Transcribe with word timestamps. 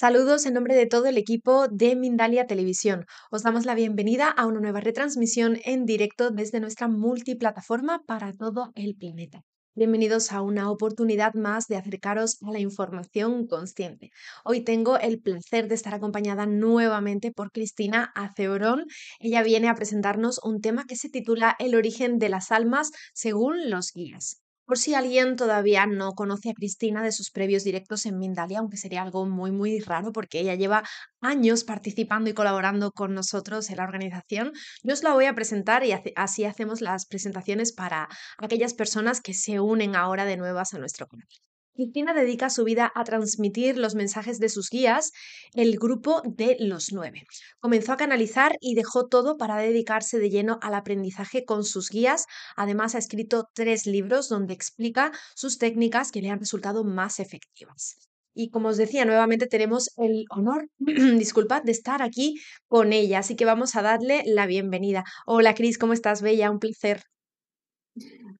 Saludos 0.00 0.46
en 0.46 0.54
nombre 0.54 0.76
de 0.76 0.86
todo 0.86 1.06
el 1.06 1.18
equipo 1.18 1.66
de 1.66 1.96
Mindalia 1.96 2.46
Televisión. 2.46 3.04
Os 3.32 3.42
damos 3.42 3.66
la 3.66 3.74
bienvenida 3.74 4.28
a 4.30 4.46
una 4.46 4.60
nueva 4.60 4.78
retransmisión 4.78 5.58
en 5.64 5.86
directo 5.86 6.30
desde 6.30 6.60
nuestra 6.60 6.86
multiplataforma 6.86 8.04
para 8.06 8.32
todo 8.32 8.70
el 8.76 8.94
planeta. 8.94 9.42
Bienvenidos 9.74 10.30
a 10.30 10.40
una 10.40 10.70
oportunidad 10.70 11.34
más 11.34 11.66
de 11.66 11.78
acercaros 11.78 12.38
a 12.46 12.52
la 12.52 12.60
información 12.60 13.48
consciente. 13.48 14.10
Hoy 14.44 14.62
tengo 14.62 14.98
el 14.98 15.20
placer 15.20 15.66
de 15.66 15.74
estar 15.74 15.94
acompañada 15.94 16.46
nuevamente 16.46 17.32
por 17.32 17.50
Cristina 17.50 18.12
Acebrón. 18.14 18.84
Ella 19.18 19.42
viene 19.42 19.68
a 19.68 19.74
presentarnos 19.74 20.38
un 20.44 20.60
tema 20.60 20.84
que 20.86 20.94
se 20.94 21.08
titula 21.08 21.56
El 21.58 21.74
origen 21.74 22.20
de 22.20 22.28
las 22.28 22.52
almas 22.52 22.92
según 23.14 23.68
los 23.68 23.90
guías. 23.92 24.42
Por 24.68 24.78
si 24.78 24.94
alguien 24.94 25.34
todavía 25.34 25.86
no 25.86 26.12
conoce 26.12 26.50
a 26.50 26.54
Cristina 26.54 27.02
de 27.02 27.10
sus 27.10 27.30
previos 27.32 27.64
directos 27.64 28.06
en 28.06 28.18
Mindalia, 28.18 28.60
aunque 28.60 28.76
sería 28.76 29.02
algo 29.02 29.26
muy, 29.26 29.50
muy 29.50 29.80
raro 29.80 30.12
porque 30.12 30.38
ella 30.40 30.54
lleva 30.54 30.84
años 31.20 31.64
participando 31.64 32.30
y 32.30 32.34
colaborando 32.34 32.92
con 32.92 33.14
nosotros 33.14 33.68
en 33.70 33.78
la 33.78 33.84
organización, 33.84 34.52
yo 34.84 34.92
os 34.92 35.02
la 35.02 35.14
voy 35.14 35.24
a 35.24 35.34
presentar 35.34 35.84
y 35.84 35.92
así 36.14 36.44
hacemos 36.44 36.80
las 36.82 37.06
presentaciones 37.06 37.72
para 37.72 38.08
aquellas 38.36 38.74
personas 38.74 39.20
que 39.20 39.34
se 39.34 39.58
unen 39.58 39.96
ahora 39.96 40.24
de 40.24 40.36
nuevas 40.36 40.72
a 40.74 40.78
nuestro 40.78 41.08
canal. 41.08 41.26
Cristina 41.78 42.12
dedica 42.12 42.50
su 42.50 42.64
vida 42.64 42.90
a 42.92 43.04
transmitir 43.04 43.78
los 43.78 43.94
mensajes 43.94 44.40
de 44.40 44.48
sus 44.48 44.68
guías, 44.68 45.12
el 45.54 45.78
grupo 45.78 46.22
de 46.24 46.56
los 46.58 46.92
nueve. 46.92 47.22
Comenzó 47.60 47.92
a 47.92 47.96
canalizar 47.96 48.56
y 48.60 48.74
dejó 48.74 49.06
todo 49.06 49.36
para 49.36 49.58
dedicarse 49.58 50.18
de 50.18 50.28
lleno 50.28 50.58
al 50.60 50.74
aprendizaje 50.74 51.44
con 51.44 51.62
sus 51.62 51.90
guías. 51.90 52.26
Además, 52.56 52.96
ha 52.96 52.98
escrito 52.98 53.48
tres 53.54 53.86
libros 53.86 54.28
donde 54.28 54.54
explica 54.54 55.12
sus 55.36 55.58
técnicas 55.58 56.10
que 56.10 56.20
le 56.20 56.30
han 56.30 56.40
resultado 56.40 56.82
más 56.82 57.20
efectivas. 57.20 58.08
Y 58.34 58.50
como 58.50 58.70
os 58.70 58.76
decía, 58.76 59.04
nuevamente 59.04 59.46
tenemos 59.46 59.90
el 59.98 60.24
honor, 60.30 60.68
disculpad, 60.78 61.62
de 61.62 61.70
estar 61.70 62.02
aquí 62.02 62.40
con 62.66 62.92
ella. 62.92 63.20
Así 63.20 63.36
que 63.36 63.44
vamos 63.44 63.76
a 63.76 63.82
darle 63.82 64.24
la 64.26 64.46
bienvenida. 64.46 65.04
Hola, 65.26 65.54
Cris, 65.54 65.78
¿cómo 65.78 65.92
estás? 65.92 66.22
Bella, 66.22 66.50
un 66.50 66.58
placer. 66.58 67.04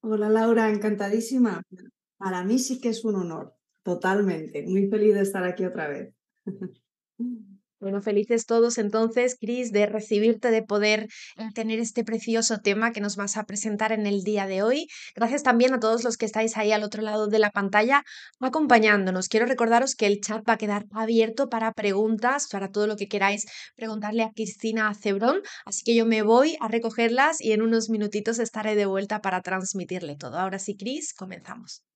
Hola, 0.00 0.28
Laura, 0.28 0.70
encantadísima. 0.70 1.62
Para 2.19 2.44
mí 2.44 2.58
sí 2.58 2.80
que 2.80 2.91
es 2.91 3.05
un 3.05 3.16
honor, 3.16 3.55
totalmente. 3.83 4.64
Muy 4.66 4.88
feliz 4.88 5.14
de 5.14 5.22
estar 5.22 5.44
aquí 5.44 5.64
otra 5.64 5.88
vez. 5.88 6.14
Bueno, 7.80 8.02
felices 8.02 8.44
todos 8.44 8.77
entonces, 8.77 9.36
Cris, 9.41 9.70
de 9.70 9.86
recibirte, 9.86 10.50
de 10.50 10.62
poder 10.64 11.06
eh, 11.36 11.48
tener 11.55 11.78
este 11.78 12.02
precioso 12.02 12.58
tema 12.58 12.91
que 12.91 13.00
nos 13.00 13.14
vas 13.14 13.36
a 13.36 13.44
presentar 13.44 13.93
en 13.93 14.04
el 14.04 14.25
día 14.25 14.48
de 14.48 14.65
hoy. 14.65 14.88
Gracias 15.15 15.44
también 15.44 15.72
a 15.72 15.78
todos 15.78 16.03
los 16.03 16.16
que 16.16 16.26
estáis 16.26 16.56
ahí 16.56 16.72
al 16.72 16.82
otro 16.82 17.03
lado 17.03 17.28
de 17.28 17.38
la 17.38 17.50
pantalla 17.50 18.03
acompañándonos. 18.41 19.28
Quiero 19.28 19.47
recordaros 19.47 19.94
que 19.94 20.06
el 20.06 20.20
chat 20.20 20.43
va 20.48 20.54
a 20.54 20.59
quedar 20.59 20.87
abierto 20.91 21.48
para 21.48 21.72
preguntas, 21.72 22.48
para 22.50 22.72
todo 22.72 22.88
lo 22.88 22.97
que 22.97 23.06
queráis 23.06 23.47
preguntarle 23.76 24.25
a 24.25 24.32
Cristina 24.32 24.93
Cebrón. 24.94 25.43
Así 25.64 25.84
que 25.84 25.94
yo 25.94 26.04
me 26.04 26.22
voy 26.22 26.56
a 26.60 26.66
recogerlas 26.66 27.41
y 27.41 27.53
en 27.53 27.62
unos 27.62 27.91
minutitos 27.91 28.41
estaré 28.41 28.75
de 28.75 28.87
vuelta 28.87 29.20
para 29.20 29.41
transmitirle 29.41 30.16
todo. 30.16 30.37
Ahora 30.37 30.59
sí, 30.59 30.76
Cris, 30.76 31.14
comenzamos. 31.14 31.88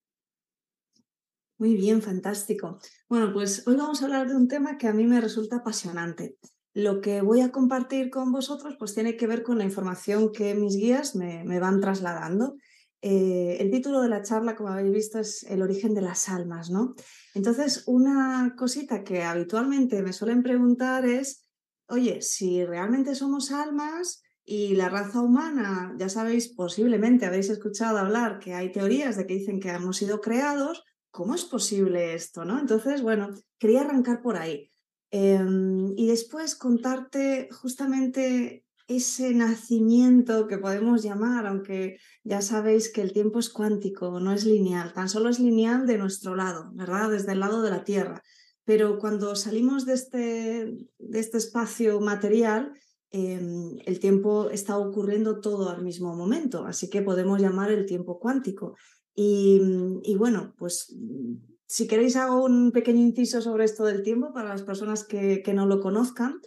Muy 1.62 1.76
bien, 1.76 2.02
fantástico. 2.02 2.80
Bueno, 3.08 3.32
pues 3.32 3.62
hoy 3.68 3.76
vamos 3.76 4.02
a 4.02 4.06
hablar 4.06 4.28
de 4.28 4.34
un 4.34 4.48
tema 4.48 4.76
que 4.76 4.88
a 4.88 4.92
mí 4.92 5.06
me 5.06 5.20
resulta 5.20 5.58
apasionante. 5.58 6.36
Lo 6.74 7.00
que 7.00 7.22
voy 7.22 7.40
a 7.40 7.52
compartir 7.52 8.10
con 8.10 8.32
vosotros 8.32 8.74
pues 8.80 8.94
tiene 8.94 9.16
que 9.16 9.28
ver 9.28 9.44
con 9.44 9.58
la 9.58 9.64
información 9.64 10.32
que 10.32 10.56
mis 10.56 10.74
guías 10.74 11.14
me, 11.14 11.60
van 11.60 11.80
trasladando. 11.80 12.56
Eh, 13.00 13.58
el 13.60 13.70
título 13.70 14.00
de 14.00 14.08
la 14.08 14.22
charla, 14.22 14.56
como 14.56 14.70
habéis 14.70 14.92
visto, 14.92 15.20
es 15.20 15.44
El 15.44 15.62
origen 15.62 15.94
de 15.94 16.00
las 16.00 16.28
almas, 16.28 16.68
¿no? 16.68 16.96
Entonces, 17.32 17.84
una 17.86 18.56
cosita 18.58 19.04
que 19.04 19.22
habitualmente 19.22 20.02
me 20.02 20.12
suelen 20.12 20.42
preguntar 20.42 21.06
es, 21.06 21.48
oye, 21.86 22.22
si 22.22 22.64
realmente 22.64 23.14
somos 23.14 23.52
almas 23.52 24.20
y 24.44 24.74
la 24.74 24.88
raza 24.88 25.20
humana, 25.20 25.94
ya 25.96 26.08
sabéis, 26.08 26.48
posiblemente 26.56 27.24
habéis 27.24 27.50
escuchado 27.50 27.98
hablar 27.98 28.40
que 28.40 28.52
hay 28.52 28.72
teorías 28.72 29.16
de 29.16 29.28
que 29.28 29.34
dicen 29.34 29.60
que 29.60 29.68
hemos 29.68 29.98
sido 29.98 30.20
creados, 30.20 30.82
¿cómo 31.12 31.36
es 31.36 31.44
posible 31.44 32.14
esto? 32.14 32.44
¿no? 32.44 32.58
Entonces, 32.58 33.02
bueno, 33.02 33.28
quería 33.58 33.82
arrancar 33.82 34.20
por 34.20 34.36
ahí. 34.36 34.72
Em, 35.12 35.92
y 35.96 36.08
después 36.08 36.56
contarte 36.56 37.48
justamente 37.52 38.64
ese 38.88 39.34
nacimiento 39.34 40.48
que 40.48 40.58
podemos 40.58 41.02
llamar, 41.02 41.46
aunque 41.46 41.98
ya 42.24 42.40
sabéis 42.40 42.90
que 42.92 43.02
el 43.02 43.12
tiempo 43.12 43.38
es 43.38 43.50
cuántico, 43.50 44.18
no 44.20 44.32
es 44.32 44.44
lineal, 44.44 44.92
tan 44.92 45.08
solo 45.08 45.28
es 45.28 45.38
lineal 45.38 45.86
de 45.86 45.98
nuestro 45.98 46.34
lado, 46.34 46.70
¿verdad? 46.74 47.10
Desde 47.10 47.32
el 47.32 47.40
lado 47.40 47.62
de 47.62 47.70
la 47.70 47.84
Tierra. 47.84 48.22
Pero 48.64 48.98
cuando 48.98 49.36
salimos 49.36 49.84
de 49.86 49.92
este, 49.94 50.76
de 50.98 51.20
este 51.20 51.38
espacio 51.38 52.00
material, 52.00 52.72
em, 53.10 53.76
el 53.84 54.00
tiempo 54.00 54.50
está 54.50 54.78
ocurriendo 54.78 55.40
todo 55.40 55.68
al 55.68 55.82
mismo 55.82 56.14
momento, 56.16 56.64
así 56.64 56.88
que 56.88 57.02
podemos 57.02 57.40
llamar 57.40 57.70
el 57.70 57.84
tiempo 57.86 58.18
cuántico. 58.18 58.76
Mm, 59.16 60.00
y, 60.02 60.14
bueno, 60.16 60.54
pues 60.58 60.94
mm, 60.96 61.34
si 61.66 61.86
queréis 61.86 62.16
hago 62.16 62.44
un 62.44 62.72
pequeño 62.72 63.00
inciso 63.00 63.40
sobre 63.40 63.64
esto 63.64 63.84
del 63.84 64.02
tiempo 64.02 64.32
para 64.32 64.50
las 64.50 64.62
personas 64.62 65.04
que, 65.04 65.42
no 65.54 65.66
lo 65.66 65.80
conozcan. 65.80 66.40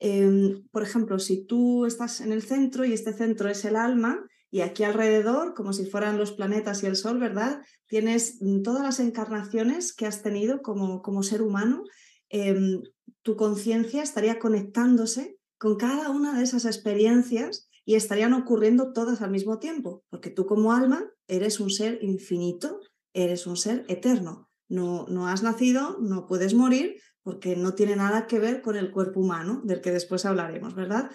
Em, 0.00 0.64
por 0.70 0.82
ejemplo, 0.82 1.18
si 1.18 1.44
tú 1.44 1.86
estás 1.86 2.20
en 2.20 2.32
el 2.32 2.42
centro 2.42 2.84
y 2.84 2.92
este 2.92 3.12
centro 3.12 3.48
es 3.48 3.64
el 3.64 3.76
alma, 3.76 4.24
y 4.50 4.60
aquí 4.60 4.82
alrededor, 4.82 5.54
como 5.54 5.72
si 5.72 5.84
fueran 5.84 6.16
los 6.16 6.32
planetas 6.32 6.82
y 6.82 6.86
el 6.86 6.96
sol, 6.96 7.18
¿verdad? 7.18 7.60
Tienes 7.86 8.38
mm, 8.40 8.62
todas 8.62 8.82
las 8.82 9.00
encarnaciones 9.00 9.92
que 9.92 10.06
has 10.06 10.22
tenido 10.22 10.62
como, 10.62 11.02
como 11.02 11.22
ser 11.22 11.42
humano. 11.42 11.84
Em, 12.30 12.82
tu 13.22 13.36
conciencia 13.36 14.02
estaría 14.02 14.38
conectándose 14.38 15.38
con 15.58 15.76
cada 15.76 16.10
una 16.10 16.36
de 16.38 16.44
esas 16.44 16.64
experiencias 16.64 17.67
y 17.88 17.94
estarían 17.94 18.34
ocurriendo 18.34 18.92
todas 18.92 19.22
al 19.22 19.30
mismo 19.30 19.58
tiempo, 19.58 20.04
porque 20.10 20.28
tú 20.28 20.44
como 20.44 20.74
alma 20.74 21.10
eres 21.26 21.58
un 21.58 21.70
ser 21.70 21.98
infinito, 22.02 22.80
eres 23.14 23.46
un 23.46 23.56
ser 23.56 23.86
eterno. 23.88 24.50
No, 24.68 25.06
no 25.08 25.26
has 25.26 25.42
nacido, 25.42 25.96
no 25.98 26.26
puedes 26.26 26.52
morir, 26.52 26.96
porque 27.22 27.56
no 27.56 27.72
tiene 27.72 27.96
nada 27.96 28.26
que 28.26 28.40
ver 28.40 28.60
con 28.60 28.76
el 28.76 28.90
cuerpo 28.90 29.20
humano, 29.20 29.62
del 29.64 29.80
que 29.80 29.90
después 29.90 30.26
hablaremos, 30.26 30.74
¿verdad? 30.74 31.10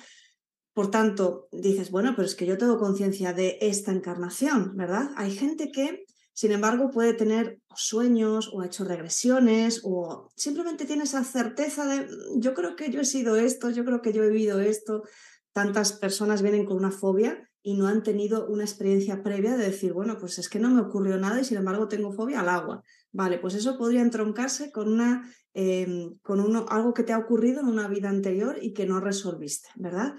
Por 0.74 0.90
tanto, 0.90 1.48
dices, 1.52 1.92
bueno, 1.92 2.14
pero 2.16 2.26
es 2.26 2.34
que 2.34 2.48
yo 2.48 2.58
tengo 2.58 2.80
conciencia 2.80 3.34
de 3.34 3.60
esta 3.62 3.92
encarnación, 3.92 4.76
¿verdad? 4.76 5.12
Hay 5.16 5.30
gente 5.30 5.70
que, 5.72 6.06
sin 6.34 6.54
embargo, 6.54 6.90
puede 6.90 7.14
tener 7.14 7.60
sueños 7.76 8.50
o 8.52 8.62
ha 8.62 8.66
hecho 8.66 8.84
regresiones 8.84 9.82
o 9.84 10.32
simplemente 10.36 10.86
tiene 10.86 11.04
esa 11.04 11.24
certeza 11.24 11.86
de, 11.86 12.08
yo 12.38 12.56
creo 12.56 12.76
que 12.76 12.90
yo 12.90 13.02
he 13.02 13.06
sido 13.06 13.36
esto, 13.36 13.70
yo 13.70 13.86
creo 13.86 14.02
que 14.02 14.12
yo 14.12 14.24
he 14.24 14.30
vivido 14.30 14.60
esto, 14.60 15.04
tantas 15.54 15.94
personas 15.94 16.42
vienen 16.42 16.66
con 16.66 16.78
una 16.78 16.92
fobia 16.92 17.50
y 17.62 17.76
no 17.76 17.88
han 17.88 18.04
tenido 18.04 18.48
una 18.48 18.64
experiencia 18.64 19.24
previa 19.24 19.56
de 19.56 19.66
decir, 19.66 19.94
bueno, 19.94 20.18
pues 20.18 20.38
es 20.38 20.50
que 20.50 20.60
no 20.60 20.70
me 20.70 20.82
ocurrió 20.82 21.18
nada 21.18 21.40
y 21.40 21.46
sin 21.46 21.58
embargo 21.58 21.88
tengo 21.88 22.12
fobia 22.12 22.42
al 22.42 22.50
agua. 22.50 22.84
Vale, 23.12 23.38
pues 23.40 23.54
eso 23.54 23.78
podría 23.78 24.02
entroncarse 24.02 24.72
con, 24.72 24.92
una, 24.92 25.32
em, 25.54 26.18
con 26.22 26.42
uno, 26.42 26.66
algo 26.68 26.94
que 26.94 27.04
te 27.04 27.14
ha 27.14 27.18
ocurrido 27.18 27.62
en 27.62 27.68
una 27.68 27.88
vida 27.88 28.10
anterior 28.10 28.58
y 28.62 28.74
que 28.74 28.86
no 28.86 29.00
resolviste, 29.00 29.70
¿verdad? 29.76 30.16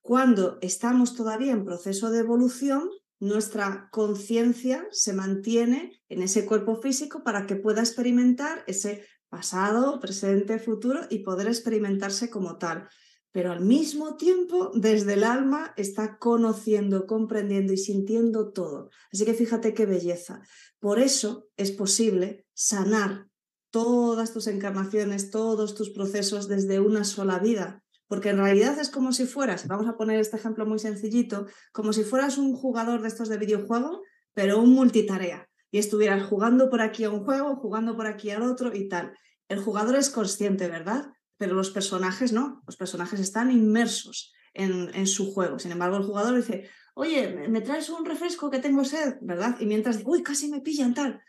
Cuando 0.00 0.58
estamos 0.60 1.16
todavía 1.16 1.52
en 1.52 1.64
proceso 1.64 2.10
de 2.10 2.20
evolución, 2.20 2.88
nuestra 3.18 3.88
conciencia 3.90 4.86
se 4.92 5.14
mantiene 5.14 6.00
en 6.08 6.22
ese 6.22 6.46
cuerpo 6.46 6.76
físico 6.76 7.24
para 7.24 7.46
que 7.46 7.56
pueda 7.56 7.80
experimentar 7.80 8.62
ese 8.68 9.04
pasado, 9.28 9.98
presente, 9.98 10.58
futuro 10.60 11.00
y 11.10 11.20
poder 11.20 11.48
experimentarse 11.48 12.30
como 12.30 12.58
tal 12.58 12.88
pero 13.36 13.52
al 13.52 13.60
mismo 13.60 14.16
tiempo 14.16 14.70
desde 14.72 15.12
el 15.12 15.22
alma 15.22 15.74
está 15.76 16.16
conociendo, 16.16 17.06
comprendiendo 17.06 17.74
y 17.74 17.76
sintiendo 17.76 18.50
todo. 18.50 18.88
Así 19.12 19.26
que 19.26 19.34
fíjate 19.34 19.74
qué 19.74 19.84
belleza. 19.84 20.40
Por 20.80 20.98
eso 20.98 21.46
es 21.58 21.70
posible 21.70 22.46
sanar 22.54 23.28
todas 23.68 24.32
tus 24.32 24.46
encarnaciones, 24.46 25.30
todos 25.30 25.74
tus 25.74 25.90
procesos 25.90 26.48
desde 26.48 26.80
una 26.80 27.04
sola 27.04 27.38
vida. 27.38 27.84
Porque 28.06 28.30
en 28.30 28.38
realidad 28.38 28.78
es 28.78 28.88
como 28.88 29.12
si 29.12 29.26
fueras, 29.26 29.66
vamos 29.66 29.86
a 29.86 29.98
poner 29.98 30.18
este 30.18 30.38
ejemplo 30.38 30.64
muy 30.64 30.78
sencillito, 30.78 31.44
como 31.72 31.92
si 31.92 32.04
fueras 32.04 32.38
un 32.38 32.54
jugador 32.54 33.02
de 33.02 33.08
estos 33.08 33.28
de 33.28 33.36
videojuego, 33.36 34.00
pero 34.32 34.62
un 34.62 34.72
multitarea. 34.72 35.46
Y 35.70 35.76
estuvieras 35.76 36.24
jugando 36.24 36.70
por 36.70 36.80
aquí 36.80 37.04
a 37.04 37.10
un 37.10 37.22
juego, 37.22 37.56
jugando 37.56 37.96
por 37.96 38.06
aquí 38.06 38.30
al 38.30 38.44
otro 38.44 38.74
y 38.74 38.88
tal. 38.88 39.12
El 39.46 39.58
jugador 39.58 39.96
es 39.96 40.08
consciente, 40.08 40.68
¿verdad? 40.68 41.10
Pero 41.38 41.54
los 41.54 41.70
personajes 41.70 42.32
no. 42.32 42.62
Los 42.66 42.76
personajes 42.76 43.20
están 43.20 43.50
inmersos 43.50 44.32
en, 44.54 44.94
en 44.94 45.06
su 45.06 45.32
juego. 45.32 45.58
Sin 45.58 45.72
embargo, 45.72 45.96
el 45.96 46.04
jugador 46.04 46.36
dice, 46.36 46.68
oye, 46.94 47.48
¿me 47.48 47.60
traes 47.60 47.90
un 47.90 48.04
refresco 48.04 48.50
que 48.50 48.58
tengo 48.58 48.84
sed? 48.84 49.16
¿Verdad? 49.20 49.56
Y 49.60 49.66
mientras, 49.66 50.00
uy, 50.04 50.22
casi 50.22 50.48
me 50.48 50.62
pillan 50.62 50.94
tal. 50.94 51.22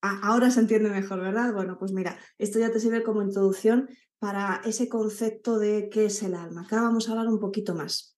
ahora 0.00 0.50
se 0.50 0.60
entiende 0.60 0.90
mejor, 0.90 1.20
¿verdad? 1.20 1.54
Bueno, 1.54 1.78
pues 1.78 1.92
mira, 1.92 2.18
esto 2.38 2.58
ya 2.58 2.72
te 2.72 2.80
sirve 2.80 3.04
como 3.04 3.22
introducción 3.22 3.88
para 4.18 4.60
ese 4.64 4.88
concepto 4.88 5.58
de 5.58 5.88
qué 5.90 6.06
es 6.06 6.22
el 6.22 6.34
alma. 6.34 6.62
Acá 6.62 6.82
vamos 6.82 7.08
a 7.08 7.12
hablar 7.12 7.28
un 7.28 7.38
poquito 7.38 7.74
más. 7.74 8.16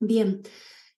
Bien, 0.00 0.42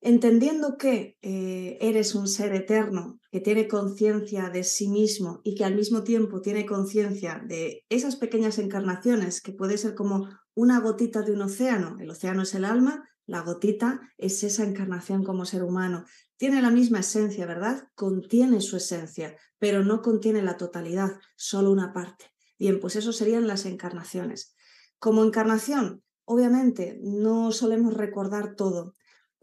entendiendo 0.00 0.76
que 0.76 1.16
eh, 1.22 1.78
eres 1.80 2.14
un 2.14 2.28
ser 2.28 2.54
eterno 2.54 3.18
que 3.30 3.40
tiene 3.40 3.68
conciencia 3.68 4.50
de 4.50 4.64
sí 4.64 4.88
mismo 4.88 5.40
y 5.44 5.54
que 5.54 5.64
al 5.64 5.74
mismo 5.74 6.02
tiempo 6.02 6.40
tiene 6.40 6.66
conciencia 6.66 7.42
de 7.46 7.84
esas 7.88 8.16
pequeñas 8.16 8.58
encarnaciones 8.58 9.40
que 9.40 9.52
puede 9.52 9.78
ser 9.78 9.94
como 9.94 10.28
una 10.54 10.80
gotita 10.80 11.22
de 11.22 11.32
un 11.32 11.42
océano, 11.42 11.96
el 12.00 12.10
océano 12.10 12.42
es 12.42 12.54
el 12.54 12.64
alma, 12.64 13.04
la 13.26 13.42
gotita 13.42 14.00
es 14.16 14.44
esa 14.44 14.64
encarnación 14.64 15.24
como 15.24 15.44
ser 15.44 15.64
humano. 15.64 16.04
Tiene 16.36 16.62
la 16.62 16.70
misma 16.70 17.00
esencia, 17.00 17.44
¿verdad? 17.44 17.88
Contiene 17.94 18.60
su 18.60 18.76
esencia, 18.76 19.36
pero 19.58 19.84
no 19.84 20.00
contiene 20.00 20.42
la 20.42 20.56
totalidad, 20.56 21.18
solo 21.36 21.72
una 21.72 21.92
parte. 21.92 22.26
Bien, 22.58 22.78
pues 22.78 22.94
eso 22.94 23.12
serían 23.12 23.48
las 23.48 23.66
encarnaciones. 23.66 24.54
Como 24.98 25.24
encarnación, 25.24 26.04
obviamente 26.24 26.98
no 27.02 27.50
solemos 27.52 27.94
recordar 27.94 28.54
todo. 28.54 28.94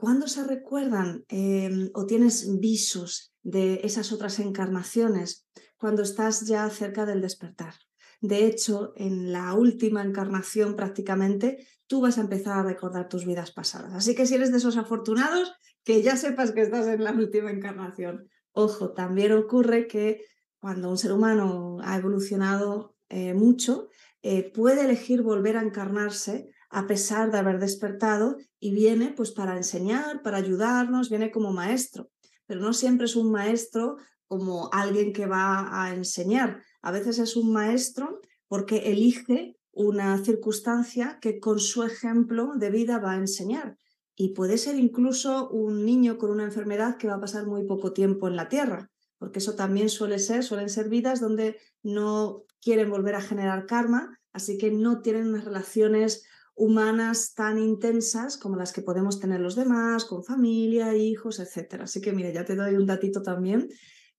¿Cuándo 0.04 0.28
se 0.28 0.44
recuerdan 0.44 1.24
em, 1.30 1.90
o 1.94 2.06
tienes 2.06 2.60
visos 2.60 3.34
de 3.42 3.80
esas 3.86 4.12
otras 4.12 4.38
encarnaciones? 4.40 5.48
Cuando 5.78 6.02
estás 6.02 6.46
ya 6.46 6.70
cerca 6.70 7.06
del 7.06 7.22
despertar. 7.22 7.76
De 8.20 8.46
hecho, 8.46 8.92
en 8.98 9.32
la 9.32 9.54
última 9.54 10.04
encarnación 10.04 10.76
prácticamente, 10.76 11.66
tú 11.88 12.02
vas 12.02 12.18
a 12.18 12.22
empezar 12.22 12.60
a 12.60 12.64
recordar 12.64 13.08
tus 13.08 13.26
vidas 13.26 13.52
pasadas. 13.52 13.94
Así 13.94 14.14
que 14.14 14.26
si 14.26 14.36
eres 14.36 14.52
de 14.52 14.58
esos 14.58 14.76
afortunados, 14.76 15.54
que 15.86 16.02
ya 16.02 16.18
sepas 16.18 16.52
que 16.52 16.64
estás 16.64 16.86
en 16.88 17.02
la 17.02 17.14
última 17.14 17.50
encarnación. 17.50 18.28
Ojo, 18.52 18.92
también 18.92 19.32
ocurre 19.32 19.88
que 19.88 20.26
cuando 20.60 20.90
un 20.90 20.98
ser 20.98 21.14
humano 21.14 21.78
ha 21.82 21.96
evolucionado 21.96 22.98
eh, 23.08 23.34
mucho, 23.34 23.88
eh, 24.22 24.52
puede 24.52 24.82
elegir 24.82 25.22
volver 25.22 25.56
a 25.56 25.64
encarnarse 25.64 26.53
a 26.74 26.88
pesar 26.88 27.32
de 27.32 27.38
haber 27.38 27.60
despertado 27.60 28.38
y 28.60 28.74
viene 28.74 29.14
pues 29.16 29.32
para 29.32 29.56
enseñar, 29.56 30.22
para 30.22 30.38
ayudarnos, 30.38 31.10
viene 31.10 31.32
como 31.32 31.54
maestro, 31.54 32.10
pero 32.46 32.60
no 32.60 32.74
siempre 32.74 33.06
es 33.06 33.16
un 33.16 33.32
maestro 33.32 33.98
como 34.28 34.70
alguien 34.72 35.14
que 35.14 35.28
va 35.28 35.84
a 35.84 35.94
enseñar, 35.94 36.64
a 36.82 36.92
veces 36.92 37.20
es 37.20 37.36
un 37.36 37.54
maestro 37.54 38.22
porque 38.48 38.92
elige 38.92 39.56
una 39.72 40.24
circunstancia 40.24 41.20
que 41.22 41.40
con 41.40 41.60
su 41.60 41.84
ejemplo 41.84 42.54
de 42.56 42.70
vida 42.70 43.00
va 43.00 43.14
a 43.14 43.18
enseñar. 43.18 43.78
Y 44.16 44.34
puede 44.34 44.60
ser 44.60 44.78
incluso 44.78 45.50
un 45.50 45.86
niño 45.86 46.18
con 46.18 46.30
una 46.30 46.44
enfermedad 46.44 46.98
que 46.98 47.08
va 47.08 47.16
a 47.16 47.20
pasar 47.20 47.48
muy 47.48 47.66
poco 47.66 47.94
tiempo 47.94 48.28
en 48.28 48.36
la 48.36 48.50
Tierra, 48.50 48.92
porque 49.18 49.40
eso 49.40 49.56
también 49.56 49.90
suele 49.90 50.20
ser, 50.20 50.44
suelen 50.44 50.70
ser 50.70 50.90
vidas 50.90 51.20
donde 51.20 51.58
no 51.82 52.44
quieren 52.62 52.90
volver 52.92 53.16
a 53.16 53.22
generar 53.22 53.66
karma, 53.66 54.20
así 54.32 54.58
que 54.58 54.70
no 54.70 55.02
tienen 55.02 55.28
unas 55.28 55.46
relaciones 55.46 56.26
humanas 56.56 57.34
tan 57.34 57.58
intensas 57.58 58.38
como 58.38 58.56
las 58.56 58.74
que 58.74 58.82
podemos 58.82 59.20
tener 59.20 59.40
los 59.40 59.56
demás, 59.56 60.06
con 60.06 60.24
familia, 60.24 60.96
hijos, 60.96 61.40
etc. 61.40 61.82
Así 61.82 62.02
que 62.02 62.14
mira, 62.14 62.32
ya 62.32 62.46
te 62.46 62.56
doy 62.56 62.76
un 62.76 62.86
datito 62.86 63.22
también 63.22 63.70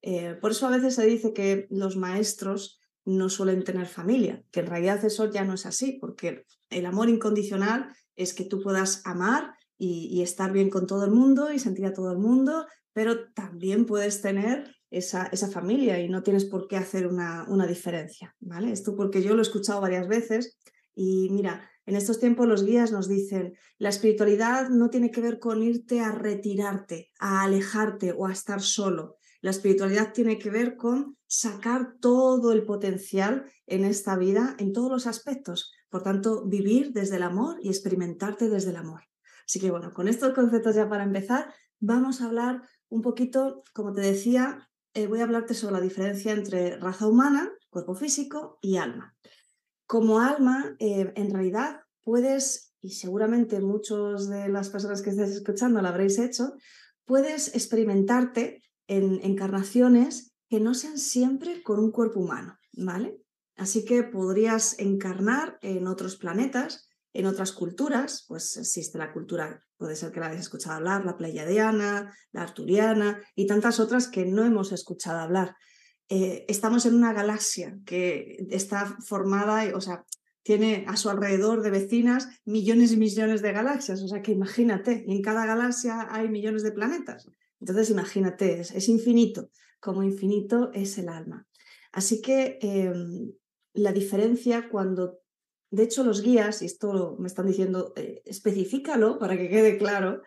eh, 0.07 0.37
por 0.39 0.51
eso 0.51 0.67
a 0.67 0.71
veces 0.71 0.97
se 0.97 1.07
dice 1.07 1.33
que 1.33 1.67
los 1.71 1.97
maestros 1.97 2.79
no 3.07 3.31
suelen 3.31 3.65
tener 3.65 3.87
familia, 3.87 4.45
que 4.51 4.61
en 4.61 4.67
realidad 4.67 5.03
eso 5.03 5.31
ya 5.31 5.45
no 5.45 5.55
es 5.55 5.65
así, 5.65 5.97
porque 5.99 6.45
el 6.69 6.85
amor 6.85 7.09
incondicional 7.09 7.89
es 8.15 8.35
que 8.35 8.45
tú 8.45 8.61
puedas 8.61 9.01
amar 9.07 9.55
y, 9.79 10.21
estar 10.21 10.53
bien 10.53 10.69
con 10.69 10.87
todo 10.87 11.07
el 11.07 11.11
mundo 11.11 11.53
y 11.53 11.59
sentir 11.59 11.87
a 11.87 11.95
todo 11.95 12.13
el 12.13 12.19
mundo, 12.19 12.67
pero 12.93 13.33
también 13.33 13.87
puedes 13.87 14.21
tener 14.21 14.77
esa, 14.91 15.27
esa 15.33 15.49
familia 15.49 15.99
y 15.99 16.11
no 16.11 16.23
tienes 16.23 16.45
por 16.45 16.69
qué 16.69 16.77
hacer 16.77 17.07
una, 17.07 17.47
una 17.49 17.67
diferencia, 17.67 18.37
¿vale? 18.41 18.73
Esto 18.73 18.95
porque 18.95 19.23
yo 19.23 19.33
lo 19.35 19.41
he 19.41 19.43
escuchado 19.43 19.81
varias 19.81 20.07
veces 20.07 20.59
y 20.95 21.31
mira, 21.31 21.71
en 21.87 21.97
estos 21.97 22.19
tiempos 22.19 22.47
los 22.47 22.65
guías 22.65 22.93
nos 22.93 23.09
dicen, 23.09 23.55
la 23.79 23.91
espiritualidad 23.91 24.71
no 24.71 24.89
tiene 24.89 25.11
que 25.11 25.21
ver 25.21 25.39
con 25.39 25.63
irte 25.63 26.01
a 26.01 26.13
retirarte, 26.13 27.11
a 27.19 27.43
alejarte 27.43 28.13
o 28.13 28.27
a 28.27 28.33
estar 28.33 28.63
solo. 28.63 29.17
La 29.43 29.51
espiritualidad 29.51 30.13
tiene 30.15 30.39
que 30.39 30.49
ver 30.49 30.77
con 30.77 31.19
sacar 31.27 31.97
todo 32.01 32.53
el 32.53 32.65
potencial 32.65 33.45
en 33.67 33.85
esta 33.85 34.17
vida, 34.17 34.57
en 34.59 34.73
todos 34.73 34.91
los 34.91 35.07
aspectos. 35.07 35.73
Por 35.91 36.03
tanto, 36.03 36.47
vivir 36.47 36.93
desde 36.93 37.17
el 37.17 37.23
amor 37.23 37.59
y 37.61 37.69
experimentarte 37.69 38.49
desde 38.49 38.71
el 38.71 38.77
amor. 38.77 39.03
Así 39.47 39.61
que 39.61 39.71
bueno, 39.71 39.93
con 39.93 40.09
estos 40.09 40.33
conceptos 40.33 40.75
ya 40.75 40.89
para 40.89 41.05
empezar, 41.05 41.53
vamos 41.79 42.23
a 42.23 42.27
hablar 42.27 42.63
un 42.89 43.03
poquito, 43.03 43.63
como 43.75 43.93
te 43.93 44.01
decía, 44.01 44.71
eh, 44.95 45.07
voy 45.07 45.21
a 45.21 45.25
hablarte 45.25 45.53
sobre 45.53 45.75
la 45.75 45.81
diferencia 45.81 46.33
entre 46.33 46.79
raza 46.79 47.07
humana, 47.07 47.53
cuerpo 47.69 47.95
físico 47.95 48.59
y 48.63 48.79
alma. 48.79 49.15
Como 49.87 50.21
alma, 50.21 50.77
eh, 50.79 51.13
en 51.15 51.31
realidad 51.31 51.81
puedes, 52.03 52.75
y 52.81 52.91
seguramente 52.91 53.61
muchos 53.61 54.29
de 54.29 54.49
las 54.49 54.71
personas 54.71 55.03
que 55.03 55.11
estés 55.11 55.31
escuchando 55.31 55.83
lo 55.83 55.89
habréis 55.89 56.19
hecho, 56.19 56.55
puedes 57.05 57.55
experimentarte 57.55 58.63
en 58.87 59.21
encarnaciones 59.23 60.35
que 60.49 60.61
no 60.61 60.75
sean 60.75 60.99
siempre 60.99 61.63
con 61.63 61.79
un 61.79 61.91
cuerpo 61.91 62.21
humano, 62.21 62.57
¿vale? 62.73 63.19
Así 63.57 63.85
que 63.85 64.03
podrías 64.03 64.79
encarnar 64.79 65.59
en 65.63 65.87
otros 65.87 66.17
planetas, 66.17 66.89
en 67.13 67.27
otras 67.27 67.53
culturas, 67.53 68.25
pues 68.27 68.57
existe 68.57 68.99
la 68.99 69.13
cultura, 69.13 69.63
puede 69.77 69.95
ser 69.95 70.11
que 70.11 70.21
la 70.21 70.27
hayas 70.27 70.41
escuchado 70.41 70.77
hablar, 70.77 71.05
la 71.05 71.17
pleiadiana, 71.17 72.13
la 72.33 72.43
arturiana 72.43 73.23
y 73.37 73.47
tantas 73.47 73.79
otras 73.79 74.09
que 74.09 74.27
no 74.27 74.45
hemos 74.45 74.73
escuchado 74.73 75.21
hablar. 75.21 75.55
Eh, 76.09 76.45
estamos 76.49 76.85
en 76.87 76.95
una 76.95 77.13
galaxia 77.13 77.79
que 77.87 78.47
está 78.51 78.97
formada, 79.01 79.65
o 79.75 79.81
sea, 79.81 80.05
tiene 80.43 80.85
a 80.87 80.97
su 80.97 81.09
alrededor 81.09 81.63
de 81.63 81.71
vecinas 81.71 82.29
millones 82.45 82.93
y 82.93 82.99
millones 82.99 83.41
de 83.41 83.53
galaxias, 83.53 84.03
o 84.03 84.09
sea 84.09 84.21
que 84.21 84.33
imagínate, 84.33 85.05
en 85.09 85.23
cada 85.23 85.47
galaxia 85.47 86.07
hay 86.11 86.29
millones 86.29 86.63
de 86.63 86.73
planetas. 86.73 87.31
Entonces, 87.61 87.89
imagínate, 87.89 88.61
es, 88.61 88.89
infinito, 88.89 89.49
como 89.81 90.03
infinito 90.03 90.71
es 90.75 90.99
el 90.99 91.09
alma. 91.09 91.47
Así 91.93 92.21
que 92.21 92.59
em, 92.61 93.33
la 93.73 93.93
diferencia 93.93 94.69
cuando, 94.69 95.21
de 95.71 95.85
hecho, 95.85 96.05
los 96.05 96.21
guías, 96.21 96.61
y 96.61 96.67
esto 96.67 97.17
me 97.19 97.27
están 97.27 97.47
diciendo, 97.47 97.95
eh, 97.97 98.21
especifícalo 98.27 99.19
para 99.19 99.39
que 99.39 99.49
quede 99.49 99.79
claro, 99.79 100.21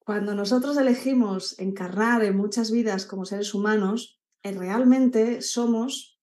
cuando 0.00 0.34
nosotros 0.34 0.76
elegimos 0.76 1.56
encarnar 1.60 2.24
en 2.24 2.36
muchas 2.36 2.72
vidas 2.72 3.06
como 3.06 3.24
seres 3.24 3.54
humanos, 3.54 4.20
realmente 4.42 5.42
somos 5.42 6.18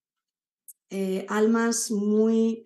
eh, 0.89 1.25
almas 1.29 1.91
muy, 1.91 2.65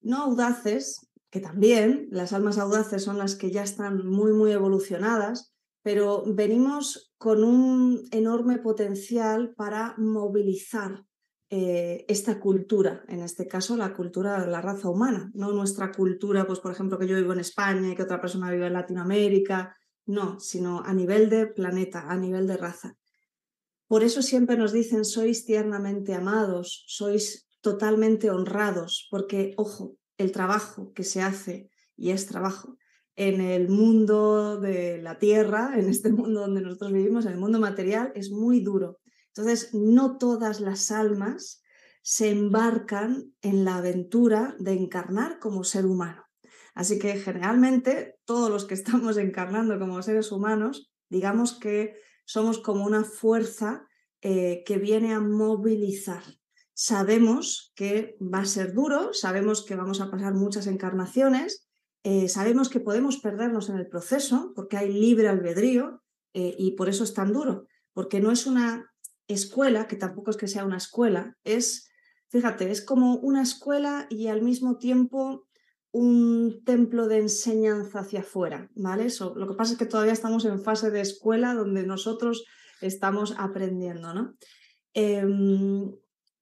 no 0.00 0.22
audaces, 0.22 1.10
que 1.30 1.40
también 1.40 2.06
las 2.10 2.32
almas 2.32 2.58
audaces 2.58 3.02
son 3.02 3.18
las 3.18 3.34
que 3.34 3.50
ya 3.50 3.62
están 3.62 4.06
muy, 4.06 4.32
muy 4.32 4.52
evolucionadas, 4.52 5.52
pero 5.82 6.22
venimos 6.26 7.12
con 7.18 7.42
un 7.42 8.06
enorme 8.12 8.58
potencial 8.58 9.54
para 9.56 9.94
movilizar 9.98 11.04
eh, 11.50 12.04
esta 12.08 12.40
cultura, 12.40 13.04
en 13.08 13.20
este 13.20 13.46
caso 13.46 13.76
la 13.76 13.94
cultura 13.94 14.40
de 14.40 14.50
la 14.50 14.60
raza 14.60 14.88
humana, 14.88 15.30
no 15.34 15.52
nuestra 15.52 15.92
cultura, 15.92 16.46
pues 16.46 16.60
por 16.60 16.72
ejemplo 16.72 16.98
que 16.98 17.06
yo 17.06 17.16
vivo 17.16 17.32
en 17.32 17.40
España 17.40 17.90
y 17.90 17.94
que 17.94 18.02
otra 18.02 18.20
persona 18.20 18.50
vive 18.50 18.66
en 18.66 18.72
Latinoamérica, 18.72 19.76
no, 20.06 20.40
sino 20.40 20.82
a 20.84 20.92
nivel 20.92 21.30
de 21.30 21.46
planeta, 21.46 22.06
a 22.08 22.16
nivel 22.16 22.46
de 22.46 22.56
raza. 22.56 22.96
Por 23.86 24.02
eso 24.02 24.22
siempre 24.22 24.56
nos 24.56 24.72
dicen, 24.72 25.04
sois 25.04 25.44
tiernamente 25.44 26.14
amados, 26.14 26.84
sois 26.86 27.48
totalmente 27.60 28.30
honrados, 28.30 29.08
porque, 29.10 29.54
ojo, 29.56 29.96
el 30.18 30.32
trabajo 30.32 30.92
que 30.92 31.04
se 31.04 31.22
hace, 31.22 31.70
y 31.96 32.10
es 32.10 32.26
trabajo, 32.26 32.76
en 33.16 33.40
el 33.40 33.68
mundo 33.68 34.60
de 34.60 35.00
la 35.00 35.18
tierra, 35.18 35.72
en 35.78 35.88
este 35.88 36.10
mundo 36.10 36.40
donde 36.40 36.62
nosotros 36.62 36.92
vivimos, 36.92 37.26
en 37.26 37.32
el 37.32 37.38
mundo 37.38 37.60
material, 37.60 38.12
es 38.14 38.30
muy 38.30 38.60
duro. 38.60 39.00
Entonces, 39.28 39.74
no 39.74 40.18
todas 40.18 40.60
las 40.60 40.90
almas 40.90 41.62
se 42.02 42.30
embarcan 42.30 43.32
en 43.40 43.64
la 43.64 43.78
aventura 43.78 44.54
de 44.58 44.72
encarnar 44.72 45.38
como 45.38 45.64
ser 45.64 45.86
humano. 45.86 46.22
Así 46.74 46.98
que 46.98 47.16
generalmente 47.16 48.16
todos 48.24 48.50
los 48.50 48.66
que 48.66 48.74
estamos 48.80 49.16
encarnando 49.16 49.78
como 49.78 50.02
seres 50.02 50.30
humanos, 50.30 50.92
digamos 51.08 51.58
que 51.58 51.94
somos 52.24 52.58
como 52.58 52.84
una 52.84 53.04
fuerza 53.04 53.86
eh, 54.20 54.62
que 54.64 54.78
viene 54.78 55.12
a 55.12 55.20
movilizar. 55.20 56.22
Sabemos 56.72 57.72
que 57.76 58.16
va 58.20 58.40
a 58.40 58.46
ser 58.46 58.72
duro, 58.72 59.12
sabemos 59.12 59.64
que 59.64 59.76
vamos 59.76 60.00
a 60.00 60.10
pasar 60.10 60.34
muchas 60.34 60.66
encarnaciones, 60.66 61.68
eh, 62.02 62.28
sabemos 62.28 62.68
que 62.68 62.80
podemos 62.80 63.18
perdernos 63.18 63.68
en 63.68 63.76
el 63.76 63.86
proceso 63.86 64.52
porque 64.54 64.76
hay 64.76 64.92
libre 64.92 65.28
albedrío 65.28 66.02
eh, 66.32 66.54
y 66.58 66.72
por 66.72 66.88
eso 66.88 67.04
es 67.04 67.14
tan 67.14 67.32
duro, 67.32 67.66
porque 67.92 68.20
no 68.20 68.30
es 68.30 68.46
una 68.46 68.92
escuela, 69.28 69.86
que 69.86 69.96
tampoco 69.96 70.30
es 70.30 70.36
que 70.36 70.48
sea 70.48 70.64
una 70.64 70.76
escuela, 70.76 71.36
es, 71.44 71.88
fíjate, 72.28 72.70
es 72.70 72.82
como 72.82 73.16
una 73.16 73.42
escuela 73.42 74.06
y 74.10 74.26
al 74.28 74.42
mismo 74.42 74.78
tiempo 74.78 75.46
un 75.94 76.64
templo 76.64 77.06
de 77.06 77.18
enseñanza 77.18 78.00
hacia 78.00 78.20
afuera, 78.20 78.68
¿vale? 78.74 79.06
Lo 79.36 79.46
que 79.46 79.54
pasa 79.54 79.74
es 79.74 79.78
que 79.78 79.86
todavía 79.86 80.12
estamos 80.12 80.44
en 80.44 80.60
fase 80.60 80.90
de 80.90 81.00
escuela 81.00 81.54
donde 81.54 81.86
nosotros 81.86 82.44
estamos 82.80 83.32
aprendiendo, 83.38 84.12
¿no? 84.12 84.34
Em, 84.92 85.92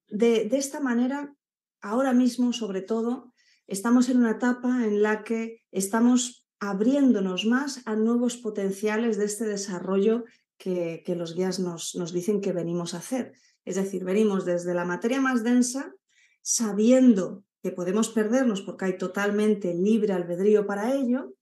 de, 0.08 0.48
esta 0.52 0.80
manera, 0.80 1.36
ahora 1.82 2.14
mismo, 2.14 2.54
sobre 2.54 2.80
todo, 2.80 3.34
estamos 3.66 4.08
en 4.08 4.20
una 4.20 4.30
etapa 4.30 4.86
en 4.86 5.02
la 5.02 5.22
que 5.22 5.58
estamos 5.70 6.48
abriéndonos 6.58 7.44
más 7.44 7.82
a 7.84 7.94
nuevos 7.94 8.38
potenciales 8.38 9.18
de 9.18 9.26
este 9.26 9.44
desarrollo 9.44 10.24
que, 10.56 11.04
los 11.14 11.34
guías 11.34 11.60
nos 11.60 12.12
dicen 12.14 12.40
que 12.40 12.52
venimos 12.52 12.94
a 12.94 12.98
hacer. 12.98 13.34
Es 13.66 13.76
decir, 13.76 14.02
venimos 14.02 14.46
desde 14.46 14.72
la 14.72 14.86
materia 14.86 15.20
más 15.20 15.44
densa, 15.44 15.92
sabiendo 16.40 17.44
que 17.62 17.70
podemos 17.70 18.08
perdernos 18.08 18.62
porque 18.62 18.86
hay 18.86 18.98
totalmente 18.98 19.74
libre 19.74 20.12
albedrío 20.12 20.66
para 20.66 20.94
ello, 20.94 21.34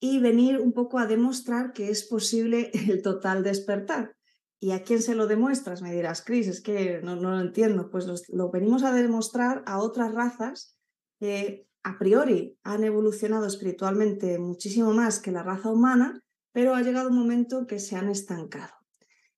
y 0.00 0.18
venir 0.18 0.58
un 0.58 0.72
poco 0.72 0.98
a 0.98 1.06
demostrar 1.06 1.72
que 1.72 1.90
es 1.90 2.04
posible 2.04 2.70
el 2.88 3.02
total 3.02 3.44
despertar. 3.44 4.16
¿Y 4.62 4.72
a 4.72 4.82
quién 4.82 5.00
se 5.00 5.14
lo 5.14 5.26
demuestras? 5.26 5.80
Me 5.80 5.92
dirás, 5.92 6.22
Cris, 6.22 6.46
es 6.46 6.60
que 6.60 7.00
no, 7.02 7.16
no, 7.16 7.30
lo 7.30 7.40
entiendo. 7.40 7.90
Pues 7.90 8.06
lo 8.28 8.50
venimos 8.50 8.82
a 8.82 8.92
demostrar 8.92 9.62
a 9.66 9.78
otras 9.78 10.12
razas 10.12 10.76
que 11.18 11.66
a 11.82 11.98
priori 11.98 12.58
han 12.62 12.84
evolucionado 12.84 13.46
espiritualmente 13.46 14.38
muchísimo 14.38 14.92
más 14.92 15.18
que 15.18 15.32
la 15.32 15.42
raza 15.42 15.70
humana, 15.70 16.20
pero 16.52 16.74
ha 16.74 16.82
llegado 16.82 17.08
un 17.08 17.16
momento 17.16 17.66
que 17.66 17.78
se 17.78 17.96
han 17.96 18.10
estancado. 18.10 18.79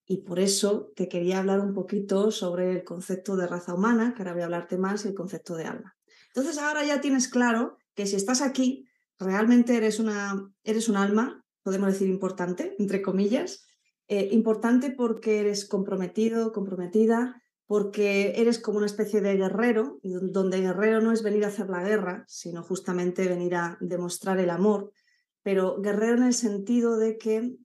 Y 0.05 0.23
por 0.23 0.39
eso 0.39 0.91
te 0.95 1.07
quería 1.07 1.39
hablar 1.39 1.59
un 1.61 1.73
poquito 1.73 2.31
sobre 2.31 2.71
el 2.71 2.83
concepto 2.83 3.35
de 3.35 3.47
raza 3.47 3.73
humana, 3.73 4.13
que 4.13 4.21
ahora 4.21 4.33
voy 4.33 4.41
a 4.41 4.45
hablarte 4.45 4.77
más, 4.77 5.05
y 5.05 5.09
el 5.09 5.13
concepto 5.13 5.55
de 5.55 5.65
alma. 5.65 5.95
Entonces 6.27 6.57
ahora 6.57 6.83
ya 6.83 6.99
tienes 6.99 7.27
claro 7.27 7.77
que 7.95 8.05
si 8.05 8.15
estás 8.15 8.41
aquí, 8.41 8.87
realmente 9.19 9.77
eres, 9.77 9.99
una, 9.99 10.49
eres 10.63 10.89
un 10.89 10.97
alma, 10.97 11.43
podemos 11.61 11.93
decir 11.93 12.09
importante, 12.09 12.75
entre 12.79 13.01
comillas, 13.01 13.65
eh, 14.07 14.29
importante 14.31 14.91
porque 14.91 15.39
eres 15.39 15.65
comprometido, 15.65 16.51
comprometida, 16.51 17.41
porque 17.65 18.33
eres 18.35 18.59
como 18.59 18.77
una 18.77 18.85
especie 18.85 19.21
de 19.21 19.37
guerrero, 19.37 19.99
donde 20.03 20.59
guerrero 20.59 21.01
no 21.01 21.11
es 21.11 21.23
venir 21.23 21.45
a 21.45 21.47
hacer 21.47 21.69
la 21.69 21.83
guerra, 21.83 22.25
sino 22.27 22.61
justamente 22.61 23.27
venir 23.27 23.55
a 23.55 23.77
demostrar 23.79 24.39
el 24.39 24.49
amor, 24.49 24.91
pero 25.43 25.81
guerrero 25.81 26.17
en 26.17 26.23
el 26.23 26.33
sentido 26.33 26.97
de 26.97 27.17
que 27.17 27.55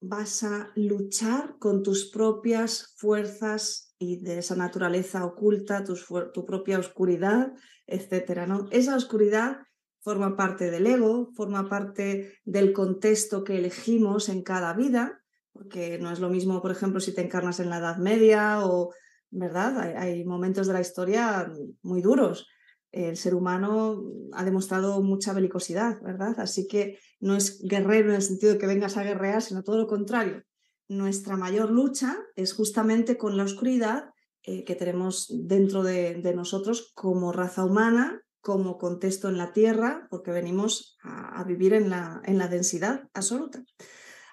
vas 0.00 0.42
a 0.44 0.72
luchar 0.74 1.56
con 1.58 1.82
tus 1.82 2.10
propias 2.10 2.94
fuerzas 2.96 3.94
y 3.98 4.22
de 4.22 4.38
esa 4.38 4.56
naturaleza 4.56 5.24
oculta, 5.24 5.84
tu, 5.84 6.46
propia 6.46 6.78
oscuridad, 6.78 7.52
etcétera, 7.86 8.46
¿no? 8.46 8.66
Esa 8.70 8.96
oscuridad 8.96 9.58
forma 10.00 10.36
parte 10.36 10.70
del 10.70 10.86
ego, 10.86 11.30
forma 11.34 11.68
parte 11.68 12.38
del 12.44 12.72
contexto 12.72 13.44
que 13.44 13.58
elegimos 13.58 14.30
en 14.30 14.42
cada 14.42 14.72
vida, 14.72 15.20
porque 15.52 15.98
no 15.98 16.10
es 16.10 16.20
lo 16.20 16.30
mismo, 16.30 16.62
por 16.62 16.70
ejemplo, 16.70 17.00
si 17.00 17.14
te 17.14 17.20
encarnas 17.20 17.60
en 17.60 17.68
la 17.68 17.78
Edad 17.78 17.98
Media 17.98 18.64
o, 18.64 18.94
¿verdad? 19.30 19.78
Hay 19.98 20.24
momentos 20.24 20.66
de 20.66 20.72
la 20.72 20.80
historia 20.80 21.52
muy 21.82 22.00
duros 22.00 22.48
el 22.92 23.16
ser 23.16 23.34
humano 23.34 24.02
ha 24.32 24.44
demostrado 24.44 25.02
mucha 25.02 25.32
belicosidad, 25.32 26.00
¿verdad? 26.02 26.38
Así 26.38 26.66
que 26.66 26.98
no 27.20 27.36
es 27.36 27.60
guerrero 27.62 28.10
en 28.10 28.16
el 28.16 28.22
sentido 28.22 28.52
de 28.52 28.58
que 28.58 28.66
vengas 28.66 28.96
a 28.96 29.04
guerrear, 29.04 29.42
sino 29.42 29.62
todo 29.62 29.78
lo 29.78 29.86
contrario. 29.86 30.42
Nuestra 30.88 31.36
mayor 31.36 31.70
lucha 31.70 32.16
es 32.34 32.52
justamente 32.52 33.16
con 33.16 33.36
la 33.36 33.44
oscuridad 33.44 34.10
eh, 34.42 34.64
que 34.64 34.74
tenemos 34.74 35.28
dentro 35.30 35.82
de, 35.82 36.20
nosotros 36.34 36.92
como 36.94 37.32
raza 37.32 37.64
humana, 37.64 38.22
como 38.40 38.78
contexto 38.78 39.28
en 39.28 39.36
la 39.36 39.52
Tierra, 39.52 40.06
porque 40.10 40.30
venimos 40.30 40.96
a, 41.02 41.40
a 41.40 41.44
vivir 41.44 41.74
en 41.74 41.90
la 41.90 42.48
densidad 42.48 43.08
absoluta. 43.14 43.62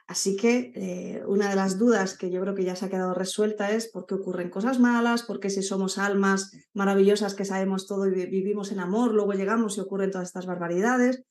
Así 0.08 0.38
que 0.38 0.72
eh, 0.74 1.24
una 1.28 1.50
de 1.50 1.58
las 1.58 1.78
dudas 1.78 2.18
que 2.18 2.32
yo 2.32 2.40
creo 2.40 2.56
que 2.56 2.64
ya 2.64 2.78
se 2.78 2.86
ha 2.86 2.90
quedado 2.90 3.14
resuelta 3.14 3.72
es 3.72 3.92
por 3.92 4.06
qué 4.06 4.16
ocurren 4.16 4.50
cosas 4.50 4.80
malas, 4.80 5.24
por 5.24 5.42
qué 5.42 5.50
si 5.50 5.62
somos 5.62 5.98
almas 5.98 6.52
maravillosas 6.74 7.36
que 7.36 7.44
sabemos 7.44 7.88
todo 7.88 8.08
y 8.08 8.26
vivimos 8.28 8.72
en 8.72 8.80
amor, 8.80 9.14
luego 9.14 9.34
llegamos 9.34 9.78
y 9.78 9.82
ocurren 9.82 10.12
todas 10.12 10.30
estas 10.30 10.46
barbaridades. 10.46 11.24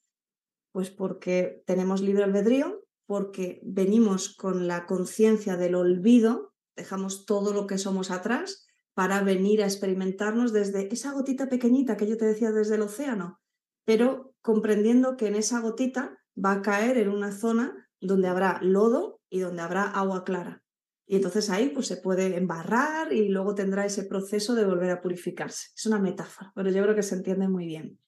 Pues 0.72 0.90
porque 0.90 1.62
tenemos 1.66 2.02
libre 2.02 2.24
albedrío, 2.24 2.82
porque 3.06 3.60
venimos 3.64 4.36
con 4.36 4.66
la 4.66 4.84
conciencia 4.84 5.56
del 5.56 5.74
olvido, 5.74 6.52
dejamos 6.76 7.24
todo 7.24 7.54
lo 7.54 7.66
que 7.66 7.78
somos 7.78 8.10
atrás 8.10 8.66
para 8.92 9.22
venir 9.22 9.62
a 9.62 9.66
experimentarnos 9.66 10.52
desde 10.52 10.92
esa 10.92 11.12
gotita 11.12 11.48
pequeñita 11.48 11.96
que 11.96 12.06
yo 12.06 12.18
te 12.18 12.26
decía 12.26 12.52
desde 12.52 12.74
el 12.74 12.82
océano, 12.82 13.40
pero 13.86 14.34
comprendiendo 14.42 15.16
que 15.16 15.28
en 15.28 15.36
esa 15.36 15.60
gotita 15.60 16.18
va 16.36 16.52
a 16.52 16.62
caer 16.62 16.98
en 16.98 17.08
una 17.08 17.32
zona 17.32 17.85
donde 18.00 18.28
habrá 18.28 18.60
lodo 18.62 19.20
y 19.28 19.40
donde 19.40 19.62
habrá 19.62 19.84
agua 19.84 20.24
clara. 20.24 20.62
Y 21.06 21.16
entonces 21.16 21.50
ahí 21.50 21.68
pues, 21.68 21.86
se 21.86 21.96
puede 21.96 22.36
embarrar 22.36 23.12
y 23.12 23.28
luego 23.28 23.54
tendrá 23.54 23.86
ese 23.86 24.04
proceso 24.04 24.54
de 24.54 24.64
volver 24.64 24.90
a 24.90 25.00
purificarse. 25.00 25.68
Es 25.76 25.86
una 25.86 25.98
metáfora, 25.98 26.52
pero 26.54 26.70
yo 26.70 26.82
creo 26.82 26.94
que 26.96 27.02
se 27.02 27.14
entiende 27.14 27.48
muy 27.48 27.66
bien. 27.66 27.98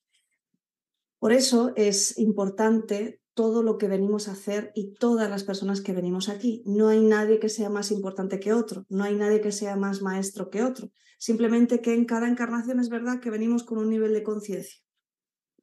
Por 1.17 1.31
eso 1.31 1.73
es 1.75 2.17
importante 2.17 3.21
todo 3.33 3.63
lo 3.63 3.77
que 3.77 3.87
venimos 3.87 4.27
a 4.27 4.33
hacer 4.33 4.71
y 4.75 4.95
todas 4.95 5.29
las 5.29 5.45
personas 5.45 5.79
que 5.79 5.93
venimos 5.93 6.27
aquí. 6.27 6.61
No 6.65 6.89
hay 6.89 7.01
nadie 7.01 7.39
que 7.39 7.47
sea 7.47 7.69
más 7.69 7.91
importante 7.91 8.39
que 8.39 8.51
otro, 8.51 8.85
no 8.89 9.05
hay 9.05 9.15
nadie 9.15 9.39
que 9.39 9.53
sea 9.53 9.77
más 9.77 10.01
maestro 10.01 10.49
que 10.49 10.61
otro. 10.61 10.91
Simplemente 11.17 11.81
que 11.81 11.93
en 11.93 12.05
cada 12.05 12.27
encarnación 12.27 12.79
es 12.79 12.89
verdad 12.89 13.21
que 13.21 13.29
venimos 13.29 13.63
con 13.63 13.77
un 13.77 13.89
nivel 13.89 14.13
de 14.13 14.23
conciencia, 14.23 14.81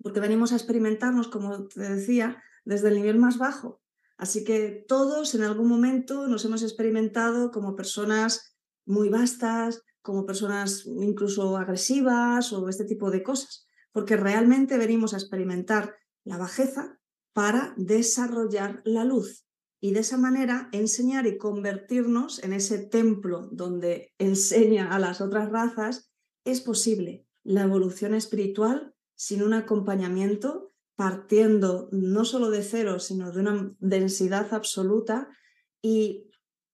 porque 0.02 0.20
venimos 0.20 0.52
a 0.52 0.56
experimentarnos, 0.56 1.28
como 1.28 1.66
te 1.66 1.80
decía, 1.80 2.42
desde 2.64 2.88
el 2.88 2.94
nivel 2.94 3.18
más 3.18 3.38
bajo, 3.38 3.80
Así 4.16 4.44
que 4.44 4.84
todos 4.88 5.34
en 5.34 5.42
algún 5.42 5.68
momento 5.68 6.26
nos 6.26 6.44
hemos 6.44 6.62
experimentado 6.62 7.50
como 7.50 7.76
personas 7.76 8.56
muy 8.86 9.08
vastas, 9.08 9.82
como 10.00 10.24
personas 10.24 10.86
incluso 10.86 11.56
agresivas 11.56 12.52
o 12.52 12.68
este 12.68 12.84
tipo 12.84 13.10
de 13.10 13.22
cosas, 13.22 13.66
porque 13.92 14.16
realmente 14.16 14.78
venimos 14.78 15.12
a 15.12 15.18
experimentar 15.18 15.94
la 16.24 16.38
bajeza 16.38 16.98
para 17.32 17.74
desarrollar 17.76 18.80
la 18.84 19.04
luz 19.04 19.46
y 19.80 19.92
de 19.92 20.00
esa 20.00 20.16
manera 20.16 20.68
enseñar 20.72 21.26
y 21.26 21.38
convertirnos 21.38 22.42
en 22.42 22.52
ese 22.52 22.78
templo 22.78 23.48
donde 23.52 24.12
enseña 24.18 24.94
a 24.94 24.98
las 24.98 25.20
otras 25.20 25.50
razas, 25.50 26.10
es 26.44 26.60
posible 26.60 27.26
la 27.42 27.62
evolución 27.62 28.14
espiritual 28.14 28.94
sin 29.14 29.42
un 29.42 29.54
acompañamiento 29.54 30.72
partiendo 30.96 31.88
no 31.92 32.24
solo 32.24 32.50
de 32.50 32.62
cero, 32.62 32.98
sino 32.98 33.30
de 33.30 33.40
una 33.40 33.74
densidad 33.78 34.52
absoluta 34.52 35.28
y 35.82 36.30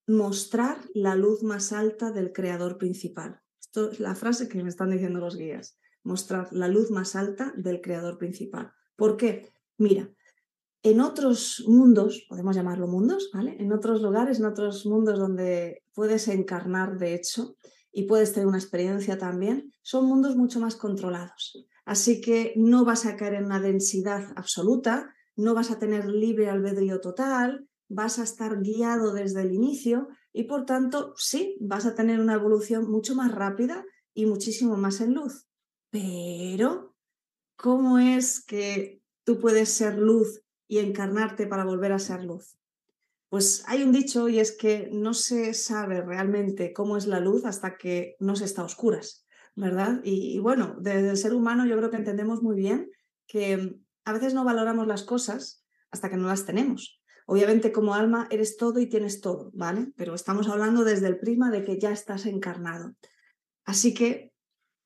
mostrar 0.07 0.79
la 0.95 1.15
luz 1.17 1.43
más 1.43 1.73
alta 1.73 2.13
del 2.13 2.33
creador 2.33 2.79
principal. 2.79 3.41
Esto 3.61 3.91
es 3.91 4.01
la 4.01 4.15
frase 4.15 4.49
que 4.49 4.63
me 4.63 4.69
están 4.69 4.91
diciendo 4.91 5.21
los 5.21 5.37
guías, 5.37 5.77
mostrar 6.05 6.49
la 6.53 6.69
luz 6.69 6.91
más 6.91 7.17
alta 7.17 7.53
del 7.57 7.81
creador 7.81 8.19
principal. 8.19 8.73
¿Por 8.97 9.17
qué? 9.17 9.51
Mira, 9.77 10.09
en 10.85 11.01
otros 11.01 11.65
mundos, 11.67 12.25
podemos 12.29 12.57
llamarlo 12.57 12.89
mundos, 12.89 13.31
¿vale? 13.33 13.57
En 13.59 13.73
otros 13.73 14.03
lugares, 14.03 14.39
en 14.39 14.47
otros 14.47 14.85
mundos 14.87 15.19
donde 15.19 15.85
puedes 15.95 16.29
encarnar, 16.29 16.99
de 16.99 17.15
hecho, 17.15 17.57
y 17.93 18.05
puedes 18.05 18.33
tener 18.33 18.47
una 18.47 18.59
experiencia 18.59 19.19
también, 19.19 19.73
son 19.83 20.07
mundos 20.07 20.35
mucho 20.37 20.59
más 20.61 20.77
controlados. 20.77 21.67
Así 21.85 22.21
que 22.21 22.53
no 22.57 22.85
vas 22.85 23.07
a 23.07 23.17
caer 23.17 23.35
en 23.35 23.47
una 23.47 23.61
densidad 23.61 24.33
absoluta, 24.37 25.15
no 25.37 25.55
vas 25.55 25.71
a 25.71 25.79
tener 25.79 26.07
libre 26.07 26.49
albedrío 26.49 27.01
total, 27.01 27.69
vas 27.89 28.19
a 28.19 28.23
estar 28.23 28.61
guiado 28.63 29.13
desde 29.13 29.43
el 29.43 29.53
inicio 29.53 30.09
y 30.33 30.45
por 30.45 30.65
tanto 30.65 31.15
sí, 31.17 31.57
vas 31.61 31.87
a 31.87 31.95
tener 31.95 32.21
una 32.21 32.35
evolución 32.35 32.91
mucho 32.91 33.15
más 33.15 33.33
rápida 33.33 33.85
y 34.15 34.27
muchísimo 34.27 34.77
más 34.77 35.01
en 35.01 35.15
luz. 35.15 35.47
Pero, 35.91 36.95
¿cómo 37.57 37.99
es 37.99 38.45
que 38.45 39.03
tú 39.25 39.39
puedes 39.39 39.69
ser 39.69 39.99
luz 39.99 40.43
y 40.69 40.79
encarnarte 40.79 41.47
para 41.47 41.65
volver 41.65 41.93
a 41.93 41.99
ser 41.99 42.25
luz? 42.25 42.57
Pues 43.29 43.65
hay 43.67 43.83
un 43.83 43.93
dicho 43.93 44.29
y 44.29 44.41
es 44.41 44.53
que 44.53 44.89
no 44.93 45.15
se 45.15 45.55
sabe 45.55 46.03
realmente 46.03 46.73
cómo 46.73 46.97
es 46.97 47.07
la 47.07 47.21
luz 47.21 47.45
hasta 47.45 47.77
que 47.77 48.17
no 48.21 48.37
se 48.37 48.45
está 48.45 48.63
a 48.63 48.67
oscuras. 48.67 49.22
¿Verdad? 49.55 50.01
Y, 50.05 50.39
bueno, 50.39 50.77
desde 50.81 51.11
el 51.11 51.17
ser 51.17 51.35
humano 51.35 51.67
yo 51.67 51.77
creo 51.77 51.91
que 51.91 51.97
entendemos 51.97 52.43
muy 52.43 52.57
bien 52.57 52.91
que 53.27 53.77
a 54.05 54.13
veces 54.13 54.35
no 54.35 54.45
valoramos 54.45 54.87
las 54.87 55.03
cosas 55.03 55.65
hasta 55.91 56.11
que 56.11 56.17
no 56.17 56.27
las 56.27 56.47
tenemos. 56.47 57.01
Obviamente 57.27 57.73
como 57.73 57.95
alma 57.95 58.27
eres 58.31 58.57
todo 58.57 58.81
y 58.81 58.89
tienes 58.89 59.21
todo, 59.21 59.51
¿vale? 59.55 59.93
Pero 59.97 60.15
estamos 60.15 60.49
hablando 60.49 60.85
desde 60.85 61.07
el 61.07 61.19
prisma 61.19 61.51
de 61.51 61.65
que 61.65 61.79
ya 61.79 61.91
estás 61.91 62.27
encarnado. 62.27 62.95
Así 63.65 63.95
que, 63.95 64.33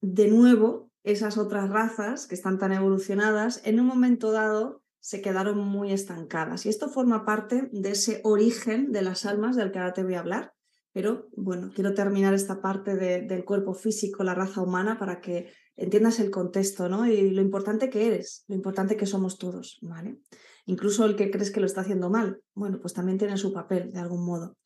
de 0.01 0.29
nuevo, 0.29 0.91
esas 1.03 1.39
otras 1.39 1.71
razas 1.71 2.27
que 2.27 2.35
están 2.35 2.59
tan 2.59 2.73
evolucionadas, 2.73 3.63
en 3.65 3.81
un 3.81 3.87
momento 3.87 4.33
dado 4.33 4.83
se 5.01 5.23
quedaron 5.23 5.59
muy 5.59 5.93
estancadas. 5.93 6.67
Y 6.67 6.69
esto 6.69 6.89
forma 6.89 7.25
parte 7.25 7.69
de 7.73 7.93
ese 7.93 8.21
origen 8.25 8.91
de 8.91 9.03
las 9.03 9.25
almas 9.25 9.55
del 9.55 9.71
que 9.71 9.79
ahora 9.79 9.93
te 9.93 10.03
voy 10.03 10.15
a 10.15 10.21
hablar. 10.21 10.56
Pero 10.97 11.29
bueno, 11.37 11.73
quiero 11.75 11.93
terminar 11.93 12.33
esta 12.33 12.63
parte 12.63 12.97
del 12.97 13.45
cuerpo 13.45 13.75
físico, 13.75 14.25
la 14.25 14.35
raza 14.35 14.63
humana, 14.63 14.99
para 14.99 15.21
que 15.21 15.53
entiendas 15.77 16.21
el 16.21 16.31
contexto, 16.31 16.89
¿no? 16.89 17.07
Y 17.07 17.33
lo 17.33 17.43
importante 17.43 17.91
que 17.91 18.07
eres, 18.07 18.47
lo 18.49 18.55
importante 18.55 18.97
que 18.97 19.05
somos 19.05 19.37
todos, 19.37 19.79
¿vale? 19.83 20.17
Incluso 20.65 21.05
el 21.05 21.15
que 21.15 21.31
crees 21.31 21.51
que 21.51 21.61
lo 21.61 21.67
está 21.67 21.83
haciendo 21.83 22.09
mal, 22.09 22.41
bueno, 22.55 22.79
pues 22.81 22.95
también 22.95 23.19
tiene 23.19 23.37
su 23.37 23.53
papel 23.53 23.93
de 23.93 24.01
algún 24.01 24.25
modo. 24.25 24.57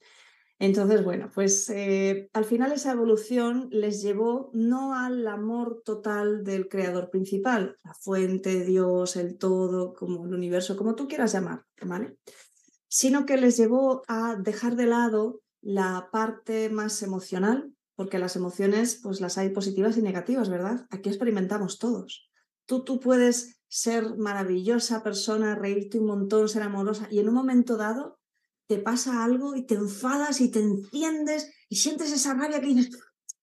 Entonces, 0.61 1.03
bueno, 1.03 1.33
pues 1.35 1.69
eh, 1.69 2.31
al 2.33 2.45
final 2.45 2.71
esa 2.71 2.93
evolución 2.93 3.67
les 3.73 4.01
llevó 4.01 4.53
no 4.53 4.95
al 4.95 5.27
amor 5.27 5.83
total 5.85 6.45
del 6.45 6.69
creador 6.69 7.11
principal, 7.11 7.77
la 7.83 7.95
fuente, 7.95 8.65
Dios, 8.65 9.17
el 9.17 9.37
todo, 9.37 9.95
como 9.95 10.27
el 10.27 10.35
universo, 10.35 10.77
como 10.77 10.95
tú 10.95 11.09
quieras 11.09 11.33
llamar, 11.33 11.65
¿vale? 11.83 12.19
Sino 12.87 13.27
que 13.27 13.37
les 13.37 13.57
llevó 13.57 14.05
a 14.07 14.37
dejar 14.37 14.77
de 14.77 14.87
lado 14.87 15.41
la 15.63 16.09
parte 16.13 16.71
más 16.71 17.03
emocional, 17.03 17.75
porque 17.95 18.19
las 18.19 18.37
emociones, 18.37 19.01
pues 19.03 19.21
las 19.21 19.39
hay 19.39 19.51
positivas 19.51 19.97
y 19.99 20.03
negativas, 20.03 20.49
¿verdad? 20.49 20.87
Aquí 20.91 21.09
experimentamos 21.09 21.79
todos. 21.79 22.31
Tú, 22.67 22.85
tú 22.85 23.01
puedes 23.01 23.61
ser 23.69 24.17
maravillosa 24.17 25.03
persona, 25.03 25.55
reírte 25.55 25.99
un 25.99 26.07
montón, 26.07 26.49
ser 26.49 26.63
amorosa, 26.63 27.09
y 27.11 27.21
en 27.21 27.29
un 27.29 27.35
momento 27.35 27.77
dado 27.77 28.19
te 28.67 28.79
pasa 28.79 29.25
algo 29.25 29.57
y 29.57 29.67
te 29.67 29.75
enfadas 29.75 30.41
y 30.41 30.51
te 30.51 30.61
enciendes 30.61 31.53
y 31.69 31.77
sientes 31.77 32.13
esa 32.13 32.35
rabia 32.35 32.61
que 32.61 32.67
dices, 32.67 32.99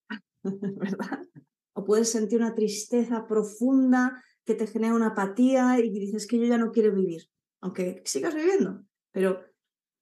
¿verdad? 0.44 1.28
O 1.74 1.84
puedes 1.84 2.12
sentir 2.12 2.40
una 2.40 2.56
tristeza 2.56 3.28
profunda 3.28 4.24
que 4.46 4.56
te 4.56 4.68
genera 4.68 4.96
una 4.96 5.08
apatía 5.08 5.80
y 5.80 5.90
dices 5.90 6.26
que 6.26 6.40
yo 6.40 6.46
ya 6.46 6.58
no 6.58 6.72
quiero 6.72 6.96
vivir, 6.96 7.30
aunque 7.60 8.02
sigas 8.06 8.34
viviendo, 8.34 8.86
pero 9.12 9.42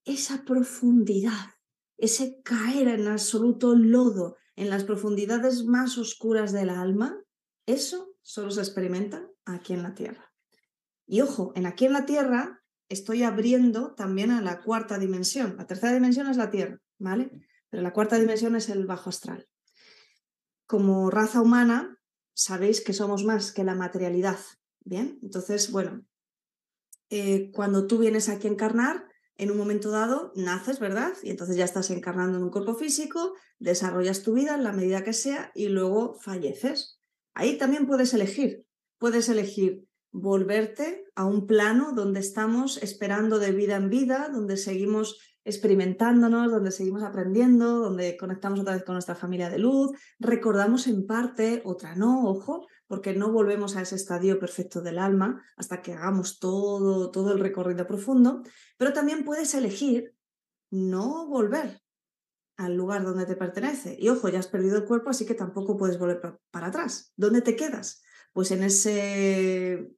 esa 0.05 0.45
profundidad, 0.45 1.54
ese 1.97 2.41
caer 2.43 2.87
en 2.87 3.07
absoluto 3.07 3.75
lodo, 3.75 4.37
en 4.55 4.69
las 4.69 4.83
profundidades 4.83 5.65
más 5.65 5.97
oscuras 5.97 6.51
del 6.51 6.69
alma, 6.69 7.21
eso 7.65 8.15
solo 8.21 8.51
se 8.51 8.61
experimenta 8.61 9.27
aquí 9.45 9.73
en 9.73 9.83
la 9.83 9.93
Tierra. 9.93 10.33
Y 11.07 11.21
ojo, 11.21 11.51
en 11.55 11.65
aquí 11.65 11.85
en 11.85 11.93
la 11.93 12.05
Tierra 12.05 12.63
estoy 12.89 13.23
abriendo 13.23 13.93
también 13.95 14.31
a 14.31 14.41
la 14.41 14.61
cuarta 14.61 14.97
dimensión. 14.97 15.55
La 15.57 15.67
tercera 15.67 15.93
dimensión 15.93 16.27
es 16.27 16.37
la 16.37 16.49
Tierra, 16.49 16.79
¿vale? 16.97 17.31
Pero 17.69 17.83
la 17.83 17.93
cuarta 17.93 18.17
dimensión 18.17 18.55
es 18.55 18.69
el 18.69 18.85
bajo 18.85 19.09
astral. 19.09 19.47
Como 20.65 21.11
raza 21.11 21.41
humana, 21.41 21.99
sabéis 22.33 22.81
que 22.81 22.93
somos 22.93 23.23
más 23.23 23.51
que 23.51 23.63
la 23.63 23.75
materialidad, 23.75 24.39
¿bien? 24.83 25.19
Entonces, 25.21 25.71
bueno, 25.71 26.05
eh, 27.09 27.51
cuando 27.51 27.87
tú 27.87 27.99
vienes 27.99 28.29
aquí 28.29 28.47
a 28.47 28.51
encarnar, 28.51 29.07
en 29.37 29.51
un 29.51 29.57
momento 29.57 29.91
dado 29.91 30.31
naces, 30.35 30.79
¿verdad? 30.79 31.13
Y 31.23 31.29
entonces 31.29 31.57
ya 31.57 31.65
estás 31.65 31.89
encarnando 31.89 32.37
en 32.37 32.43
un 32.43 32.51
cuerpo 32.51 32.75
físico, 32.75 33.33
desarrollas 33.59 34.23
tu 34.23 34.33
vida 34.33 34.55
en 34.55 34.63
la 34.63 34.73
medida 34.73 35.03
que 35.03 35.13
sea 35.13 35.51
y 35.53 35.67
luego 35.67 36.15
falleces. 36.21 36.99
Ahí 37.33 37.57
también 37.57 37.85
puedes 37.85 38.13
elegir. 38.13 38.65
Puedes 38.97 39.27
elegir 39.27 39.85
volverte 40.11 41.03
a 41.15 41.25
un 41.25 41.45
plano 41.45 41.91
donde 41.93 42.21
estamos 42.21 42.81
esperando 42.81 43.37
de 43.37 43.51
vida 43.51 43.75
en 43.75 43.89
vida, 43.89 44.29
donde 44.31 44.55
seguimos 44.55 45.19
experimentándonos, 45.43 46.51
donde 46.51 46.71
seguimos 46.71 47.03
aprendiendo, 47.03 47.79
donde 47.79 48.17
conectamos 48.17 48.59
otra 48.61 48.73
vez 48.73 48.83
con 48.83 48.95
nuestra 48.95 49.15
familia 49.15 49.49
de 49.49 49.59
luz, 49.59 49.91
recordamos 50.19 50.87
en 50.87 51.05
parte, 51.05 51.61
otra 51.65 51.95
no, 51.95 52.23
ojo, 52.25 52.65
porque 52.87 53.13
no 53.13 53.31
volvemos 53.31 53.75
a 53.75 53.81
ese 53.81 53.95
estadio 53.95 54.39
perfecto 54.39 54.81
del 54.81 54.99
alma 54.99 55.43
hasta 55.57 55.81
que 55.81 55.93
hagamos 55.93 56.39
todo, 56.39 57.11
todo 57.11 57.33
el 57.33 57.39
recorrido 57.39 57.87
profundo, 57.87 58.43
pero 58.77 58.93
también 58.93 59.23
puedes 59.23 59.53
elegir 59.55 60.15
no 60.69 61.27
volver 61.27 61.81
al 62.57 62.75
lugar 62.75 63.03
donde 63.03 63.25
te 63.25 63.35
pertenece. 63.35 63.95
Y 63.99 64.09
ojo, 64.09 64.29
ya 64.29 64.39
has 64.39 64.47
perdido 64.47 64.77
el 64.77 64.85
cuerpo, 64.85 65.09
así 65.09 65.25
que 65.25 65.33
tampoco 65.33 65.77
puedes 65.77 65.99
volver 65.99 66.21
para 66.51 66.67
atrás. 66.67 67.11
¿Dónde 67.15 67.41
te 67.41 67.55
quedas? 67.55 68.01
Pues 68.33 68.51
en 68.51 68.63
ese 68.63 69.91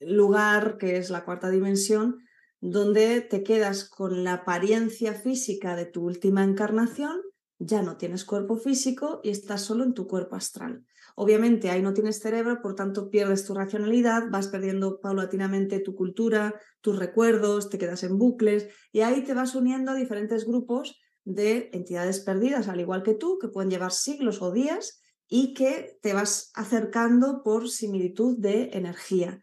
lugar, 0.00 0.76
que 0.78 0.96
es 0.98 1.10
la 1.10 1.24
cuarta 1.24 1.50
dimensión, 1.50 2.18
donde 2.60 3.20
te 3.20 3.42
quedas 3.42 3.88
con 3.88 4.24
la 4.24 4.34
apariencia 4.34 5.14
física 5.14 5.76
de 5.76 5.86
tu 5.86 6.04
última 6.04 6.44
encarnación, 6.44 7.20
ya 7.58 7.82
no 7.82 7.96
tienes 7.96 8.24
cuerpo 8.24 8.56
físico 8.56 9.20
y 9.22 9.30
estás 9.30 9.62
solo 9.62 9.84
en 9.84 9.94
tu 9.94 10.06
cuerpo 10.06 10.36
astral. 10.36 10.84
Obviamente 11.16 11.70
ahí 11.70 11.80
no 11.80 11.94
tienes 11.94 12.18
cerebro, 12.18 12.60
por 12.60 12.74
tanto 12.74 13.08
pierdes 13.08 13.46
tu 13.46 13.54
racionalidad, 13.54 14.24
vas 14.30 14.48
perdiendo 14.48 15.00
paulatinamente 15.00 15.78
tu 15.78 15.94
cultura, 15.94 16.60
tus 16.80 16.98
recuerdos, 16.98 17.70
te 17.70 17.78
quedas 17.78 18.02
en 18.02 18.18
bucles 18.18 18.68
y 18.90 19.00
ahí 19.00 19.22
te 19.22 19.34
vas 19.34 19.54
uniendo 19.54 19.92
a 19.92 19.94
diferentes 19.94 20.44
grupos 20.44 21.00
de 21.24 21.70
entidades 21.72 22.20
perdidas, 22.20 22.68
al 22.68 22.80
igual 22.80 23.02
que 23.02 23.14
tú, 23.14 23.38
que 23.38 23.48
pueden 23.48 23.70
llevar 23.70 23.92
siglos 23.92 24.42
o 24.42 24.52
días 24.52 25.00
y 25.28 25.54
que 25.54 25.98
te 26.02 26.12
vas 26.12 26.50
acercando 26.54 27.42
por 27.42 27.68
similitud 27.68 28.36
de 28.38 28.70
energía. 28.72 29.40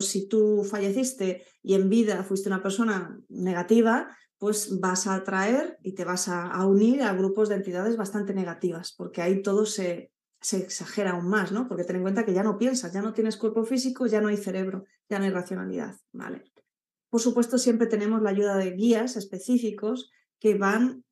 Si 0.00 0.28
tú 0.28 0.64
falleciste 0.64 1.44
y 1.62 1.74
en 1.74 1.88
vida 1.88 2.22
fuiste 2.24 2.48
una 2.48 2.62
persona 2.62 3.18
negativa, 3.28 4.16
pues 4.38 4.78
vas 4.80 5.06
a 5.06 5.16
atraer 5.16 5.78
y 5.82 5.94
te 5.94 6.04
vas 6.04 6.28
a, 6.28 6.64
unir 6.66 7.02
a 7.02 7.12
grupos 7.12 7.48
de 7.48 7.56
entidades 7.56 7.96
bastante 7.96 8.32
negativas, 8.32 8.94
porque 8.96 9.20
ahí 9.20 9.42
todo 9.42 9.66
se, 9.66 10.12
se 10.40 10.58
exagera 10.58 11.12
aún 11.12 11.28
más, 11.28 11.52
¿no? 11.52 11.66
Porque 11.68 11.84
ten 11.84 11.96
en 11.96 12.02
cuenta 12.02 12.24
que 12.24 12.32
ya 12.32 12.42
no 12.42 12.58
piensas, 12.58 12.92
ya 12.92 13.02
no 13.02 13.12
tienes 13.12 13.36
cuerpo 13.36 13.64
físico, 13.64 14.06
ya 14.06 14.20
no 14.20 14.28
hay 14.28 14.36
cerebro, 14.36 14.84
ya 15.08 15.18
no 15.18 15.24
hay 15.24 15.30
racionalidad, 15.30 15.96
¿vale? 16.12 16.44
Por 17.10 17.20
supuesto, 17.20 17.58
siempre 17.58 17.86
tenemos 17.86 18.22
la 18.22 18.30
ayuda 18.30 18.56
de 18.56 18.72
guías 18.72 19.16
específicos 19.16 20.10
que 20.38 20.54
van 20.54 21.04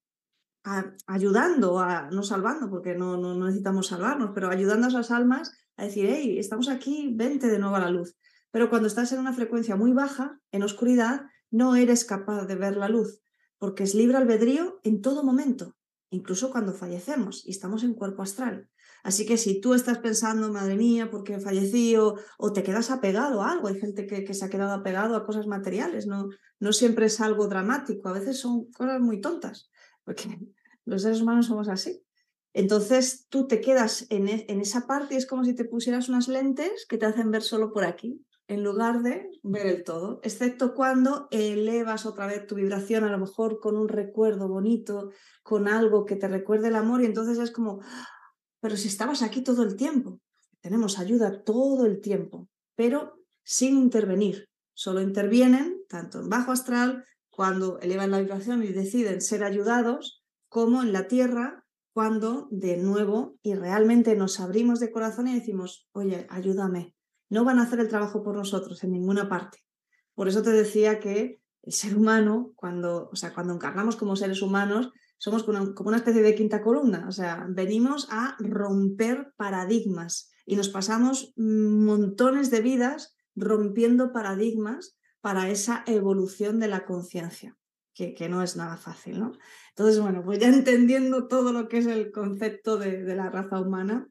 ayudando, 1.06 1.78
a, 1.78 2.10
no 2.10 2.22
salvando, 2.22 2.68
porque 2.68 2.94
no, 2.94 3.16
no, 3.16 3.34
necesitamos 3.46 3.88
salvarnos, 3.88 4.32
pero 4.34 4.50
ayudando 4.50 4.86
a 4.86 4.90
esas 4.90 5.10
almas 5.10 5.52
a 5.76 5.84
decir, 5.84 6.08
hey, 6.10 6.38
estamos 6.38 6.68
aquí, 6.68 7.12
vente 7.14 7.46
de 7.46 7.58
nuevo 7.58 7.76
a 7.76 7.80
la 7.80 7.90
luz. 7.90 8.16
Pero 8.50 8.68
cuando 8.68 8.88
estás 8.88 9.12
en 9.12 9.20
una 9.20 9.32
frecuencia 9.32 9.76
muy 9.76 9.92
baja, 9.92 10.40
en 10.50 10.62
oscuridad, 10.62 11.26
no 11.50 11.76
eres 11.76 12.04
capaz 12.04 12.46
de 12.46 12.56
ver 12.56 12.76
la 12.76 12.88
luz, 12.88 13.20
porque 13.58 13.84
es 13.84 13.94
libre 13.94 14.16
albedrío 14.16 14.80
en 14.82 15.02
todo 15.02 15.22
momento, 15.22 15.76
incluso 16.10 16.50
cuando 16.50 16.72
fallecemos 16.72 17.46
y 17.46 17.50
estamos 17.50 17.84
en 17.84 17.94
cuerpo 17.94 18.22
astral. 18.22 18.68
Así 19.02 19.26
que 19.26 19.36
si 19.36 19.60
tú 19.60 19.74
estás 19.74 19.98
pensando, 19.98 20.52
madre 20.52 20.76
mía, 20.76 21.10
¿por 21.10 21.22
qué 21.24 21.38
fallecí? 21.38 21.96
O, 21.96 22.16
te 22.52 22.62
quedas 22.62 22.90
apegado 22.90 23.42
a 23.42 23.52
algo, 23.52 23.68
hay 23.68 23.78
gente 23.78 24.06
que, 24.06 24.24
que, 24.24 24.34
se 24.34 24.44
ha 24.44 24.50
quedado 24.50 24.72
apegado 24.72 25.16
a 25.16 25.24
cosas 25.24 25.46
materiales, 25.46 26.06
no, 26.06 26.28
no 26.60 26.72
siempre 26.72 27.06
es 27.06 27.20
algo 27.20 27.48
dramático, 27.48 28.08
a 28.08 28.12
veces 28.12 28.38
son 28.38 28.70
cosas 28.72 29.00
muy 29.00 29.20
tontas, 29.20 29.70
porque 30.04 30.24
los 30.84 31.02
seres 31.02 31.20
humanos 31.20 31.46
somos 31.46 31.68
así. 31.68 32.02
Entonces 32.52 33.26
tú 33.28 33.46
te 33.46 33.60
quedas 33.60 34.06
en, 34.08 34.28
e, 34.28 34.46
en 34.48 34.60
esa 34.60 34.86
parte 34.86 35.14
y 35.14 35.18
es 35.18 35.26
como 35.26 35.44
si 35.44 35.54
te 35.54 35.64
pusieras 35.64 36.08
unas 36.08 36.26
lentes 36.26 36.86
que 36.88 36.96
te 36.96 37.06
hacen 37.06 37.30
ver 37.30 37.42
solo 37.42 37.72
por 37.72 37.84
aquí 37.84 38.24
en 38.48 38.62
lugar 38.62 39.02
de 39.02 39.28
ver 39.42 39.66
el 39.66 39.84
todo, 39.84 40.20
excepto 40.22 40.74
cuando 40.74 41.26
elevas 41.30 42.06
otra 42.06 42.26
vez 42.26 42.46
tu 42.46 42.54
vibración, 42.54 43.04
a 43.04 43.10
lo 43.10 43.18
mejor 43.18 43.58
con 43.58 43.76
un 43.76 43.88
recuerdo 43.88 44.48
bonito, 44.48 45.10
con 45.42 45.68
algo 45.68 46.04
que 46.04 46.16
te 46.16 46.28
recuerde 46.28 46.68
el 46.68 46.76
amor 46.76 47.02
y 47.02 47.06
entonces 47.06 47.38
es 47.38 47.50
como, 47.50 47.80
pero 48.60 48.76
si 48.76 48.88
estabas 48.88 49.22
aquí 49.22 49.42
todo 49.42 49.62
el 49.62 49.76
tiempo, 49.76 50.20
tenemos 50.60 50.98
ayuda 50.98 51.42
todo 51.44 51.86
el 51.86 52.00
tiempo, 52.00 52.48
pero 52.74 53.20
sin 53.44 53.76
intervenir, 53.76 54.48
solo 54.74 55.00
intervienen 55.00 55.82
tanto 55.88 56.20
en 56.20 56.28
bajo 56.28 56.52
astral, 56.52 57.04
cuando 57.30 57.78
elevan 57.80 58.10
la 58.10 58.20
vibración 58.20 58.64
y 58.64 58.68
deciden 58.68 59.20
ser 59.20 59.44
ayudados, 59.44 60.24
como 60.48 60.82
en 60.82 60.92
la 60.92 61.06
tierra, 61.06 61.64
cuando 61.92 62.48
de 62.50 62.76
nuevo 62.78 63.38
y 63.42 63.54
realmente 63.54 64.16
nos 64.16 64.40
abrimos 64.40 64.80
de 64.80 64.90
corazón 64.90 65.28
y 65.28 65.34
decimos, 65.34 65.86
oye, 65.92 66.26
ayúdame, 66.30 66.94
no 67.28 67.44
van 67.44 67.58
a 67.58 67.62
hacer 67.62 67.80
el 67.80 67.88
trabajo 67.88 68.22
por 68.22 68.36
nosotros 68.36 68.82
en 68.84 68.92
ninguna 68.92 69.28
parte. 69.28 69.58
Por 70.14 70.28
eso 70.28 70.42
te 70.42 70.50
decía 70.50 70.98
que 70.98 71.40
el 71.62 71.72
ser 71.72 71.96
humano, 71.96 72.52
cuando, 72.54 73.10
o 73.12 73.16
sea, 73.16 73.34
cuando 73.34 73.54
encarnamos 73.54 73.96
como 73.96 74.16
seres 74.16 74.40
humanos, 74.40 74.90
somos 75.18 75.44
como 75.44 75.72
una, 75.88 75.96
especie 75.96 76.22
de 76.22 76.34
quinta 76.34 76.62
columna, 76.62 77.06
o 77.08 77.12
sea, 77.12 77.46
venimos 77.48 78.08
a 78.10 78.36
romper 78.38 79.32
paradigmas 79.36 80.30
y 80.44 80.56
nos 80.56 80.68
pasamos 80.68 81.32
montones 81.36 82.50
de 82.50 82.60
vidas 82.60 83.16
rompiendo 83.34 84.12
paradigmas 84.12 84.96
para 85.20 85.48
esa 85.48 85.82
evolución 85.86 86.60
de 86.60 86.68
la 86.68 86.84
conciencia, 86.84 87.56
que, 87.94 88.14
que, 88.14 88.28
no 88.28 88.42
es 88.42 88.56
nada 88.56 88.76
fácil, 88.76 89.20
¿no? 89.20 89.32
Entonces, 89.70 90.00
bueno, 90.00 90.22
pues 90.24 90.38
ya 90.38 90.48
entendiendo 90.54 91.26
todo 91.28 91.52
lo 91.52 91.68
que 91.68 91.78
es 91.78 91.86
el 91.86 92.12
concepto 92.12 92.78
de, 92.78 93.02
de 93.02 93.16
la 93.16 93.30
raza 93.30 93.60
humana, 93.60 94.08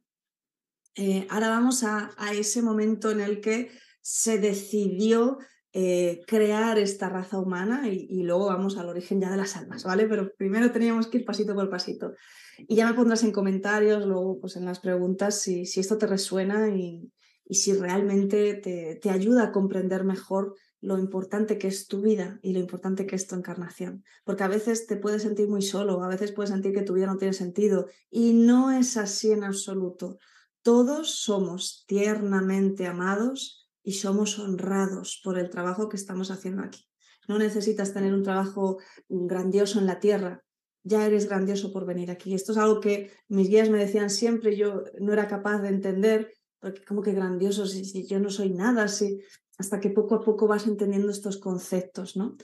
eh, 0.98 1.28
ahora 1.30 1.50
vamos 1.50 1.84
a, 1.84 2.10
ese 2.34 2.62
momento 2.62 3.12
en 3.12 3.20
el 3.20 3.42
que 3.42 3.70
se 4.02 4.40
decidió 4.40 5.38
eh, 5.78 6.22
crear 6.26 6.80
esta 6.80 7.10
raza 7.10 7.38
humana 7.38 7.90
y, 7.90 8.24
luego 8.24 8.46
vamos 8.46 8.78
al 8.78 8.88
origen 8.88 9.20
ya 9.20 9.30
de 9.30 9.36
las 9.36 9.58
almas, 9.58 9.84
¿vale? 9.84 10.08
Pero 10.08 10.32
primero 10.38 10.72
teníamos 10.72 11.08
que 11.08 11.18
ir 11.18 11.26
pasito 11.26 11.54
por 11.54 11.70
pasito. 11.70 12.14
Y 12.60 12.78
ya 12.78 12.88
me 12.88 12.94
pondrás 12.94 13.26
en 13.26 13.34
comentarios, 13.34 14.06
luego 14.06 14.40
pues 14.40 14.56
en 14.56 14.64
las 14.64 14.80
preguntas, 14.80 15.42
si, 15.42 15.66
si 15.66 15.82
esto 15.82 15.98
te 15.98 16.08
resuena 16.08 16.70
y, 16.70 17.12
y 17.44 17.56
si 17.56 17.74
realmente 17.74 18.54
te, 18.54 18.96
te, 18.96 19.10
ayuda 19.10 19.44
a 19.44 19.52
comprender 19.52 20.06
mejor 20.06 20.56
lo 20.80 20.98
importante 20.98 21.58
que 21.58 21.68
es 21.68 21.88
tu 21.88 22.02
vida 22.02 22.40
y 22.42 22.54
lo 22.54 22.60
importante 22.60 23.06
que 23.06 23.18
es 23.18 23.28
tu 23.28 23.36
encarnación. 23.36 24.06
Porque 24.24 24.46
a 24.46 24.48
veces 24.48 24.88
te 24.88 24.96
puedes 24.96 25.24
sentir 25.24 25.50
muy 25.50 25.62
solo, 25.62 26.02
a 26.02 26.08
veces 26.08 26.32
puedes 26.32 26.52
sentir 26.52 26.72
que 26.72 26.84
tu 26.84 26.94
vida 26.94 27.08
no 27.08 27.18
tiene 27.18 27.34
sentido 27.34 27.88
y 28.10 28.32
no 28.32 28.72
es 28.72 28.96
así 28.96 29.34
en 29.34 29.44
absoluto. 29.44 30.20
Todos 30.62 31.18
somos 31.18 31.84
tiernamente 31.86 32.88
amados 32.88 33.65
y 33.86 33.94
somos 33.94 34.40
honrados 34.40 35.22
por 35.24 35.38
el 35.38 35.50
trabajo 35.50 35.88
que 35.88 35.96
estamos 35.96 36.32
haciendo 36.32 36.64
aquí. 36.64 36.86
No 37.28 37.38
necesitas 37.38 37.94
tener 37.94 38.14
un 38.14 38.24
trabajo 38.24 38.80
grandioso 39.08 39.80
en 39.80 39.86
la 39.86 40.00
tierra, 40.00 40.44
ya 40.84 41.06
eres 41.06 41.28
grandioso 41.28 41.72
por 41.72 41.86
venir 41.86 42.12
aquí. 42.12 42.34
Esto 42.34 42.52
es 42.52 42.58
algo 42.58 42.80
que 42.80 43.12
mis 43.28 43.48
guías 43.48 43.70
me 43.70 43.80
decían 43.80 44.10
siempre, 44.10 44.58
yo 44.58 44.84
no 45.00 45.14
era 45.14 45.28
capaz 45.28 45.60
de 45.60 45.70
entender, 45.70 46.34
porque 46.60 46.84
como 46.84 47.02
que 47.04 47.14
grandioso, 47.14 47.66
si, 47.68 48.08
yo 48.08 48.20
no 48.20 48.30
soy 48.30 48.52
nada, 48.52 48.88
si, 48.88 49.20
hasta 49.58 49.80
que 49.80 49.92
poco 49.92 50.16
a 50.16 50.24
poco 50.24 50.48
vas 50.48 50.68
entendiendo 50.68 51.12
estos 51.12 51.38
conceptos, 51.38 52.18
¿no? 52.18 52.36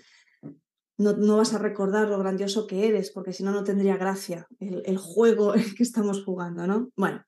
No, 0.97 1.13
no, 1.13 1.37
vas 1.37 1.53
a 1.55 1.57
recordar 1.57 2.07
lo 2.09 2.19
grandioso 2.19 2.67
que 2.67 2.87
eres, 2.87 3.11
porque 3.11 3.33
si 3.33 3.43
no, 3.43 3.51
no 3.51 3.63
tendría 3.63 3.97
gracia 3.97 4.47
el, 4.59 4.83
el 4.85 4.97
juego 4.97 5.53
que 5.77 5.83
estamos 5.83 6.23
jugando, 6.23 6.67
¿no? 6.67 6.91
Bueno, 6.95 7.23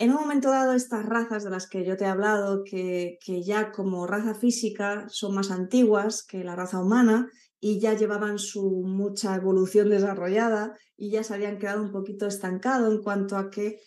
en 0.00 0.12
un 0.12 0.16
momento 0.16 0.48
dado, 0.48 0.72
estas 0.72 1.04
razas 1.04 1.44
de 1.44 1.50
las 1.50 1.68
que 1.68 1.84
yo 1.84 1.94
te 1.98 2.04
he 2.04 2.08
hablado, 2.08 2.64
que, 2.64 3.18
que, 3.22 3.42
ya 3.42 3.70
como 3.70 4.06
raza 4.06 4.34
física 4.34 5.04
son 5.10 5.34
más 5.34 5.50
antiguas 5.50 6.24
que 6.26 6.42
la 6.42 6.56
raza 6.56 6.80
humana 6.80 7.30
y 7.60 7.80
ya 7.80 7.92
llevaban 7.92 8.38
su 8.38 8.82
mucha 8.82 9.36
evolución 9.36 9.90
desarrollada 9.90 10.74
y 10.96 11.10
ya 11.10 11.22
se 11.22 11.34
habían 11.34 11.58
quedado 11.58 11.82
un 11.82 11.92
poquito 11.92 12.26
estancado 12.26 12.90
en 12.90 13.02
cuanto 13.02 13.36
a 13.36 13.50
que 13.50 13.78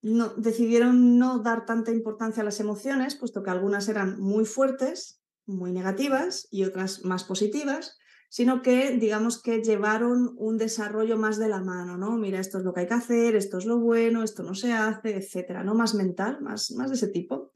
no, 0.00 0.30
decidieron 0.36 1.18
no 1.18 1.40
dar 1.40 1.66
tanta 1.66 1.90
importancia 1.90 2.40
a 2.40 2.46
las 2.46 2.58
emociones, 2.58 3.14
puesto 3.14 3.42
que 3.42 3.50
algunas 3.50 3.90
eran 3.90 4.18
muy 4.18 4.46
fuertes, 4.46 5.20
muy 5.44 5.70
negativas 5.70 6.48
y 6.50 6.64
otras 6.64 7.04
más 7.04 7.24
positivas, 7.24 7.98
sino 8.30 8.62
que 8.62 8.96
digamos 8.96 9.42
que 9.42 9.60
llevaron 9.60 10.34
un 10.38 10.56
desarrollo 10.56 11.18
más 11.18 11.36
de 11.36 11.48
la 11.48 11.60
mano, 11.60 11.98
¿no? 11.98 12.16
Mira, 12.16 12.38
esto 12.38 12.58
es 12.58 12.64
lo 12.64 12.72
que 12.72 12.80
hay 12.80 12.86
que 12.86 12.94
hacer, 12.94 13.34
esto 13.34 13.58
es 13.58 13.66
lo 13.66 13.80
bueno, 13.80 14.22
esto 14.22 14.44
no 14.44 14.54
se 14.54 14.72
hace, 14.72 15.16
etcétera, 15.16 15.64
¿no? 15.64 15.74
Más 15.74 15.94
mental, 15.96 16.40
más, 16.40 16.70
más 16.70 16.90
de 16.90 16.94
ese 16.94 17.08
tipo. 17.08 17.50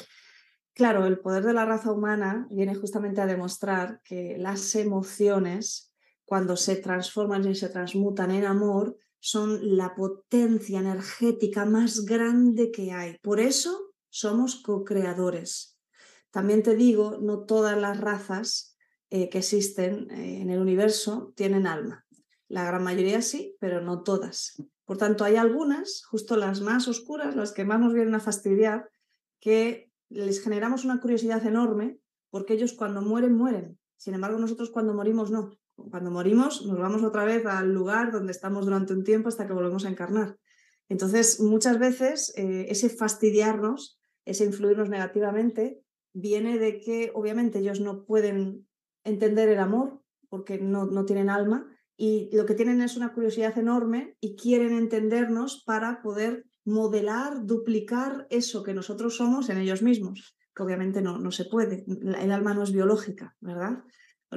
Claro, 0.75 1.07
el 1.07 1.21
poder 1.21 1.45
de 1.45 1.53
la 1.53 1.65
raza 1.65 1.93
humana 1.93 2.49
viene 2.51 2.75
justamente 2.75 3.21
a 3.21 3.27
demostrar 3.27 4.01
que 4.03 4.37
las 4.37 4.75
emociones, 4.75 5.95
cuando 6.25 6.57
se 6.57 6.75
transforman 6.75 7.49
y 7.49 7.55
se 7.55 7.69
transmutan 7.69 8.33
en 8.33 8.45
amor, 8.45 8.99
son 9.21 9.77
la 9.77 9.95
potencia 9.95 10.81
energética 10.81 11.67
más 11.67 12.05
grande 12.05 12.73
que 12.73 12.91
hay. 12.91 13.17
Por 13.23 13.39
eso 13.39 13.95
somos 14.11 14.57
co-creadores. 14.57 15.79
También 16.33 16.65
te 16.65 16.75
digo, 16.75 17.19
no 17.23 17.45
todas 17.45 17.79
las 17.79 18.01
razas 18.01 18.74
eh, 19.15 19.29
que 19.29 19.39
existen 19.39 20.11
eh, 20.11 20.41
en 20.41 20.51
el 20.51 20.59
universo 20.59 21.33
tienen 21.37 21.69
alma. 21.69 22.05
La 22.49 22.65
gran 22.65 22.83
mayoría 22.83 23.23
sí, 23.23 23.57
pero 23.61 23.81
no 23.81 24.03
todas. 24.03 24.61
Por 24.85 24.97
tanto, 24.97 25.23
hay 25.23 25.37
algunas, 25.37 26.05
justo 26.05 26.37
las 26.37 26.63
más 26.63 26.89
oscuras, 26.89 27.37
las 27.37 27.53
que 27.53 27.65
más 27.65 27.79
nos 27.79 27.95
vienen 27.95 28.17
a 28.17 28.19
fastidiar, 28.19 28.91
que 29.39 29.93
les 30.09 30.43
generamos 30.43 30.85
una 30.85 31.01
curiosidad 31.01 31.47
enorme 31.47 32.01
porque 32.29 32.55
ellos 32.55 32.73
cuando 32.73 33.03
mueren, 33.03 33.37
mueren. 33.37 33.79
Sin 33.97 34.15
embargo, 34.15 34.37
nosotros 34.41 34.71
cuando 34.71 34.95
morimos, 34.95 35.31
no. 35.31 35.53
Cuando 35.77 36.11
morimos, 36.11 36.67
nos 36.67 36.81
vamos 36.81 37.05
otra 37.05 37.25
vez 37.25 37.47
al 37.47 37.73
lugar 37.73 38.11
donde 38.11 38.33
estamos 38.33 38.65
durante 38.65 38.95
un 38.95 39.05
tiempo 39.05 39.29
hasta 39.29 39.47
que 39.47 39.53
volvemos 39.53 39.85
a 39.85 39.91
encarnar. 39.91 40.39
Entonces, 40.89 41.39
muchas 41.39 41.79
veces 41.79 42.35
eh, 42.37 42.67
ese 42.69 42.89
fastidiarnos, 42.89 43.97
ese 44.25 44.45
influirnos 44.45 44.89
negativamente, 44.89 45.85
viene 46.13 46.59
de 46.59 46.81
que 46.81 47.13
obviamente 47.15 47.61
ellos 47.61 47.79
no 47.79 48.05
pueden 48.05 48.67
entender 49.05 49.49
el 49.49 49.59
amor 49.59 50.01
porque 50.29 50.59
no, 50.59 50.87
no 50.87 51.05
tienen 51.05 51.31
alma 51.31 51.67
y 51.97 52.29
lo 52.33 52.45
que 52.45 52.55
tienen 52.55 52.83
es 52.83 52.97
una 52.97 53.13
curiosidad 53.13 53.57
enorme 53.59 54.17
y 54.21 54.35
quieren 54.37 54.77
entendernos 54.77 55.63
para 55.65 56.03
poder 56.03 56.45
modelar, 56.65 57.45
duplicar 57.45 58.27
eso 58.31 58.63
que 58.63 58.75
nosotros 58.75 59.17
somos 59.17 59.49
en 59.51 59.59
ellos 59.59 59.83
mismos, 59.83 60.37
que 60.55 60.63
obviamente 60.63 61.03
no, 61.03 61.19
no 61.19 61.31
se 61.31 61.45
puede. 61.45 61.85
El 61.87 62.33
alma 62.33 62.55
no 62.55 62.63
es 62.63 62.73
biológica, 62.73 63.37
¿verdad? 63.41 63.85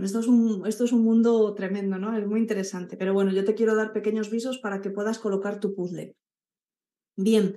esto 0.03 0.19
es, 0.19 0.27
un, 0.27 0.67
esto 0.67 0.83
es 0.83 0.91
un 0.91 1.03
mundo 1.03 1.53
tremendo, 1.55 1.97
¿no? 1.97 2.15
Es 2.15 2.27
muy 2.27 2.39
interesante. 2.39 2.97
Pero 2.97 3.13
bueno, 3.13 3.31
yo 3.31 3.43
te 3.43 3.55
quiero 3.55 3.75
dar 3.75 3.93
pequeños 3.93 4.29
visos 4.29 4.59
para 4.59 4.81
que 4.81 4.91
puedas 4.91 5.19
colocar 5.19 5.59
tu 5.59 5.73
puzzle. 5.73 6.15
Bien, 7.15 7.55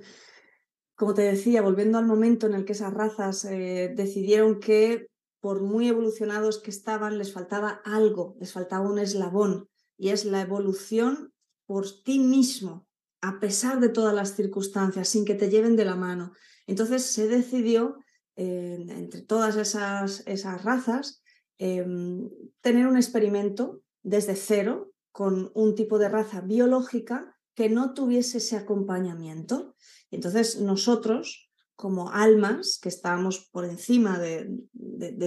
como 0.95 1.13
te 1.13 1.21
decía, 1.21 1.61
volviendo 1.61 1.97
al 1.97 2.07
momento 2.07 2.47
en 2.47 2.55
el 2.55 2.65
que 2.65 2.73
esas 2.73 2.93
razas 2.93 3.45
eh, 3.45 3.93
decidieron 3.95 4.59
que 4.59 5.07
por 5.41 5.61
muy 5.61 5.89
evolucionados 5.89 6.59
que 6.59 6.69
estaban, 6.69 7.17
les 7.17 7.33
faltaba 7.33 7.81
algo, 7.83 8.35
les 8.39 8.53
faltaba 8.53 8.89
un 8.89 8.99
eslabón, 8.99 9.67
y 9.97 10.09
es 10.09 10.23
la 10.23 10.41
evolución 10.41 11.33
por 11.65 11.85
ti 12.03 12.19
mismo, 12.19 12.87
a 13.21 13.39
pesar 13.39 13.79
de 13.79 13.89
todas 13.89 14.13
las 14.15 14.35
circunstancias, 14.35 15.09
sin 15.09 15.25
que 15.25 15.35
te 15.35 15.49
lleven 15.49 15.75
de 15.75 15.85
la 15.85 15.95
mano. 15.95 16.31
Entonces 16.67 17.03
se 17.03 17.27
decidió, 17.27 17.97
entre 18.35 19.21
todas 19.21 19.55
esas, 19.57 20.23
esas 20.25 20.63
razas, 20.63 21.21
em, 21.57 22.29
tener 22.61 22.87
un 22.87 22.97
experimento 22.97 23.83
desde 24.01 24.35
cero 24.35 24.93
con 25.11 25.51
un 25.53 25.75
tipo 25.75 25.99
de 25.99 26.09
raza 26.09 26.41
biológica 26.41 27.37
que 27.53 27.69
no 27.69 27.93
tuviese 27.93 28.37
ese 28.37 28.55
acompañamiento. 28.55 29.75
Entonces 30.09 30.59
nosotros, 30.59 31.50
como 31.81 32.11
almas 32.11 32.79
que 32.79 32.89
estábamos 32.89 33.49
por 33.51 33.65
encima 33.65 34.19
de, 34.19 34.47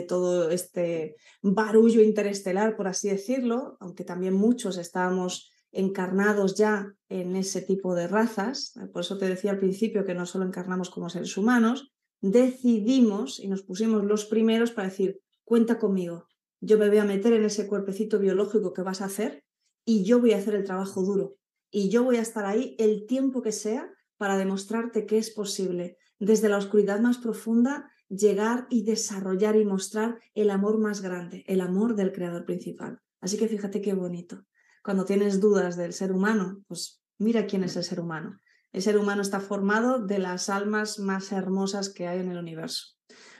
todo 0.08 0.50
este 0.50 1.16
barullo 1.42 2.00
interestelar, 2.00 2.76
por 2.76 2.86
así 2.86 3.08
decirlo, 3.08 3.76
aunque 3.80 4.04
también 4.04 4.34
muchos 4.34 4.78
estábamos 4.78 5.50
encarnados 5.72 6.54
ya 6.54 6.94
en 7.08 7.34
ese 7.34 7.60
tipo 7.60 7.96
de 7.96 8.06
razas, 8.06 8.74
por 8.92 9.02
eso 9.02 9.18
te 9.18 9.28
decía 9.28 9.50
al 9.50 9.58
principio 9.58 10.04
que 10.04 10.14
no 10.14 10.26
solo 10.26 10.44
encarnamos 10.44 10.90
como 10.90 11.10
seres 11.10 11.36
humanos, 11.36 11.92
decidimos 12.20 13.40
y 13.40 13.48
nos 13.48 13.62
pusimos 13.62 14.04
los 14.04 14.24
primeros 14.26 14.70
para 14.70 14.88
decir, 14.88 15.20
cuenta 15.42 15.80
conmigo, 15.80 16.28
yo 16.60 16.78
me 16.78 16.88
voy 16.88 16.98
a 16.98 17.04
meter 17.04 17.32
en 17.32 17.44
ese 17.44 17.66
cuerpecito 17.66 18.20
biológico 18.20 18.72
que 18.72 18.82
vas 18.82 19.02
a 19.02 19.06
hacer 19.06 19.42
y 19.84 20.04
yo 20.04 20.20
voy 20.20 20.32
a 20.32 20.38
hacer 20.38 20.54
el 20.54 20.64
trabajo 20.64 21.02
duro 21.02 21.36
y 21.72 21.88
yo 21.88 22.04
voy 22.04 22.18
a 22.18 22.22
estar 22.22 22.46
ahí 22.46 22.76
el 22.78 23.06
tiempo 23.06 23.42
que 23.42 23.50
sea 23.50 23.90
para 24.16 24.38
demostrarte 24.38 25.06
que 25.06 25.18
es 25.18 25.30
posible 25.30 25.98
desde 26.18 26.48
la 26.48 26.58
oscuridad 26.58 27.00
más 27.00 27.18
profunda, 27.18 27.90
llegar 28.08 28.66
y 28.70 28.84
desarrollar 28.84 29.56
y 29.56 29.64
mostrar 29.64 30.20
el 30.34 30.50
amor 30.50 30.78
más 30.78 31.00
grande, 31.00 31.44
el 31.46 31.60
amor 31.60 31.96
del 31.96 32.12
creador 32.12 32.44
principal. 32.44 33.00
Así 33.20 33.36
que 33.36 33.48
fíjate 33.48 33.80
qué 33.80 33.94
bonito. 33.94 34.44
Cuando 34.82 35.04
tienes 35.04 35.40
dudas 35.40 35.76
del 35.76 35.92
ser 35.92 36.12
humano, 36.12 36.62
pues 36.68 37.02
mira 37.18 37.46
quién 37.46 37.64
es 37.64 37.76
el 37.76 37.84
ser 37.84 38.00
humano. 38.00 38.38
El 38.72 38.82
ser 38.82 38.98
humano 38.98 39.22
está 39.22 39.40
formado 39.40 40.00
de 40.04 40.18
las 40.18 40.50
almas 40.50 40.98
más 40.98 41.32
hermosas 41.32 41.88
que 41.88 42.06
hay 42.06 42.20
en 42.20 42.30
el 42.30 42.38
universo. 42.38 42.96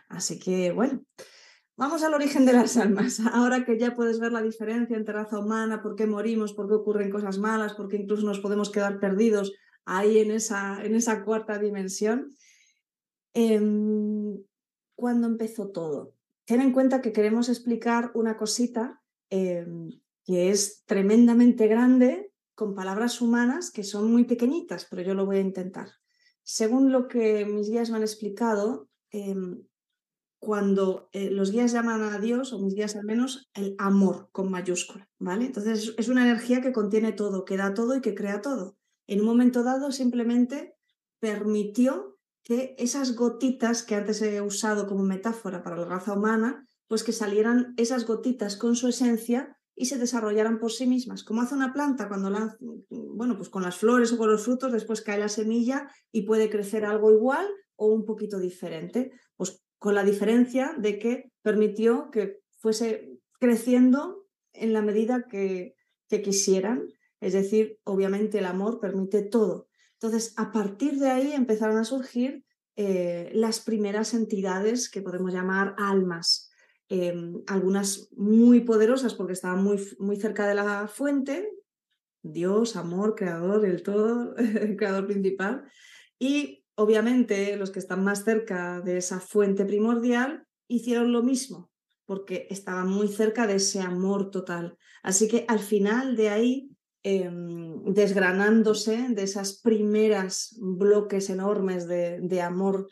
Así 0.09 0.39
que, 0.39 0.73
bueno, 0.73 1.03
vamos 1.77 2.03
al 2.03 2.15
origen 2.15 2.47
de 2.47 2.53
las 2.53 2.77
almas. 2.77 3.21
Ahora 3.33 3.65
que 3.65 3.79
ya 3.79 3.95
puedes 3.95 4.21
ver 4.21 4.33
la 4.33 4.43
diferencia 4.43 4.97
entre 4.97 5.15
raza 5.15 5.39
humana, 5.39 5.83
por 5.83 5.97
qué 5.97 6.07
morimos, 6.07 6.53
por 6.53 6.69
qué 6.69 6.75
ocurren 6.75 7.11
cosas 7.11 7.39
malas, 7.39 7.75
por 7.75 7.89
qué 7.89 7.97
incluso 7.97 8.25
nos 8.25 8.41
podemos 8.41 8.71
quedar 8.71 9.01
perdidos 9.01 9.53
ahí 9.85 10.19
en 10.19 10.31
esa, 10.31 10.83
en 10.85 10.95
esa 10.95 11.25
cuarta 11.25 11.59
dimensión, 11.59 12.35
Em, 13.35 14.43
¿Cuándo 14.97 15.27
empezó 15.27 15.71
todo? 15.71 16.15
Ten 16.45 16.61
en 16.61 16.73
cuenta 16.73 17.03
que 17.03 17.13
queremos 17.13 17.49
explicar 17.49 18.13
una 18.15 18.37
cosita 18.37 19.03
em, 19.29 19.91
que 20.25 20.51
es 20.51 20.85
tremendamente 20.87 21.67
grande 21.67 22.33
con 22.55 22.75
palabras 22.75 23.21
humanas 23.21 23.73
que 23.73 23.83
son 23.83 24.11
muy 24.11 24.25
pequeñitas, 24.25 24.87
pero 24.89 25.03
yo 25.03 25.15
lo 25.15 25.27
voy 25.27 25.39
a 25.39 25.41
intentar. 25.41 25.89
Según 26.45 26.93
lo 26.93 27.09
que 27.09 27.45
mis 27.45 27.69
guías 27.69 27.91
me 27.91 27.97
han 27.97 28.03
explicado, 28.03 28.89
em, 29.11 29.65
cuando 30.39 31.09
eh, 31.13 31.31
los 31.31 31.51
guías 31.51 31.73
llaman 31.73 32.03
a 32.03 32.19
Dios, 32.19 32.53
o 32.53 32.61
mis 32.61 32.75
guías 32.75 32.95
al 32.97 33.05
menos, 33.05 33.51
el 33.55 33.75
amor 33.79 34.29
con 34.31 34.51
mayúscula, 34.51 35.09
¿vale? 35.19 35.47
Entonces 35.47 35.95
es 35.97 36.09
una 36.09 36.23
energía 36.23 36.61
que 36.61 36.73
contiene 36.73 37.13
todo, 37.13 37.45
que 37.45 37.57
da 37.57 37.75
todo 37.75 37.97
y 37.97 38.01
que 38.03 38.15
crea 38.15 38.43
todo. 38.43 38.77
En 39.07 39.21
un 39.21 39.27
momento 39.27 39.65
dado 39.65 39.91
simplemente 39.91 40.77
permitió 41.19 42.14
que 42.45 42.75
esas 42.79 43.17
gotitas 43.17 43.83
que 43.83 43.95
antes 43.95 44.21
he 44.23 44.41
usado 44.43 44.87
como 44.87 45.03
metáfora 45.03 45.63
para 45.63 45.79
la 45.79 45.87
raza 45.87 46.13
humana, 46.13 46.69
pues 46.87 47.03
que 47.03 47.13
salieran 47.13 47.75
esas 47.79 48.07
gotitas 48.07 48.57
con 48.57 48.77
su 48.77 48.89
esencia 48.89 49.57
y 49.75 49.87
se 49.87 49.99
desarrollaran 49.99 50.59
por 50.59 50.71
sí 50.71 50.87
mismas, 50.87 51.25
como 51.25 51.43
hace 51.43 51.55
una 51.55 51.73
planta 51.73 52.07
cuando 52.07 52.31
lanza, 52.31 52.57
bueno, 52.91 53.37
pues 53.37 53.49
con 53.49 53.63
las 53.63 53.77
flores 53.77 54.13
o 54.13 54.19
con 54.19 54.31
los 54.31 54.45
frutos, 54.45 54.73
después 54.73 55.01
cae 55.01 55.19
la 55.19 55.29
semilla 55.29 55.89
y 56.13 56.23
puede 56.23 56.49
crecer 56.49 56.85
algo 56.85 57.11
igual 57.11 57.49
o 57.77 57.87
un 57.89 58.05
poquito 58.05 58.39
diferente. 58.39 59.11
Pues 59.37 59.65
con 59.79 59.95
la 59.95 60.05
diferencia 60.05 60.75
de 60.79 60.99
que 60.99 61.33
permitió 61.43 62.11
que 62.13 62.41
fuese 62.59 63.19
creciendo 63.41 64.27
en 64.53 64.73
la 64.73 64.83
medida 64.83 65.27
que, 65.29 65.75
que 66.09 66.23
quisieran. 66.23 66.87
Es 67.21 67.33
decir, 67.33 67.79
obviamente 67.85 68.39
el 68.39 68.45
amor 68.45 68.79
permite 68.81 69.23
todo. 69.23 69.67
Entonces, 70.05 70.35
a 70.37 70.53
partir 70.53 70.99
de 70.99 71.11
ahí 71.11 71.33
empezaron 71.33 71.79
a 71.79 71.85
surgir 71.85 72.45
eh, 72.77 73.31
las 73.33 73.61
primeras 73.61 74.13
entidades 74.13 74.91
que 74.91 75.01
podemos 75.01 75.33
llamar 75.33 75.75
almas. 75.79 76.51
Em, 76.91 77.43
algunas 77.47 78.11
muy 78.15 78.61
poderosas 78.61 79.15
porque 79.15 79.33
estaban 79.33 79.65
muy, 79.65 79.81
muy 79.99 80.17
cerca 80.17 80.47
de 80.47 80.57
la 80.57 80.89
fuente, 80.89 81.49
Dios, 82.23 82.77
amor, 82.77 83.15
creador, 83.15 83.65
el 83.65 83.83
todo, 83.83 84.37
el 84.37 84.77
creador 84.77 85.07
principal. 85.07 85.65
Y 86.19 86.67
obviamente 86.75 87.57
los 87.57 87.71
que 87.71 87.79
están 87.79 88.05
más 88.05 88.25
cerca 88.25 88.83
de 88.83 88.99
esa 88.99 89.21
fuente 89.21 89.65
primordial 89.65 90.47
hicieron 90.69 91.13
lo 91.13 91.23
mismo, 91.23 91.71
porque 92.05 92.47
estaban 92.51 92.89
muy 92.89 93.09
cerca 93.09 93.47
de 93.47 93.55
ese 93.55 93.81
amor 93.81 94.31
total. 94.31 94.77
Así 95.03 95.29
que 95.29 95.47
al 95.49 95.61
final 95.61 96.15
de 96.15 96.29
ahí, 96.29 96.74
em, 97.05 97.85
desgranándose 97.85 99.09
de 99.11 99.23
esas 99.23 99.61
primeras 99.61 100.57
bloques 100.59 101.31
enormes 101.31 101.87
de, 101.87 102.41
amor 102.43 102.89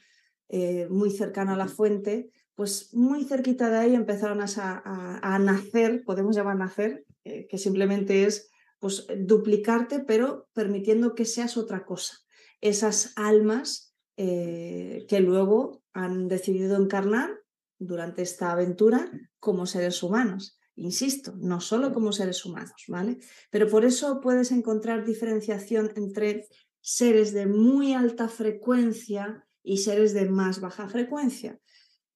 eh, 0.48 0.87
muy 0.90 1.11
cercano 1.11 1.53
a 1.53 1.57
la 1.57 1.66
fuente, 1.66 2.31
pues 2.55 2.92
muy 2.92 3.25
cerquita 3.25 3.70
de 3.70 3.79
ahí 3.79 3.94
empezaron 3.94 4.40
a, 4.42 5.38
nacer, 5.40 6.05
podemos 6.05 6.37
llamar 6.37 6.57
nacer, 6.57 7.05
eh, 7.25 7.46
que 7.48 7.57
simplemente 7.57 8.25
es 8.25 8.51
pues, 8.79 9.07
duplicarte, 9.16 10.01
pero 10.01 10.46
permitiendo 10.53 11.14
que 11.14 11.25
seas 11.25 11.57
otra 11.57 11.87
cosa. 11.87 12.18
Esas 12.61 13.14
almas 13.16 13.94
eh, 14.18 15.07
que 15.09 15.20
luego 15.20 15.83
han 15.94 16.29
decidido 16.29 16.77
encarnar 16.77 17.31
durante 17.79 18.20
esta 18.22 18.53
aventura 18.53 19.11
como 19.40 19.64
seres 19.64 20.03
humanos. 20.03 20.59
Insisto, 20.74 21.35
no 21.37 21.61
solo 21.61 21.92
como 21.92 22.12
seres 22.12 22.44
humanos, 22.44 22.85
¿vale? 22.88 23.18
Pero 23.50 23.68
por 23.68 23.85
eso 23.85 24.20
puedes 24.20 24.52
encontrar 24.52 25.04
diferenciación 25.04 25.92
entre 25.96 26.46
seres 26.80 27.32
de 27.32 27.46
muy 27.46 27.92
alta 27.92 28.28
frecuencia 28.28 29.46
y 29.62 29.78
seres 29.78 30.14
de 30.14 30.28
más 30.28 30.61
baja 30.61 30.88
frecuencia. 30.88 31.61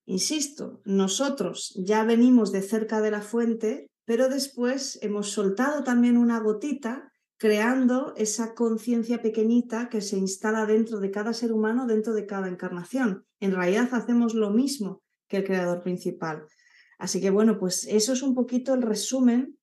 Insisto, 0.06 0.80
nosotros 0.84 1.74
ya 1.76 2.04
venimos 2.04 2.52
de 2.52 2.62
cerca 2.62 3.00
de 3.00 3.10
la 3.10 3.20
fuente, 3.20 3.90
pero 4.04 4.28
después 4.28 4.98
hemos 5.02 5.30
soltado 5.30 5.82
también 5.82 6.16
una 6.16 6.40
gotita 6.40 7.12
creando 7.38 8.14
esa 8.16 8.54
conciencia 8.54 9.20
pequeñita 9.20 9.88
que 9.88 10.00
se 10.00 10.16
instala 10.16 10.64
dentro 10.64 11.00
de 11.00 11.10
cada 11.10 11.32
ser 11.34 11.52
humano, 11.52 11.86
dentro 11.86 12.14
de 12.14 12.24
cada 12.24 12.48
encarnación. 12.48 13.26
En 13.40 13.54
realidad 13.54 13.88
hacemos 13.92 14.34
lo 14.34 14.50
mismo 14.50 15.02
que 15.28 15.38
el 15.38 15.44
creador 15.44 15.82
principal. 15.82 16.46
Así 16.98 17.20
que 17.20 17.30
bueno, 17.30 17.59
pues 17.59 17.87
eso 17.87 18.12
es 18.12 18.22
un 18.22 18.35
poquito 18.35 18.74
el 18.74 18.82
resumen 18.82 19.59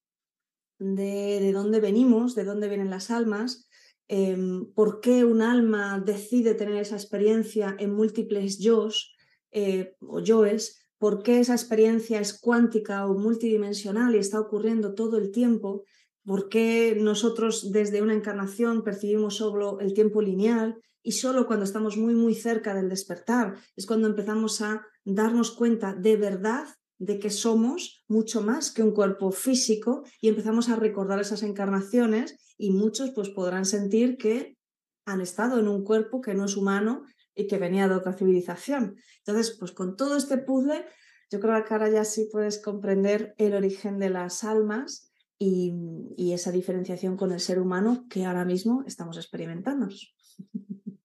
de, 0.80 1.52
dónde 1.54 1.80
venimos, 1.80 2.36
de 2.36 2.43
dónde 2.43 2.67
vienen 2.67 2.89
las 2.89 3.10
almas, 3.10 3.67
em, 4.08 4.72
por 4.74 5.00
qué 5.00 5.24
un 5.24 5.41
alma 5.41 6.02
decide 6.04 6.56
tener 6.56 6.76
esa 6.76 6.96
experiencia 6.96 7.76
en 7.80 7.93
múltiples 7.93 8.60
yo's 8.60 9.15
eh, 9.52 9.96
o 10.00 10.19
yoes, 10.19 10.84
por 10.98 11.24
qué 11.24 11.39
esa 11.39 11.54
experiencia 11.54 12.19
es 12.19 12.39
cuántica 12.39 13.06
o 13.08 13.13
multidimensional 13.13 14.15
y 14.15 14.19
está 14.19 14.39
ocurriendo 14.39 14.93
todo 14.93 15.17
el 15.17 15.32
tiempo, 15.32 15.84
por 16.26 16.50
qué 16.50 16.98
nosotros 17.00 17.72
desde 17.72 18.02
una 18.02 18.13
encarnación 18.13 18.84
percibimos 18.84 19.36
solo 19.36 19.80
el 19.80 19.93
tiempo 19.93 20.22
lineal 20.22 20.82
y 21.02 21.13
solo 21.13 21.46
cuando 21.46 21.65
estamos 21.65 21.98
muy, 21.98 22.15
muy 22.15 22.34
cerca 22.34 22.74
del 22.74 22.89
despertar 22.89 23.56
es 23.76 23.86
cuando 23.86 24.08
empezamos 24.08 24.62
a 24.62 24.86
darnos 25.04 25.52
cuenta 25.52 25.93
de 25.93 26.15
verdad 26.15 26.65
de 26.99 27.19
que 27.19 27.29
somos 27.29 28.03
mucho 28.08 28.41
más 28.41 28.71
que 28.71 28.84
un 28.84 28.91
cuerpo 28.91 29.32
físico 29.32 30.03
y 30.21 30.29
empezamos 30.29 30.69
a 30.69 30.75
recordar 30.75 31.19
esas 31.19 31.43
encarnaciones 31.43 32.38
y 32.58 32.71
muchos 32.71 33.12
pues 33.12 33.29
podrán 33.29 33.65
sentir 33.65 34.17
que 34.17 34.58
han 35.06 35.21
estado 35.21 35.60
en 35.60 35.67
un 35.67 35.84
cuerpo 35.84 36.21
que 36.21 36.34
no 36.34 36.45
es 36.45 36.56
humano 36.56 37.03
y 37.36 37.47
que 37.47 37.58
venía 37.58 37.88
de 37.88 37.95
otra 37.95 38.13
civilización. 38.13 38.95
Entonces, 39.25 39.58
pues 39.60 39.71
con 39.71 39.95
todo 39.95 40.15
este 40.15 40.38
puzzle, 40.38 40.86
yo 41.29 41.39
creo 41.39 41.63
que 41.65 41.73
ahora 41.73 41.89
ya 41.89 42.06
sí 42.06 42.29
puedes 42.32 42.62
comprender 42.62 43.34
el 43.38 43.53
origen 43.53 43.97
de 43.97 44.10
las 44.10 44.43
almas 44.43 45.12
y, 45.39 45.73
y 46.15 46.34
esa 46.34 46.51
diferenciación 46.51 47.17
con 47.17 47.32
el 47.32 47.39
ser 47.39 47.60
humano 47.60 48.06
que 48.10 48.25
ahora 48.25 48.45
mismo 48.45 48.84
estamos 48.86 49.17
experimentando. 49.17 49.89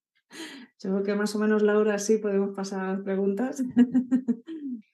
Yo 0.80 0.90
creo 0.90 1.02
que 1.02 1.14
más 1.16 1.34
o 1.34 1.40
menos, 1.40 1.62
Laura, 1.62 1.98
sí 1.98 2.18
podemos 2.18 2.54
pasar 2.54 2.80
a 2.80 2.92
las 2.92 3.02
preguntas. 3.02 3.60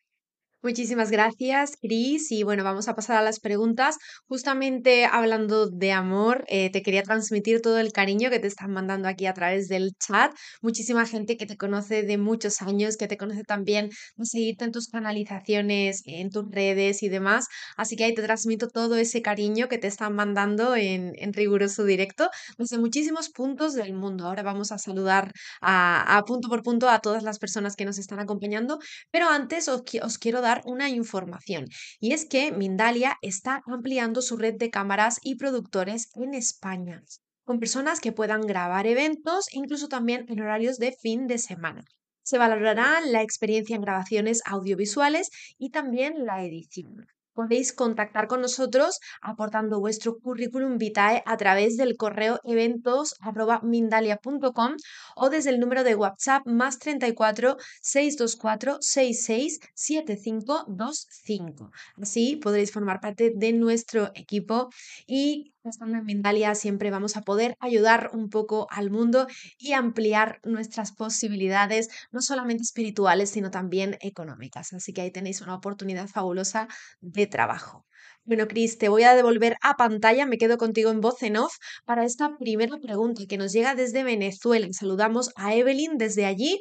Muchísimas 0.65 1.11
gracias, 1.11 1.77
Cris. 1.79 2.33
Y 2.33 2.43
bueno, 2.43 2.65
vamos 2.65 2.89
a 2.89 2.95
pasar 2.95 3.19
a 3.19 3.23
las 3.23 3.39
preguntas. 3.39 3.99
Justamente 4.27 5.05
hablando 5.05 5.69
de 5.69 5.93
amor, 5.93 6.47
eh, 6.49 6.71
te 6.71 6.83
quería 6.83 7.03
transmitir 7.03 7.61
todo 7.61 7.79
el 7.79 7.93
cariño 7.93 8.31
que 8.31 8.39
te 8.39 8.47
están 8.47 8.71
mandando 8.73 9.07
aquí 9.07 9.27
a 9.27 9.35
través 9.35 9.69
del 9.69 9.93
chat. 9.99 10.33
Muchísima 10.63 11.05
gente 11.05 11.37
que 11.37 11.45
te 11.45 11.59
conoce 11.59 12.03
de 12.03 12.17
muchos 12.17 12.63
años, 12.63 12.97
que 12.97 13.07
te 13.09 13.19
conoce 13.19 13.45
también 13.45 13.91
de 14.17 14.25
seguirte 14.25 14.65
en 14.65 14.73
tus 14.73 14.89
canalizaciones, 14.89 16.01
en 16.07 16.31
tus 16.31 16.51
redes 16.51 17.03
y 17.03 17.11
demás. 17.11 17.47
Así 17.77 17.95
que 17.95 18.05
ahí 18.05 18.15
te 18.15 18.23
transmito 18.23 18.69
todo 18.69 18.97
ese 18.97 19.21
cariño 19.21 19.69
que 19.69 19.77
te 19.77 19.89
están 19.89 20.15
mandando 20.15 20.77
en, 20.77 21.13
en 21.17 21.35
riguroso 21.35 21.85
directo 21.85 22.31
desde 22.57 22.79
muchísimos 22.79 23.29
puntos 23.29 23.75
del 23.75 23.93
mundo. 23.93 24.27
Ahora 24.27 24.43
vamos 24.43 24.73
a 24.73 24.79
saludar 24.79 25.31
a, 25.61 26.17
a 26.17 26.23
punto 26.25 26.49
por 26.49 26.63
punto 26.63 26.89
a 26.89 27.01
todas 27.01 27.23
las 27.23 27.39
personas 27.39 27.77
que 27.77 27.85
nos 27.85 27.99
están 27.99 28.19
acompañando. 28.19 28.79
Pero 29.11 29.29
antes 29.29 29.69
os, 29.69 29.83
os 30.03 30.17
quiero 30.19 30.41
dar 30.41 30.54
una 30.65 30.89
información 30.89 31.67
y 32.01 32.13
es 32.13 32.25
que 32.27 32.53
Mindalia 32.53 33.19
está 33.23 33.63
ampliando 33.67 34.23
su 34.23 34.37
red 34.37 34.55
de 34.55 34.71
cámaras 34.71 35.19
y 35.23 35.37
productores 35.37 36.11
en 36.15 36.35
España 36.35 37.03
con 37.45 37.61
personas 37.61 38.01
que 38.01 38.13
puedan 38.13 38.41
grabar 38.41 38.87
eventos, 38.87 39.47
incluso 39.53 39.89
también 39.89 40.25
en 40.29 40.41
horarios 40.41 40.79
de 40.79 40.93
fin 40.93 41.27
de 41.27 41.39
semana. 41.39 41.85
Se 42.23 42.39
valorará 42.39 43.01
la 43.03 43.23
experiencia 43.23 43.77
en 43.77 43.83
grabaciones 43.83 44.41
audiovisuales 44.47 45.31
y 45.59 45.71
también 45.71 46.25
la 46.25 46.43
edición 46.43 47.07
podéis 47.35 47.73
contactar 47.73 48.29
con 48.29 48.41
nosotros 48.41 49.01
aportando 49.21 49.81
vuestro 49.81 50.17
currículum 50.19 50.79
vitae 50.79 51.23
a 51.27 51.37
través 51.37 51.77
del 51.77 51.97
correo 51.97 52.39
eventos.mindalia.com 52.45 54.77
o 55.17 55.31
desde 55.31 55.51
el 55.51 55.59
número 55.61 55.85
de 55.85 55.95
WhatsApp 55.95 56.47
más 56.47 56.79
34 56.79 57.57
624 57.83 58.79
66 58.81 59.61
7525. 59.75 61.71
Así 62.01 62.37
podréis 62.37 62.73
formar 62.73 63.01
parte 63.01 63.33
de 63.35 63.53
nuestro 63.53 64.11
equipo 64.15 64.71
y 65.07 65.54
estando 65.71 65.99
en 65.99 66.05
Mindalia 66.05 66.55
siempre 66.55 66.91
vamos 66.91 67.17
a 67.17 67.23
poder 67.23 67.57
ayudar 67.61 68.11
un 68.13 68.29
poco 68.29 68.67
al 68.71 68.91
mundo 68.91 69.27
y 69.59 69.73
ampliar 69.73 70.41
nuestras 70.45 70.93
posibilidades, 70.93 71.89
no 72.13 72.21
solamente 72.21 72.63
espirituales, 72.63 73.31
sino 73.31 73.51
también 73.51 73.97
económicas. 74.01 74.73
Así 74.73 74.93
que 74.93 75.01
ahí 75.01 75.11
tenéis 75.11 75.41
una 75.41 75.55
oportunidad 75.55 76.09
fabulosa 76.09 76.69
de 77.01 77.27
trabajo. 77.27 77.87
Bueno, 78.27 78.49
Cris, 78.49 78.79
te 78.79 78.89
voy 78.89 79.03
a 79.03 79.15
devolver 79.15 79.57
a 79.63 79.77
pantalla, 79.77 80.25
me 80.25 80.39
quedo 80.39 80.57
contigo 80.57 80.91
en 80.91 81.01
voz 81.01 81.23
en 81.23 81.37
off 81.37 81.57
para 81.85 82.05
esta 82.05 82.37
primera 82.39 82.79
pregunta 82.79 83.23
que 83.29 83.37
nos 83.37 83.53
llega 83.53 83.75
desde 83.75 84.03
Venezuela. 84.03 84.67
Saludamos 84.73 85.31
a 85.37 85.55
Evelyn 85.55 85.99
desde 85.99 86.25
allí 86.25 86.61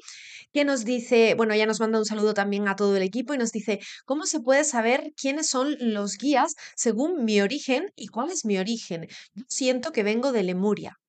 que 0.53 0.63
nos 0.63 0.85
dice, 0.85 1.33
bueno, 1.35 1.53
ella 1.53 1.65
nos 1.65 1.79
manda 1.79 1.99
un 1.99 2.05
saludo 2.05 2.33
también 2.33 2.67
a 2.67 2.75
todo 2.75 2.95
el 2.95 3.03
equipo 3.03 3.33
y 3.33 3.37
nos 3.37 3.51
dice, 3.51 3.79
¿cómo 4.05 4.25
se 4.25 4.39
puede 4.39 4.63
saber 4.63 5.13
quiénes 5.19 5.49
son 5.49 5.75
los 5.79 6.17
guías 6.17 6.55
según 6.75 7.25
mi 7.25 7.41
origen 7.41 7.91
y 7.95 8.07
cuál 8.07 8.31
es 8.31 8.45
mi 8.45 8.57
origen? 8.57 9.07
Yo 9.33 9.43
siento 9.47 9.91
que 9.91 10.03
vengo 10.03 10.31
de 10.31 10.43
Lemuria. 10.43 10.99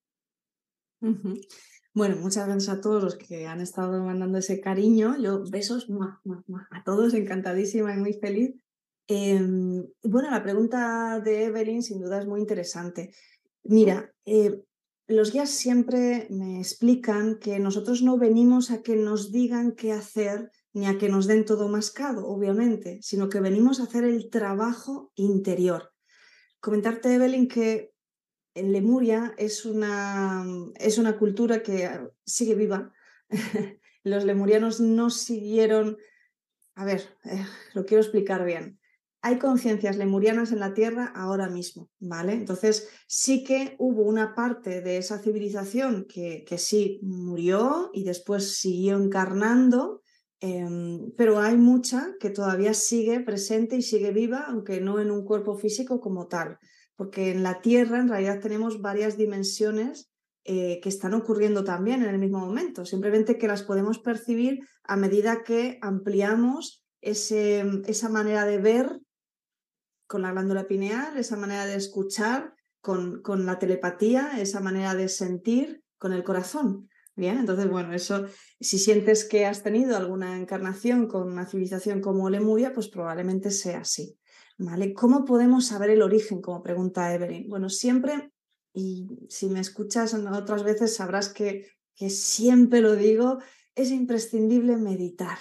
Bueno, 1.93 2.17
muchas 2.17 2.47
gracias 2.47 2.77
a 2.77 2.81
todos 2.81 3.03
los 3.03 3.17
que 3.17 3.47
han 3.47 3.61
estado 3.61 4.03
mandando 4.03 4.39
ese 4.39 4.61
cariño. 4.61 5.17
Yo 5.21 5.45
besos 5.49 5.87
a 6.71 6.83
todos, 6.83 7.15
encantadísima 7.15 7.95
y 7.95 7.99
muy 7.99 8.15
feliz. 8.15 8.55
Em, 9.07 9.87
bueno, 10.03 10.31
la 10.31 10.43
pregunta 10.43 11.21
de 11.21 11.45
Evelyn 11.45 11.83
sin 11.83 12.01
duda 12.01 12.19
es 12.19 12.27
muy 12.27 12.41
interesante. 12.41 13.11
Mira, 13.65 14.11
eh, 14.25 14.63
los 15.07 15.33
guías 15.33 15.51
siempre 15.51 16.27
me 16.31 16.59
explican 16.59 17.39
que 17.39 17.59
nosotros 17.59 18.03
no 18.03 18.17
venimos 18.17 18.71
a 18.71 18.83
que 18.83 18.97
nos 18.97 19.33
digan 19.33 19.73
qué 19.73 19.93
hacer 19.93 20.51
ni 20.73 20.87
a 20.87 20.99
que 20.99 21.09
nos 21.09 21.27
den 21.27 21.45
todo 21.45 21.69
mascado, 21.69 22.27
obviamente, 22.27 22.99
sino 23.03 23.29
que 23.29 23.41
venimos 23.41 23.81
a 23.81 23.85
hacer 23.85 24.05
el 24.05 24.31
trabajo 24.31 25.13
interior. 25.15 25.93
Comentarte, 26.61 27.15
Evelyn, 27.15 27.49
que 27.49 27.93
en 28.55 28.73
Lemuria 28.73 29.35
es 29.37 29.67
una, 29.67 30.45
es 30.77 30.99
una 30.99 31.19
cultura 31.19 31.63
que 31.63 31.91
sigue 32.25 32.55
viva. 32.55 32.93
Los 34.05 34.25
lemurianos 34.25 34.81
no 34.81 35.11
siguieron, 35.11 35.99
a 36.75 36.85
ver, 36.85 37.03
eh, 37.25 37.45
lo 37.75 37.85
quiero 37.85 38.03
explicar 38.03 38.45
bien 38.45 38.79
hay 39.25 39.39
conciencias 39.39 39.97
lemurianas 39.97 40.53
en 40.53 40.61
la 40.61 40.75
Tierra 40.75 41.13
ahora 41.17 41.49
mismo, 41.49 41.91
¿vale? 41.99 42.35
Entonces 42.35 42.89
sí 43.09 43.43
que 43.43 43.75
hubo 43.79 44.03
una 44.03 44.35
parte 44.35 44.81
de 44.81 44.99
esa 44.99 45.19
civilización 45.19 46.07
que, 46.09 46.45
que 46.47 46.59
sí 46.59 47.01
murió 47.03 47.91
y 47.93 48.05
después 48.05 48.59
siguió 48.59 48.97
encarnando 48.97 50.03
Em, 50.47 51.11
pero 51.17 51.41
hay 51.41 51.57
mucha 51.57 52.17
que 52.21 52.29
todavía 52.29 52.75
sigue 52.75 53.21
presente 53.21 53.77
y 53.77 53.83
sigue 53.83 54.13
viva, 54.13 54.45
aunque 54.47 54.79
no 54.79 55.01
en 55.01 55.11
un 55.11 55.25
cuerpo 55.25 55.57
físico 55.57 56.03
como 56.03 56.27
tal, 56.27 56.59
porque 56.97 57.31
en 57.31 57.43
la 57.43 57.63
Tierra 57.63 57.99
en 57.99 58.11
realidad 58.11 58.41
tenemos 58.41 58.83
varias 58.83 59.17
dimensiones 59.17 60.11
eh, 60.45 60.81
que 60.83 60.91
están 60.91 61.15
ocurriendo 61.15 61.65
también 61.65 62.03
en 62.03 62.11
el 62.11 62.19
mismo 62.19 62.41
momento, 62.41 62.85
simplemente 62.85 63.39
que 63.39 63.49
las 63.49 63.63
podemos 63.63 64.01
percibir 64.01 64.59
a 64.83 64.97
medida 64.97 65.45
que 65.45 65.79
ampliamos 65.81 66.85
ese, 67.01 67.65
esa 67.87 68.11
manera 68.11 68.45
de 68.45 68.59
ver 68.59 69.01
con 70.07 70.23
la 70.23 70.33
glándula 70.33 70.67
pineal, 70.67 71.17
esa 71.17 71.37
manera 71.37 71.67
de 71.67 71.77
escuchar 71.77 72.55
con, 72.81 73.23
con 73.23 73.47
la 73.47 73.59
telepatía, 73.59 74.41
esa 74.41 74.61
manera 74.61 74.95
de 74.95 75.09
sentir 75.09 75.83
con 75.99 76.13
el 76.13 76.25
corazón. 76.25 76.89
Bien, 77.17 77.39
entonces, 77.39 77.71
bueno, 77.71 77.95
eso, 77.95 78.27
si 78.61 78.79
sientes 78.79 79.25
que 79.25 79.47
has 79.47 79.63
tenido 79.63 79.97
alguna 79.97 80.37
encarnación 80.37 81.07
con 81.07 81.31
una 81.31 81.47
civilización 81.47 82.01
como 82.01 82.29
Lemuria, 82.29 82.73
pues 82.73 82.89
probablemente 82.89 83.51
sea 83.51 83.81
así. 83.81 84.19
¿Vale? 84.59 84.93
¿Cómo 84.95 85.25
podemos 85.25 85.67
saber 85.67 85.91
el 85.91 86.03
origen? 86.03 86.41
Como 86.41 86.63
pregunta 86.63 87.13
Evelyn. 87.13 87.49
Bueno, 87.49 87.69
siempre, 87.69 88.33
y 88.73 89.09
si 89.29 89.49
me 89.49 89.61
escuchas 89.61 90.15
otras 90.15 90.63
veces 90.65 90.95
sabrás 90.95 91.29
que, 91.29 91.69
que 91.95 92.11
siempre 92.11 92.81
lo 92.81 92.95
digo, 92.95 93.39
es 93.75 93.91
imprescindible 93.91 94.77
meditar 94.77 95.39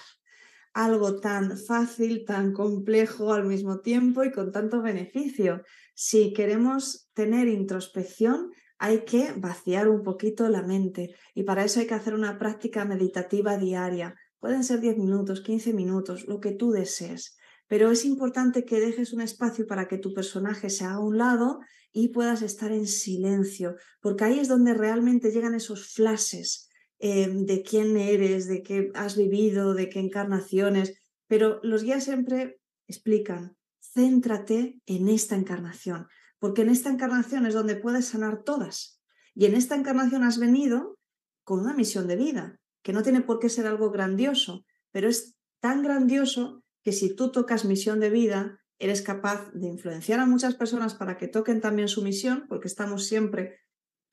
algo 0.74 1.20
tan 1.20 1.58
fácil, 1.58 2.26
tan 2.26 2.52
complejo 2.52 3.34
al 3.34 3.46
mismo 3.46 3.80
tiempo 3.80 4.24
y 4.24 4.32
con 4.32 4.52
tanto 4.52 4.82
beneficio. 4.82 5.62
Si 5.94 6.34
queremos 6.34 7.10
tener 7.14 7.48
introspección, 7.48 8.52
hay 8.80 9.06
que 9.06 9.34
vaciar 9.38 9.88
un 9.88 10.04
poquito 10.04 10.50
la 10.50 10.64
mente 10.64 11.16
y 11.34 11.44
para 11.44 11.64
eso 11.64 11.80
hay 11.80 11.88
que 11.88 11.94
hacer 11.94 12.16
una 12.16 12.38
práctica 12.40 12.86
meditativa 12.86 13.58
diaria. 13.58 14.16
Pueden 14.40 14.64
ser 14.64 14.82
10 14.82 14.98
minutos, 14.98 15.42
15 15.42 15.74
minutos, 15.74 16.26
lo 16.28 16.40
que 16.40 16.52
tú 16.52 16.72
desees. 16.72 17.38
Pero 17.68 17.92
es 17.92 18.04
importante 18.04 18.66
que 18.66 18.80
dejes 18.80 19.14
un 19.14 19.22
espacio 19.22 19.66
para 19.68 19.88
que 19.88 19.98
tu 19.98 20.14
personaje 20.14 20.70
se 20.70 20.84
haga 20.84 20.96
a 20.96 21.00
un 21.00 21.18
lado 21.18 21.60
y 21.94 22.10
puedas 22.10 22.42
estar 22.42 22.72
en 22.72 22.88
silencio, 22.88 23.76
porque 24.02 24.26
ahí 24.26 24.40
es 24.40 24.48
donde 24.48 24.74
realmente 24.74 25.32
llegan 25.32 25.54
esos 25.54 25.94
flashes, 25.94 26.68
eh, 27.06 27.28
de 27.30 27.64
quién 27.64 27.98
eres, 27.98 28.48
de 28.48 28.64
qué 28.64 28.90
has 28.94 29.18
vivido, 29.18 29.74
de 29.74 29.90
qué 29.90 30.00
encarnaciones, 30.00 30.98
pero 31.28 31.60
los 31.62 31.84
guías 31.84 32.06
siempre 32.06 32.62
explican, 32.88 33.58
céntrate 33.82 34.80
en 34.86 35.10
esta 35.10 35.36
encarnación, 35.36 36.08
porque 36.40 36.62
en 36.62 36.70
esta 36.70 36.90
encarnación 36.90 37.46
es 37.46 37.56
donde 37.56 37.76
puedes 37.76 38.06
sanar 38.06 38.44
todas. 38.44 39.02
Y 39.36 39.48
en 39.48 39.56
esta 39.56 39.76
encarnación 39.76 40.24
has 40.24 40.40
venido 40.40 40.98
con 41.44 41.60
una 41.60 41.74
misión 41.74 42.08
de 42.08 42.16
vida, 42.16 42.62
que 42.84 42.94
no 42.94 43.04
tiene 43.04 43.20
por 43.20 43.40
qué 43.40 43.50
ser 43.50 43.68
algo 43.68 43.92
grandioso, 43.92 44.64
pero 44.94 45.10
es 45.10 45.36
tan 45.60 45.84
grandioso 45.84 46.64
que 46.84 46.94
si 46.94 47.14
tú 47.14 47.34
tocas 47.34 47.66
misión 47.66 48.00
de 48.00 48.12
vida, 48.12 48.62
eres 48.80 49.02
capaz 49.02 49.52
de 49.52 49.68
influenciar 49.68 50.22
a 50.22 50.26
muchas 50.26 50.56
personas 50.56 50.94
para 50.96 51.18
que 51.18 51.28
toquen 51.28 51.60
también 51.60 51.90
su 51.90 52.02
misión, 52.02 52.46
porque 52.48 52.70
estamos 52.70 53.08
siempre 53.08 53.60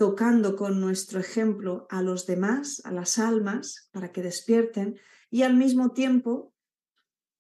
tocando 0.01 0.57
con 0.57 0.81
nuestro 0.81 1.21
ejemplo 1.21 1.87
a 1.91 2.01
los 2.01 2.25
demás, 2.25 2.81
a 2.87 2.91
las 2.91 3.19
almas, 3.19 3.91
para 3.93 4.13
que 4.13 4.23
despierten, 4.23 4.99
y 5.31 5.43
al 5.43 5.55
mismo 5.59 5.93
tiempo, 5.93 6.55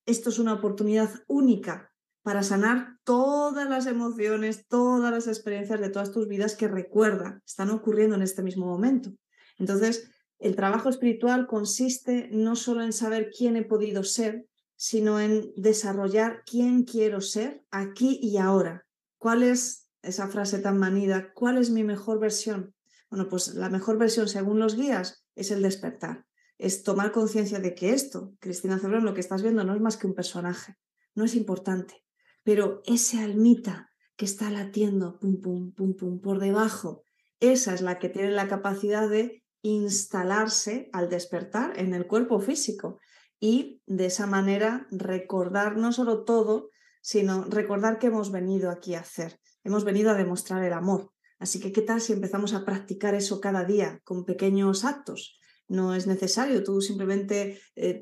esto 0.04 0.28
es 0.28 0.38
una 0.38 0.52
oportunidad 0.52 1.08
única 1.26 1.90
para 2.20 2.42
sanar 2.42 2.98
todas 3.02 3.66
las 3.66 3.86
emociones, 3.86 4.66
todas 4.68 5.10
las 5.10 5.26
experiencias 5.26 5.80
de 5.80 5.88
todas 5.88 6.12
tus 6.12 6.28
vidas 6.28 6.54
que 6.54 6.68
recuerda, 6.68 7.40
están 7.46 7.70
ocurriendo 7.70 8.14
en 8.14 8.20
este 8.20 8.42
mismo 8.42 8.66
momento. 8.66 9.10
Entonces, 9.58 10.10
el 10.38 10.54
trabajo 10.54 10.90
espiritual 10.90 11.46
consiste 11.46 12.28
no 12.30 12.56
solo 12.56 12.82
en 12.82 12.92
saber 12.92 13.30
quién 13.34 13.56
he 13.56 13.64
podido 13.64 14.04
ser, 14.04 14.44
sino 14.76 15.18
en 15.18 15.50
desarrollar 15.56 16.42
quién 16.44 16.84
quiero 16.84 17.22
ser 17.22 17.64
aquí 17.70 18.20
y 18.22 18.36
ahora. 18.36 18.84
¿Cuál 19.16 19.44
es 19.44 19.89
esa 20.02 20.28
frase 20.28 20.58
tan 20.58 20.78
manida, 20.78 21.32
¿cuál 21.34 21.58
es 21.58 21.70
mi 21.70 21.84
mejor 21.84 22.18
versión? 22.18 22.74
Bueno, 23.10 23.28
pues 23.28 23.54
la 23.54 23.68
mejor 23.68 23.98
versión 23.98 24.28
según 24.28 24.58
los 24.58 24.76
guías 24.76 25.24
es 25.34 25.50
el 25.50 25.62
despertar, 25.62 26.26
es 26.58 26.82
tomar 26.82 27.12
conciencia 27.12 27.58
de 27.58 27.74
que 27.74 27.90
esto, 27.90 28.34
Cristina 28.40 28.78
Cebrón, 28.78 29.04
lo 29.04 29.14
que 29.14 29.20
estás 29.20 29.42
viendo 29.42 29.64
no 29.64 29.74
es 29.74 29.80
más 29.80 29.96
que 29.96 30.06
un 30.06 30.14
personaje, 30.14 30.76
no 31.14 31.24
es 31.24 31.34
importante, 31.34 32.04
pero 32.44 32.82
ese 32.84 33.20
almita 33.20 33.90
que 34.16 34.24
está 34.24 34.50
latiendo, 34.50 35.18
pum, 35.18 35.40
pum, 35.40 35.72
pum, 35.72 35.96
pum, 35.96 36.20
por 36.20 36.38
debajo, 36.38 37.02
esa 37.40 37.74
es 37.74 37.80
la 37.80 37.98
que 37.98 38.08
tiene 38.08 38.30
la 38.30 38.48
capacidad 38.48 39.08
de 39.08 39.42
instalarse 39.62 40.88
al 40.92 41.08
despertar 41.08 41.78
en 41.78 41.94
el 41.94 42.06
cuerpo 42.06 42.40
físico 42.40 42.98
y 43.40 43.82
de 43.86 44.06
esa 44.06 44.26
manera 44.26 44.86
recordar 44.90 45.76
no 45.76 45.92
solo 45.92 46.24
todo, 46.24 46.70
sino 47.02 47.44
recordar 47.44 47.98
que 47.98 48.08
hemos 48.08 48.30
venido 48.30 48.70
aquí 48.70 48.94
a 48.94 49.00
hacer 49.00 49.40
hemos 49.64 49.84
venido 49.84 50.10
a 50.10 50.14
demostrar 50.14 50.64
el 50.64 50.72
amor. 50.72 51.12
Así 51.38 51.58
que, 51.58 51.72
¿qué 51.72 51.82
tal 51.82 52.00
si 52.00 52.12
empezamos 52.12 52.52
a 52.52 52.64
practicar 52.64 53.14
eso 53.14 53.40
cada 53.40 53.64
día 53.64 54.00
con 54.04 54.24
pequeños 54.24 54.84
actos? 54.84 55.38
No 55.68 55.94
es 55.94 56.06
necesario, 56.06 56.62
tú 56.62 56.80
simplemente, 56.80 57.60
eh, 57.76 58.00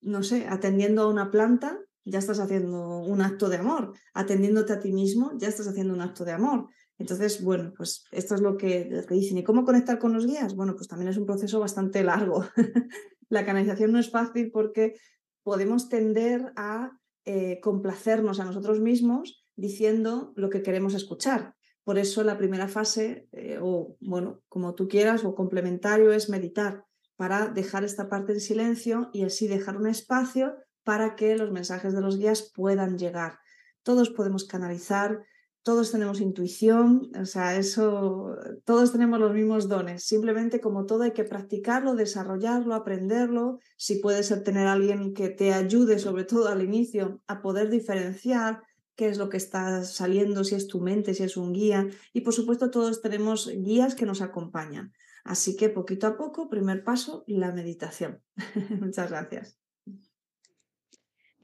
no 0.00 0.22
sé, 0.22 0.46
atendiendo 0.48 1.02
a 1.02 1.08
una 1.08 1.30
planta, 1.30 1.78
ya 2.04 2.18
estás 2.18 2.40
haciendo 2.40 3.00
un 3.00 3.20
acto 3.20 3.48
de 3.48 3.58
amor. 3.58 3.92
Atendiéndote 4.14 4.72
a 4.72 4.80
ti 4.80 4.92
mismo, 4.92 5.32
ya 5.36 5.48
estás 5.48 5.68
haciendo 5.68 5.92
un 5.92 6.00
acto 6.00 6.24
de 6.24 6.32
amor. 6.32 6.68
Entonces, 6.96 7.42
bueno, 7.42 7.72
pues 7.76 8.06
esto 8.10 8.34
es 8.34 8.40
lo 8.40 8.56
que, 8.56 9.04
dicen. 9.10 9.38
¿Y 9.38 9.44
cómo 9.44 9.64
conectar 9.64 9.98
con 9.98 10.12
los 10.12 10.26
guías? 10.26 10.54
Bueno, 10.54 10.74
pues 10.74 10.88
también 10.88 11.10
es 11.10 11.16
un 11.16 11.26
proceso 11.26 11.60
bastante 11.60 12.02
largo. 12.02 12.44
La 13.28 13.44
canalización 13.44 13.92
no 13.92 13.98
es 13.98 14.10
fácil 14.10 14.50
porque 14.50 14.94
podemos 15.42 15.88
tender 15.88 16.52
a 16.56 16.98
eh, 17.24 17.60
complacernos 17.60 18.40
a 18.40 18.44
nosotros 18.44 18.80
mismos 18.80 19.44
diciendo 19.58 20.32
lo 20.36 20.48
que 20.48 20.62
queremos 20.62 20.94
escuchar. 20.94 21.54
Por 21.84 21.98
eso 21.98 22.22
la 22.22 22.38
primera 22.38 22.68
fase, 22.68 23.28
eh, 23.32 23.58
o 23.60 23.96
bueno, 24.00 24.40
como 24.48 24.74
tú 24.74 24.88
quieras, 24.88 25.24
o 25.24 25.34
complementario, 25.34 26.12
es 26.12 26.30
meditar 26.30 26.84
para 27.16 27.48
dejar 27.48 27.82
esta 27.82 28.08
parte 28.08 28.32
en 28.32 28.40
silencio 28.40 29.10
y 29.12 29.24
así 29.24 29.48
dejar 29.48 29.76
un 29.76 29.88
espacio 29.88 30.54
para 30.84 31.16
que 31.16 31.36
los 31.36 31.50
mensajes 31.50 31.92
de 31.92 32.00
los 32.00 32.18
guías 32.18 32.52
puedan 32.54 32.98
llegar. 32.98 33.40
Todos 33.82 34.10
podemos 34.10 34.44
canalizar, 34.44 35.24
todos 35.62 35.90
tenemos 35.90 36.20
intuición, 36.20 37.10
o 37.20 37.24
sea, 37.26 37.56
eso, 37.56 38.36
todos 38.64 38.92
tenemos 38.92 39.18
los 39.18 39.34
mismos 39.34 39.68
dones. 39.68 40.04
Simplemente 40.04 40.60
como 40.60 40.86
todo 40.86 41.02
hay 41.02 41.12
que 41.12 41.24
practicarlo, 41.24 41.94
desarrollarlo, 41.94 42.74
aprenderlo. 42.74 43.58
Si 43.76 43.96
puede 43.96 44.22
ser 44.22 44.44
tener 44.44 44.68
alguien 44.68 45.14
que 45.14 45.30
te 45.30 45.52
ayude, 45.52 45.98
sobre 45.98 46.24
todo 46.24 46.48
al 46.48 46.62
inicio, 46.62 47.22
a 47.26 47.42
poder 47.42 47.70
diferenciar 47.70 48.62
qué 48.98 49.08
es 49.08 49.16
lo 49.16 49.28
que 49.28 49.36
está 49.36 49.84
saliendo, 49.84 50.42
si 50.42 50.56
es 50.56 50.66
tu 50.66 50.80
mente, 50.80 51.14
si 51.14 51.22
es 51.22 51.36
un 51.36 51.52
guía. 51.52 51.86
Y 52.12 52.22
por 52.22 52.34
supuesto 52.34 52.68
todos 52.68 53.00
tenemos 53.00 53.48
guías 53.48 53.94
que 53.94 54.04
nos 54.04 54.20
acompañan. 54.20 54.92
Así 55.22 55.56
que 55.56 55.68
poquito 55.68 56.08
a 56.08 56.16
poco, 56.16 56.50
primer 56.50 56.82
paso, 56.82 57.22
la 57.28 57.52
meditación. 57.52 58.20
Muchas 58.80 59.10
gracias. 59.10 59.67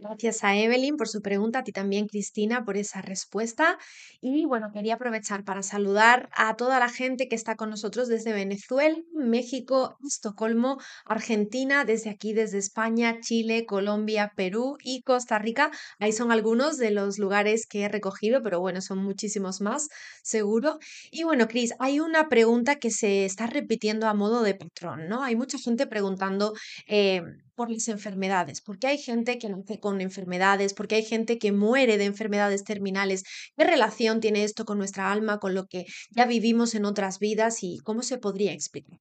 Gracias 0.06 0.44
a 0.44 0.54
Evelyn 0.54 0.98
por 0.98 1.08
su 1.08 1.22
pregunta, 1.22 1.60
a 1.60 1.64
ti 1.64 1.72
también, 1.72 2.08
Cristina, 2.08 2.62
por 2.66 2.76
esa 2.76 3.00
respuesta. 3.00 3.78
Y 4.20 4.44
bueno, 4.44 4.70
quería 4.70 4.96
aprovechar 4.96 5.44
para 5.44 5.62
saludar 5.62 6.28
a 6.36 6.56
toda 6.56 6.78
la 6.78 6.90
gente 6.90 7.26
que 7.26 7.34
está 7.34 7.56
con 7.56 7.70
nosotros 7.70 8.08
desde 8.08 8.34
Venezuela, 8.34 8.98
México, 9.14 9.96
Estocolmo, 10.06 10.76
Argentina, 11.06 11.86
desde 11.86 12.10
aquí, 12.10 12.34
desde 12.34 12.58
España, 12.58 13.18
Chile, 13.22 13.64
Colombia, 13.64 14.34
Perú 14.36 14.76
y 14.82 15.00
Costa 15.00 15.38
Rica. 15.38 15.70
Ahí 15.98 16.12
son 16.12 16.30
algunos 16.32 16.76
de 16.76 16.90
los 16.90 17.18
lugares 17.18 17.66
que 17.66 17.84
he 17.84 17.88
recogido, 17.88 18.42
pero 18.42 18.60
bueno, 18.60 18.82
son 18.82 18.98
muchísimos 18.98 19.62
más, 19.62 19.88
seguro. 20.22 20.80
Y 21.10 21.22
bueno, 21.22 21.48
Cris, 21.48 21.72
hay 21.78 22.00
una 22.00 22.28
pregunta 22.28 22.76
que 22.76 22.90
se 22.90 23.24
está 23.24 23.46
repitiendo 23.46 24.06
a 24.06 24.12
modo 24.12 24.42
de 24.42 24.54
patrón, 24.54 25.08
¿no? 25.08 25.22
Hay 25.22 25.34
mucha 25.34 25.56
gente 25.56 25.86
preguntando. 25.86 26.52
Eh, 26.86 27.22
por 27.54 27.70
las 27.70 27.88
enfermedades, 27.88 28.60
porque 28.60 28.86
hay 28.86 28.98
gente 28.98 29.38
que 29.38 29.48
nace 29.48 29.80
con 29.80 30.00
enfermedades, 30.00 30.74
porque 30.74 30.96
hay 30.96 31.04
gente 31.04 31.38
que 31.38 31.52
muere 31.52 31.98
de 31.98 32.04
enfermedades 32.04 32.64
terminales. 32.64 33.24
¿Qué 33.56 33.64
relación 33.64 34.20
tiene 34.20 34.44
esto 34.44 34.64
con 34.64 34.78
nuestra 34.78 35.10
alma, 35.12 35.38
con 35.38 35.54
lo 35.54 35.66
que 35.66 35.86
ya 36.10 36.26
vivimos 36.26 36.74
en 36.74 36.84
otras 36.84 37.18
vidas 37.18 37.62
y 37.62 37.78
cómo 37.78 38.02
se 38.02 38.18
podría 38.18 38.52
explicar? 38.52 39.00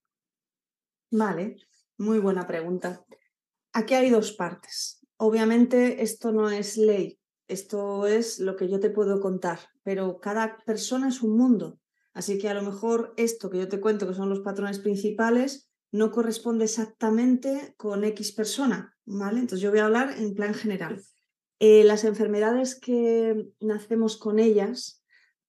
Vale, 1.12 1.58
muy 1.98 2.20
buena 2.20 2.48
pregunta. 2.48 3.06
Aquí 3.74 3.94
hay 3.94 4.10
dos 4.10 4.34
partes. 4.34 5.00
Obviamente 5.18 6.02
esto 6.04 6.32
no 6.32 6.50
es 6.50 6.78
ley, 6.78 7.20
esto 7.48 8.08
es 8.08 8.40
lo 8.40 8.56
que 8.56 8.68
yo 8.70 8.80
te 8.80 8.90
puedo 8.90 9.20
contar, 9.20 9.60
pero 9.84 10.20
cada 10.20 10.58
persona 10.66 11.10
es 11.10 11.22
un 11.22 11.38
mundo. 11.38 11.80
Así 12.14 12.38
que 12.38 12.50
a 12.50 12.54
lo 12.54 12.62
mejor 12.62 13.14
esto 13.18 13.50
que 13.50 13.58
yo 13.58 13.68
te 13.68 13.80
cuento, 13.80 14.08
que 14.08 14.14
son 14.14 14.30
los 14.30 14.42
patrones 14.42 14.80
principales, 14.80 15.70
no 15.94 16.12
corresponde 16.12 16.66
exactamente 16.66 17.76
con 17.78 18.04
X 18.04 18.32
persona, 18.32 18.98
¿vale? 19.06 19.40
Entonces 19.40 19.62
yo 19.62 19.70
voy 19.70 19.80
a 19.80 19.86
hablar 19.86 20.16
en 20.18 20.34
plan 20.34 20.56
general. 20.56 21.04
Eh, 21.60 21.84
las 21.84 22.04
enfermedades 22.04 22.80
que 22.80 23.52
nacemos 23.60 24.18
con 24.18 24.40
ellas, 24.40 25.04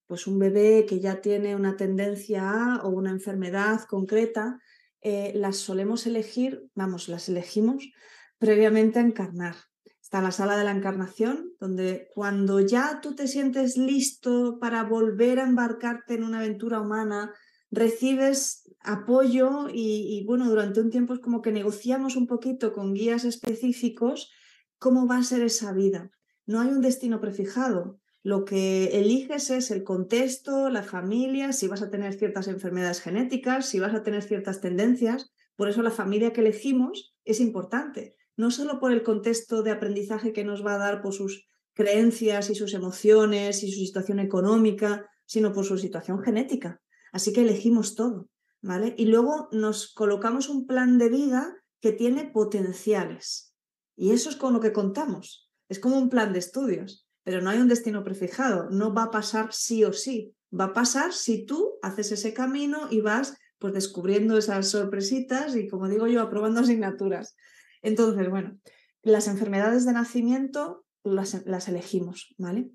pues 0.07 0.27
un 0.27 0.39
bebé 0.39 0.85
que 0.87 1.01
ya 1.01 1.23
tiene 1.23 1.57
una 1.57 1.79
tendencia 1.79 2.43
a 2.51 2.83
o 2.85 2.91
una 2.91 3.11
enfermedad 3.11 3.81
concreta, 3.89 4.61
eh, 5.01 5.33
las 5.35 5.57
solemos 5.57 6.07
elegir, 6.07 6.69
vamos, 6.75 7.09
las 7.09 7.31
elegimos 7.31 7.91
previamente 8.37 8.99
a 8.99 9.03
encarnar. 9.03 9.57
Está 10.03 10.21
la 10.21 10.31
sala 10.31 10.59
de 10.59 10.65
la 10.65 10.73
encarnación, 10.73 11.55
donde 11.59 12.11
cuando 12.15 12.61
ya 12.61 13.01
tú 13.01 13.15
te 13.15 13.29
sientes 13.29 13.79
listo 13.79 14.59
para 14.61 14.83
volver 14.85 15.41
a 15.41 15.45
embarcarte 15.45 16.15
en 16.15 16.25
una 16.25 16.41
aventura 16.41 16.81
humana, 16.81 17.33
recibes 17.71 18.64
apoyo 18.85 19.69
y, 19.73 20.23
bueno, 20.27 20.49
durante 20.49 20.81
un 20.81 20.91
tiempo 20.91 21.15
es 21.15 21.21
como 21.21 21.43
que 21.43 21.51
negociamos 21.51 22.17
un 22.17 22.27
poquito 22.27 22.73
con 22.73 22.95
guías 22.95 23.25
específicos 23.25 24.31
cómo 24.79 25.07
va 25.07 25.17
a 25.17 25.23
ser 25.23 25.43
esa 25.43 25.73
vida. 25.73 26.11
No 26.47 26.61
hay 26.61 26.69
un 26.69 26.83
destino 26.83 27.21
prefijado. 27.21 27.99
Lo 28.23 28.45
que 28.45 28.99
eliges 28.99 29.51
es 29.51 29.71
el 29.71 29.85
contexto, 29.85 30.69
la 30.71 30.83
familia, 30.83 31.53
si 31.53 31.67
vas 31.67 31.83
a 31.83 31.91
tener 31.91 32.15
ciertas 32.15 32.49
enfermedades 32.49 33.01
genéticas, 33.01 33.67
si 33.67 33.81
vas 33.81 33.95
a 33.95 34.03
tener 34.03 34.23
ciertas 34.23 34.61
tendencias. 34.61 35.33
Por 35.57 35.69
eso 35.69 35.83
la 35.83 35.91
familia 35.91 36.33
que 36.33 36.41
elegimos 36.41 37.15
es 37.25 37.41
importante, 37.41 38.17
no 38.37 38.51
solo 38.51 38.81
por 38.81 38.93
el 38.93 39.03
contexto 39.03 39.63
de 39.63 39.71
aprendizaje 39.71 40.33
que 40.33 40.45
nos 40.45 40.65
va 40.65 40.75
a 40.75 40.79
dar 40.79 41.01
por 41.03 41.15
sus 41.15 41.49
creencias 41.75 42.51
y 42.51 42.55
sus 42.55 42.75
emociones 42.75 43.63
y 43.63 43.71
su 43.71 43.81
situación 43.81 44.21
económica, 44.21 45.09
sino 45.27 45.53
por 45.53 45.65
su 45.65 45.79
situación 45.79 46.21
genética. 46.23 46.81
Así 47.13 47.33
que 47.33 47.43
elegimos 47.43 47.95
todo, 47.95 48.29
¿vale? 48.65 48.95
Y 48.99 49.07
luego 49.07 49.49
nos 49.53 49.93
colocamos 49.93 50.49
un 50.49 50.67
plan 50.67 50.99
de 50.99 51.09
vida 51.09 51.55
que 51.81 51.93
tiene 51.93 52.25
potenciales. 52.25 53.55
Y 53.97 54.11
eso 54.11 54.29
es 54.29 54.37
con 54.37 54.53
lo 54.53 54.61
que 54.61 54.73
contamos. 54.73 55.51
Es 55.69 55.79
como 55.79 55.99
un 55.99 56.11
plan 56.11 56.33
de 56.33 56.41
estudios 56.41 57.05
pero 57.25 57.41
no 57.41 57.51
hay 57.51 57.59
un 57.59 57.69
destino 57.69 58.05
prefijado, 58.05 58.69
no 58.71 58.95
va 58.95 59.05
a 59.05 59.11
pasar 59.11 59.53
sí 59.53 59.83
o 59.83 59.93
sí, 59.93 60.37
va 60.59 60.67
a 60.67 60.73
pasar 60.73 61.13
si 61.13 61.45
tú 61.45 61.79
haces 61.83 62.13
ese 62.13 62.35
camino 62.35 62.87
y 62.91 63.01
vas 63.01 63.37
pues 63.59 63.73
descubriendo 63.73 64.37
esas 64.37 64.69
sorpresitas 64.69 65.57
y 65.57 65.67
como 65.69 65.89
digo 65.89 66.07
yo, 66.07 66.21
aprobando 66.21 66.61
asignaturas. 66.61 67.35
Entonces, 67.81 68.29
bueno, 68.29 68.59
las 69.03 69.27
enfermedades 69.27 69.87
de 69.87 69.95
nacimiento 69.95 70.85
las, 71.03 71.47
las 71.47 71.69
elegimos, 71.69 72.35
¿vale? 72.37 72.71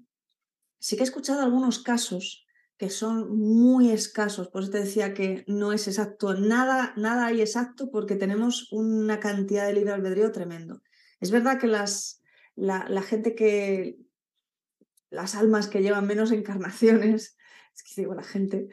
Sí 0.80 0.96
que 0.96 1.04
he 1.04 1.06
escuchado 1.06 1.42
algunos 1.42 1.80
casos 1.80 2.46
que 2.80 2.90
son 2.90 3.38
muy 3.38 3.92
escasos, 3.92 4.48
por 4.48 4.64
eso 4.64 4.72
te 4.72 4.80
decía 4.80 5.14
que 5.14 5.44
no 5.48 5.74
es 5.74 5.90
exacto, 5.90 6.34
nada, 6.36 6.94
nada 6.96 7.26
hay 7.26 7.42
exacto 7.42 7.92
porque 7.92 8.16
tenemos 8.16 8.72
una 8.72 9.20
cantidad 9.20 9.68
de 9.68 9.74
libre 9.74 9.92
albedrío 9.92 10.32
tremendo. 10.32 10.82
Es 11.20 11.30
verdad 11.30 11.60
que 11.60 11.68
las, 11.68 12.22
la, 12.56 13.02
gente 13.02 13.36
que, 13.36 13.98
las 15.10 15.36
almas 15.36 15.68
que 15.68 15.82
llevan 15.82 16.08
menos 16.08 16.32
encarnaciones, 16.32 17.36
es 17.76 17.84
que 17.84 18.02
digo 18.02 18.14
la 18.14 18.24
gente, 18.24 18.70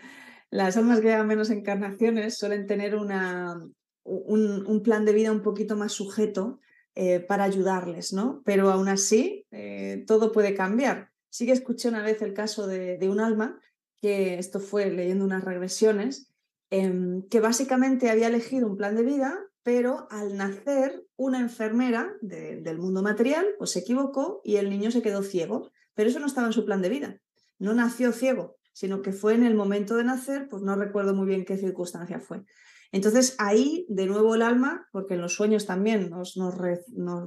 las 0.50 0.76
almas 0.76 1.00
que 1.00 1.08
llevan 1.08 1.26
menos 1.26 1.50
encarnaciones 1.50 2.38
suelen 2.38 2.68
tener 2.68 2.94
una, 2.94 3.60
un, 4.04 4.82
plan 4.84 5.04
de 5.04 5.14
vida 5.14 5.32
un 5.32 5.42
poquito 5.42 5.76
más 5.76 5.90
sujeto 5.90 6.60
eh, 6.94 7.18
para 7.18 7.42
ayudarles, 7.42 8.12
¿no? 8.12 8.40
Pero 8.44 8.70
aún 8.70 8.86
así, 8.86 9.48
eh, 9.50 10.04
todo 10.06 10.30
puede 10.30 10.54
cambiar. 10.54 11.10
Sí 11.28 11.44
que 11.44 11.52
escuché 11.52 11.88
una 11.88 12.02
vez 12.02 12.22
el 12.22 12.32
caso 12.34 12.66
de, 12.66 12.98
un 13.10 13.20
alma, 13.20 13.60
que 14.00 14.38
esto 14.38 14.60
fue 14.60 14.90
leyendo 14.90 15.24
unas 15.24 15.44
regresiones, 15.44 16.32
em, 16.70 17.22
que 17.28 17.40
básicamente 17.40 18.10
había 18.10 18.28
elegido 18.28 18.66
un 18.66 18.76
plan 18.76 18.96
de 18.96 19.02
vida, 19.02 19.38
pero 19.62 20.06
al 20.10 20.36
nacer 20.36 21.04
una 21.16 21.40
enfermera 21.40 22.14
del 22.20 22.78
mundo 22.78 23.02
material 23.02 23.46
pues 23.58 23.72
se 23.72 23.80
equivocó 23.80 24.40
y 24.44 24.56
el 24.56 24.70
niño 24.70 24.90
se 24.90 25.02
quedó 25.02 25.22
ciego. 25.22 25.70
Pero 25.94 26.10
eso 26.10 26.20
no 26.20 26.26
estaba 26.26 26.46
en 26.46 26.52
su 26.52 26.64
plan 26.64 26.82
de 26.82 26.88
vida. 26.88 27.20
No 27.58 27.74
nació 27.74 28.12
ciego, 28.12 28.56
sino 28.72 29.02
que 29.02 29.12
fue 29.12 29.34
en 29.34 29.44
el 29.44 29.54
momento 29.54 29.96
de 29.96 30.04
nacer, 30.04 30.46
pues 30.48 30.62
no 30.62 30.76
recuerdo 30.76 31.14
muy 31.14 31.26
bien 31.26 31.44
qué 31.44 31.56
circunstancia 31.56 32.20
fue. 32.20 32.44
Entonces 32.92 33.34
ahí, 33.38 33.86
de 33.88 34.06
nuevo 34.06 34.34
el 34.34 34.42
alma, 34.42 34.86
porque 34.92 35.14
en 35.14 35.22
los 35.22 35.34
sueños 35.34 35.66
también 35.66 36.10
nos, 36.10 36.36
nos, 36.36 36.54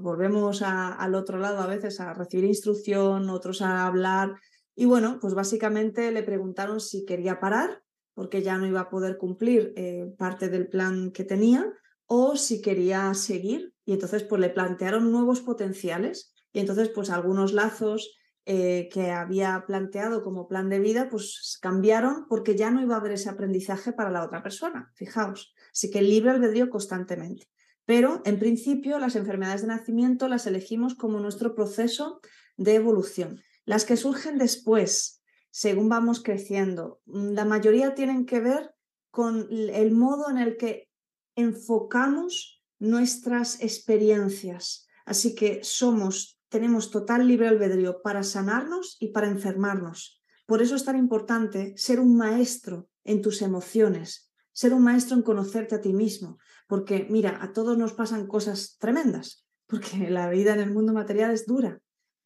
volvemos 0.01 0.61
al 0.61 1.15
otro 1.15 1.39
lado 1.39 1.59
a 1.59 1.67
veces 1.67 1.99
a 1.99 2.13
recibir 2.13 2.45
instrucción, 2.45 3.29
otros 3.29 3.61
a 3.61 3.85
hablar. 3.85 4.35
Y 4.79 4.85
bueno, 4.85 5.17
pues 5.19 5.33
básicamente 5.33 6.09
le 6.09 6.23
preguntaron 6.23 6.79
si 6.79 7.03
quería 7.03 7.41
parar, 7.41 7.83
porque 8.13 8.41
ya 8.41 8.57
no 8.57 8.65
iba 8.65 8.79
a 8.79 8.89
poder 8.89 9.17
cumplir 9.17 9.73
eh, 9.75 10.05
parte 10.17 10.47
del 10.47 10.69
plan 10.69 11.11
que 11.11 11.25
tenía, 11.25 11.69
o 12.05 12.37
si 12.37 12.61
quería 12.61 13.13
seguir. 13.13 13.73
Y 13.83 13.91
entonces 13.91 14.23
pues 14.23 14.39
le 14.39 14.47
plantearon 14.49 15.11
nuevos 15.11 15.41
potenciales. 15.41 16.33
Y 16.53 16.61
entonces 16.61 16.87
pues 16.87 17.09
algunos 17.09 17.51
lazos 17.51 18.15
eh, 18.45 18.87
que 18.89 19.11
había 19.11 19.65
planteado 19.67 20.23
como 20.23 20.47
plan 20.47 20.69
de 20.69 20.79
vida, 20.79 21.09
pues 21.09 21.59
cambiaron 21.61 22.25
porque 22.29 22.55
ya 22.55 22.71
no 22.71 22.81
iba 22.81 22.95
a 22.95 22.99
haber 22.99 23.11
ese 23.11 23.27
aprendizaje 23.27 23.91
para 23.91 24.11
la 24.11 24.23
otra 24.23 24.41
persona, 24.41 24.93
fijaos. 24.95 25.53
Así 25.73 25.91
que 25.91 25.99
el 25.99 26.09
libre 26.09 26.31
albedrío 26.31 26.69
constantemente. 26.69 27.49
Pero 27.83 28.21
en 28.23 28.39
principio 28.39 28.97
las 28.97 29.17
enfermedades 29.17 29.59
de 29.63 29.67
nacimiento 29.67 30.29
las 30.29 30.47
elegimos 30.47 30.95
como 30.95 31.19
nuestro 31.19 31.53
proceso 31.53 32.21
de 32.55 32.75
evolución. 32.75 33.41
Las 33.69 33.85
que 33.85 33.97
surgen 33.97 34.39
después, 34.39 35.21
según 35.51 35.89
vamos 35.89 36.23
creciendo, 36.23 37.01
la 37.05 37.45
mayoría 37.45 37.93
tienen 37.93 38.25
que 38.25 38.39
ver 38.39 38.73
con 39.11 39.47
el 39.51 39.91
modo 39.91 40.27
en 40.31 40.39
el 40.39 40.57
que 40.57 40.89
enfocamos 41.35 42.63
nuestras 42.79 43.61
experiencias. 43.61 44.87
Así 45.05 45.35
que 45.35 45.59
somos 45.61 46.39
tenemos 46.49 46.89
total 46.89 47.27
libre 47.27 47.47
albedrío 47.47 48.01
para 48.01 48.23
sanarnos 48.23 48.97
y 48.99 49.09
para 49.09 49.27
enfermarnos. 49.27 50.19
Por 50.47 50.63
eso 50.63 50.75
es 50.75 50.83
tan 50.83 50.97
importante 50.97 51.77
ser 51.77 51.99
un 51.99 52.17
maestro 52.17 52.89
en 53.03 53.21
tus 53.21 53.43
emociones, 53.43 54.31
ser 54.51 54.73
un 54.73 54.81
maestro 54.81 55.15
en 55.15 55.21
conocerte 55.21 55.75
a 55.75 55.81
ti 55.81 55.93
mismo, 55.93 56.39
porque 56.67 57.05
mira, 57.07 57.37
a 57.39 57.53
todos 57.53 57.77
nos 57.77 57.93
pasan 57.93 58.25
cosas 58.25 58.77
tremendas, 58.79 59.45
porque 59.67 60.09
la 60.09 60.27
vida 60.31 60.55
en 60.55 60.59
el 60.59 60.73
mundo 60.73 60.91
material 60.91 61.29
es 61.29 61.45
dura, 61.45 61.79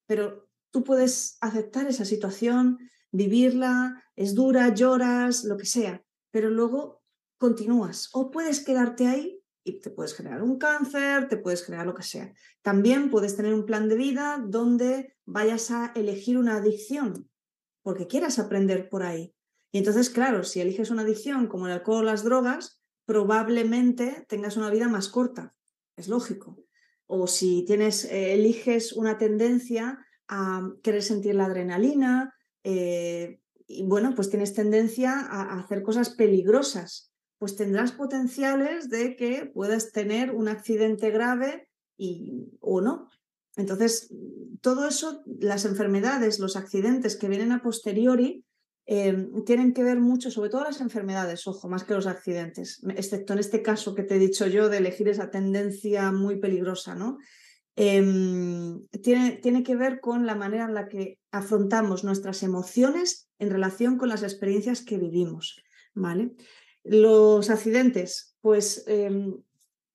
pero 0.08 0.48
tú 0.74 0.84
puedes 0.84 1.38
aceptar 1.40 1.88
esa 1.88 2.04
situación, 2.04 2.80
vivirla, 3.12 4.04
es 4.16 4.34
dura, 4.34 4.74
lloras, 4.74 5.44
lo 5.44 5.56
que 5.56 5.68
sea, 5.68 6.04
pero 6.32 6.50
luego 6.50 7.04
continúas 7.38 8.10
o 8.12 8.32
puedes 8.32 8.60
quedarte 8.66 9.06
ahí 9.06 9.40
y 9.64 9.80
te 9.80 9.92
puedes 9.92 10.16
generar 10.16 10.42
un 10.42 10.58
cáncer, 10.58 11.30
te 11.30 11.38
puedes 11.38 11.64
generar 11.64 11.86
lo 11.86 11.94
que 11.94 12.02
sea. 12.02 12.34
También 12.64 13.12
puedes 13.12 13.36
tener 13.36 13.54
un 13.54 13.66
plan 13.66 13.88
de 13.88 13.96
vida 13.96 14.44
donde 14.44 15.16
vayas 15.26 15.70
a 15.70 15.92
elegir 15.96 16.40
una 16.40 16.58
adicción, 16.58 17.30
porque 17.84 18.08
quieras 18.08 18.40
aprender 18.40 18.90
por 18.90 19.04
ahí. 19.04 19.36
Y 19.72 19.78
entonces, 19.78 20.10
claro, 20.10 20.44
si 20.44 20.60
eliges 20.60 20.90
una 20.90 21.04
adicción 21.04 21.48
como 21.48 21.68
el 21.68 21.74
alcohol 21.74 22.00
o 22.00 22.04
las 22.04 22.24
drogas, 22.24 22.82
probablemente 23.06 24.26
tengas 24.28 24.58
una 24.58 24.72
vida 24.72 24.88
más 24.88 25.08
corta, 25.08 25.56
es 25.96 26.08
lógico. 26.08 26.58
O 27.06 27.28
si 27.28 27.64
tienes, 27.66 28.06
eh, 28.06 28.34
eliges 28.34 28.94
una 28.94 29.18
tendencia 29.20 30.00
a 30.36 30.62
querer 30.82 31.04
sentir 31.04 31.36
la 31.36 31.46
adrenalina, 31.46 32.34
eh, 32.64 33.40
y 33.68 33.84
bueno, 33.84 34.14
pues 34.16 34.30
tienes 34.30 34.54
tendencia 34.54 35.20
a 35.20 35.60
hacer 35.60 35.84
cosas 35.84 36.10
peligrosas 36.10 37.14
pues 37.44 37.58
tendrás 37.58 37.92
potenciales 37.92 38.88
de 38.88 39.18
que 39.18 39.52
puedas 39.54 39.92
tener 39.92 40.32
un 40.32 40.48
accidente 40.48 41.12
grave 41.12 41.68
y, 41.98 42.46
o 42.62 42.80
no. 42.80 43.10
Entonces, 43.58 44.16
todo 44.62 44.88
eso, 44.88 45.22
las 45.26 45.66
enfermedades, 45.66 46.40
los 46.40 46.56
accidentes 46.56 47.18
que 47.18 47.28
vienen 47.28 47.52
a 47.52 47.62
posteriori, 47.62 48.46
em, 48.86 49.44
tienen 49.44 49.74
que 49.74 49.84
ver 49.84 50.00
mucho, 50.00 50.32
sobre 50.32 50.52
todo 50.52 50.64
las 50.64 50.80
enfermedades, 50.80 51.46
ojo, 51.46 51.68
más 51.68 51.84
que 51.84 51.96
los 51.96 52.08
accidentes, 52.08 52.82
excepto 52.96 53.34
en 53.34 53.40
este 53.40 53.62
caso 53.62 53.94
que 53.94 54.04
te 54.04 54.16
he 54.16 54.20
dicho 54.20 54.48
yo 54.48 54.70
de 54.70 54.78
elegir 54.78 55.10
esa 55.10 55.30
tendencia 55.30 56.14
muy 56.14 56.40
peligrosa, 56.40 56.96
¿no? 56.96 57.18
Em, 57.76 58.88
tiene, 59.02 59.38
tiene 59.38 59.64
que 59.64 59.76
ver 59.76 60.00
con 60.00 60.28
la 60.28 60.36
manera 60.36 60.66
en 60.66 60.76
la 60.76 60.88
que 60.88 61.20
afrontamos 61.32 62.04
nuestras 62.04 62.44
emociones 62.44 63.30
en 63.40 63.50
relación 63.50 63.98
con 63.98 64.10
las 64.10 64.22
experiencias 64.22 64.84
que 64.84 65.00
vivimos, 65.00 65.64
¿vale? 65.96 66.36
Los 66.84 67.50
accidentes, 67.50 68.38
pues 68.42 68.84
em, 68.88 69.42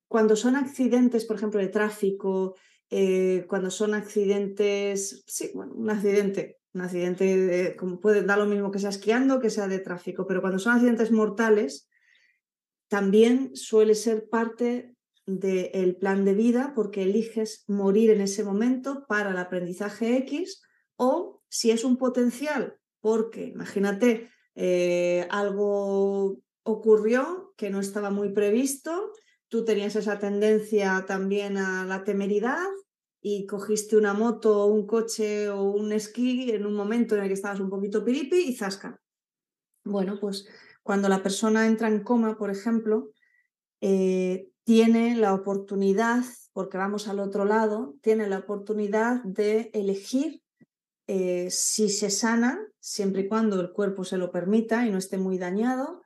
cuando 0.09 0.35
son 0.35 0.57
accidentes, 0.57 1.25
por 1.25 1.37
ejemplo, 1.37 1.61
de 1.61 1.69
tráfico, 1.69 2.57
eh, 2.91 3.45
cuando 3.49 3.71
son 3.71 3.95
accidentes, 3.95 5.23
sí, 5.27 5.53
bueno, 5.55 5.75
un 5.75 5.91
accidente, 5.91 6.59
un 6.73 6.81
accidente 6.81 7.77
como 7.79 8.01
puede 8.01 8.23
dar 8.23 8.39
lo 8.39 8.47
mismo 8.47 8.73
que 8.73 8.79
sea 8.81 8.91
esquiando 8.91 9.41
que 9.41 9.51
sea 9.51 9.69
de 9.69 9.79
tráfico, 9.79 10.27
pero 10.27 10.41
cuando 10.41 10.59
son 10.59 10.75
accidentes 10.75 11.13
mortales, 11.13 11.89
también 12.89 13.55
suele 13.55 13.95
ser 13.95 14.29
parte 14.29 14.97
del 15.29 15.97
plan 15.97 16.25
de 16.25 16.33
vida 16.33 16.73
porque 16.75 17.03
eliges 17.03 17.65
morir 17.69 18.11
en 18.11 18.23
ese 18.23 18.43
momento 18.45 19.05
para 19.07 19.31
el 19.31 19.37
aprendizaje 19.37 20.17
X 20.17 20.63
o 20.97 21.43
si 21.51 21.71
es 21.71 21.85
un 21.85 21.99
potencial, 21.99 22.79
porque 23.01 23.45
imagínate 23.45 24.31
eh, 24.55 25.27
algo 25.31 26.39
ocurrió 26.63 27.53
que 27.59 27.69
no 27.69 27.79
estaba 27.81 28.11
muy 28.11 28.33
previsto, 28.33 29.13
tú 29.49 29.65
tenías 29.67 29.97
esa 29.97 30.19
tendencia 30.19 31.05
también 31.07 31.59
a 31.59 31.85
la 31.85 32.05
temeridad 32.05 32.67
y 33.21 33.47
cogiste 33.47 33.99
una 33.99 34.15
moto, 34.15 34.67
un 34.67 34.87
coche 34.87 35.51
o 35.51 35.63
un 35.63 35.93
esquí 35.93 36.51
en 36.51 36.65
un 36.65 36.75
momento 36.75 37.15
en 37.15 37.23
el 37.23 37.29
que 37.29 37.35
estabas 37.35 37.61
un 37.61 37.69
poquito 37.69 38.03
piripi 38.03 38.37
y 38.37 38.57
zasca. 38.57 38.99
Bueno, 39.85 40.19
pues 40.19 40.49
cuando 40.83 41.09
la 41.11 41.23
persona 41.23 41.67
entra 41.67 41.89
en 41.89 42.03
coma, 42.03 42.39
por 42.39 42.51
ejemplo, 42.51 43.11
eh, 43.81 44.49
tiene 44.69 45.17
la 45.17 45.33
oportunidad, 45.33 46.23
porque 46.53 46.77
vamos 46.77 47.09
al 47.09 47.21
otro 47.21 47.47
lado, 47.47 47.95
tiene 48.03 48.29
la 48.29 48.41
oportunidad 48.41 49.25
de 49.25 49.71
elegir 49.73 50.43
eh, 51.07 51.49
si 51.51 51.89
se 51.89 52.11
sana, 52.11 52.61
siempre 52.79 53.23
y 53.23 53.29
cuando 53.29 53.59
el 53.63 53.73
cuerpo 53.73 54.05
se 54.05 54.19
lo 54.19 54.31
permita 54.31 54.85
y 54.85 54.91
no 54.91 54.99
esté 54.99 55.17
muy 55.17 55.39
dañado, 55.39 56.03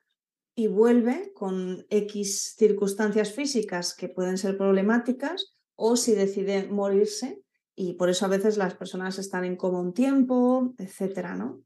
y 0.55 0.69
vuelve 0.69 1.33
con 1.35 1.85
X 1.91 2.55
circunstancias 2.57 3.33
físicas 3.33 3.97
que 3.97 4.09
pueden 4.09 4.39
ser 4.39 4.57
problemáticas, 4.57 5.57
o 5.75 5.97
si 5.97 6.13
decide 6.13 6.69
morirse, 6.69 7.43
y 7.75 7.95
por 7.95 8.11
eso 8.11 8.27
a 8.27 8.29
veces 8.29 8.59
las 8.59 8.77
personas 8.77 9.19
están 9.19 9.45
en 9.45 9.57
coma 9.57 9.81
un 9.81 9.93
tiempo, 9.93 10.73
etcétera, 10.79 11.35
¿no? 11.35 11.65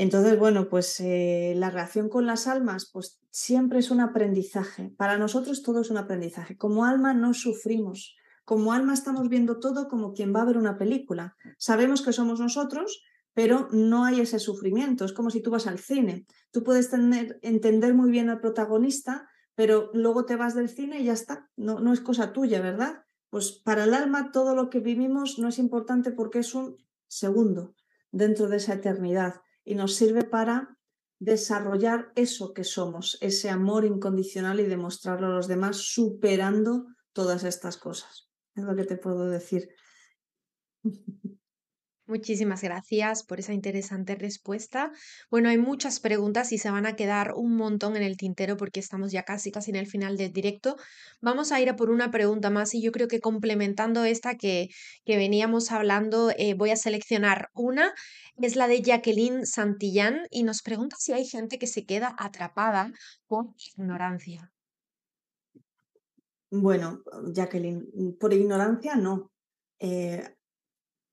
Entonces, 0.00 0.38
bueno, 0.38 0.70
pues 0.70 0.98
eh, 1.00 1.52
la 1.58 1.68
relación 1.68 2.08
con 2.08 2.24
las 2.24 2.46
almas, 2.46 2.88
pues 2.90 3.20
siempre 3.28 3.80
es 3.80 3.90
un 3.90 4.00
aprendizaje. 4.00 4.94
Para 4.96 5.18
nosotros 5.18 5.62
todo 5.62 5.82
es 5.82 5.90
un 5.90 5.98
aprendizaje. 5.98 6.56
Como 6.56 6.86
alma 6.86 7.12
no 7.12 7.34
sufrimos, 7.34 8.16
como 8.46 8.72
alma 8.72 8.94
estamos 8.94 9.28
viendo 9.28 9.60
todo 9.60 9.88
como 9.88 10.14
quien 10.14 10.34
va 10.34 10.40
a 10.40 10.46
ver 10.46 10.56
una 10.56 10.78
película. 10.78 11.36
Sabemos 11.58 12.00
que 12.00 12.14
somos 12.14 12.40
nosotros, 12.40 13.02
pero 13.34 13.68
no 13.72 14.06
hay 14.06 14.20
ese 14.20 14.38
sufrimiento. 14.38 15.04
Es 15.04 15.12
como 15.12 15.28
si 15.28 15.42
tú 15.42 15.50
vas 15.50 15.66
al 15.66 15.78
cine. 15.78 16.24
Tú 16.50 16.64
puedes 16.64 16.88
tener, 16.88 17.38
entender 17.42 17.92
muy 17.92 18.10
bien 18.10 18.30
al 18.30 18.40
protagonista, 18.40 19.28
pero 19.54 19.90
luego 19.92 20.24
te 20.24 20.36
vas 20.36 20.54
del 20.54 20.70
cine 20.70 21.00
y 21.00 21.04
ya 21.04 21.12
está. 21.12 21.50
No, 21.56 21.78
no 21.78 21.92
es 21.92 22.00
cosa 22.00 22.32
tuya, 22.32 22.62
¿verdad? 22.62 23.04
Pues 23.28 23.52
para 23.52 23.84
el 23.84 23.92
alma 23.92 24.32
todo 24.32 24.54
lo 24.54 24.70
que 24.70 24.80
vivimos 24.80 25.38
no 25.38 25.48
es 25.48 25.58
importante 25.58 26.10
porque 26.10 26.38
es 26.38 26.54
un 26.54 26.78
segundo 27.06 27.74
dentro 28.12 28.48
de 28.48 28.56
esa 28.56 28.72
eternidad 28.72 29.42
y 29.64 29.74
nos 29.74 29.94
sirve 29.94 30.24
para 30.24 30.78
desarrollar 31.20 32.12
eso 32.16 32.54
que 32.54 32.64
somos, 32.64 33.18
ese 33.20 33.50
amor 33.50 33.84
incondicional 33.84 34.58
y 34.60 34.66
demostrarlo 34.66 35.26
a 35.26 35.34
los 35.34 35.48
demás 35.48 35.76
superando 35.76 36.86
todas 37.12 37.44
estas 37.44 37.76
cosas. 37.76 38.30
Es 38.54 38.64
lo 38.64 38.74
que 38.74 38.84
te 38.84 38.96
puedo 38.96 39.28
decir. 39.28 39.68
Muchísimas 42.10 42.60
gracias 42.62 43.22
por 43.22 43.38
esa 43.38 43.54
interesante 43.54 44.16
respuesta. 44.16 44.90
Bueno, 45.30 45.48
hay 45.48 45.58
muchas 45.58 46.00
preguntas 46.00 46.50
y 46.50 46.58
se 46.58 46.68
van 46.68 46.84
a 46.84 46.96
quedar 46.96 47.34
un 47.36 47.54
montón 47.54 47.94
en 47.94 48.02
el 48.02 48.16
tintero 48.16 48.56
porque 48.56 48.80
estamos 48.80 49.12
ya 49.12 49.22
casi, 49.22 49.52
casi 49.52 49.70
en 49.70 49.76
el 49.76 49.86
final 49.86 50.16
del 50.16 50.32
directo. 50.32 50.74
Vamos 51.20 51.52
a 51.52 51.60
ir 51.60 51.70
a 51.70 51.76
por 51.76 51.88
una 51.88 52.10
pregunta 52.10 52.50
más 52.50 52.74
y 52.74 52.82
yo 52.82 52.90
creo 52.90 53.06
que 53.06 53.20
complementando 53.20 54.02
esta 54.02 54.34
que, 54.34 54.70
que 55.04 55.16
veníamos 55.18 55.70
hablando, 55.70 56.32
eh, 56.36 56.54
voy 56.54 56.70
a 56.70 56.76
seleccionar 56.76 57.48
una. 57.54 57.94
Es 58.38 58.56
la 58.56 58.66
de 58.66 58.82
Jacqueline 58.82 59.46
Santillán 59.46 60.26
y 60.30 60.42
nos 60.42 60.62
pregunta 60.62 60.96
si 60.98 61.12
hay 61.12 61.24
gente 61.24 61.60
que 61.60 61.68
se 61.68 61.84
queda 61.84 62.16
atrapada 62.18 62.90
por 63.28 63.54
ignorancia. 63.76 64.50
Bueno, 66.50 67.04
Jacqueline, 67.32 68.16
por 68.18 68.32
ignorancia 68.32 68.96
no. 68.96 69.30
Eh, 69.78 70.24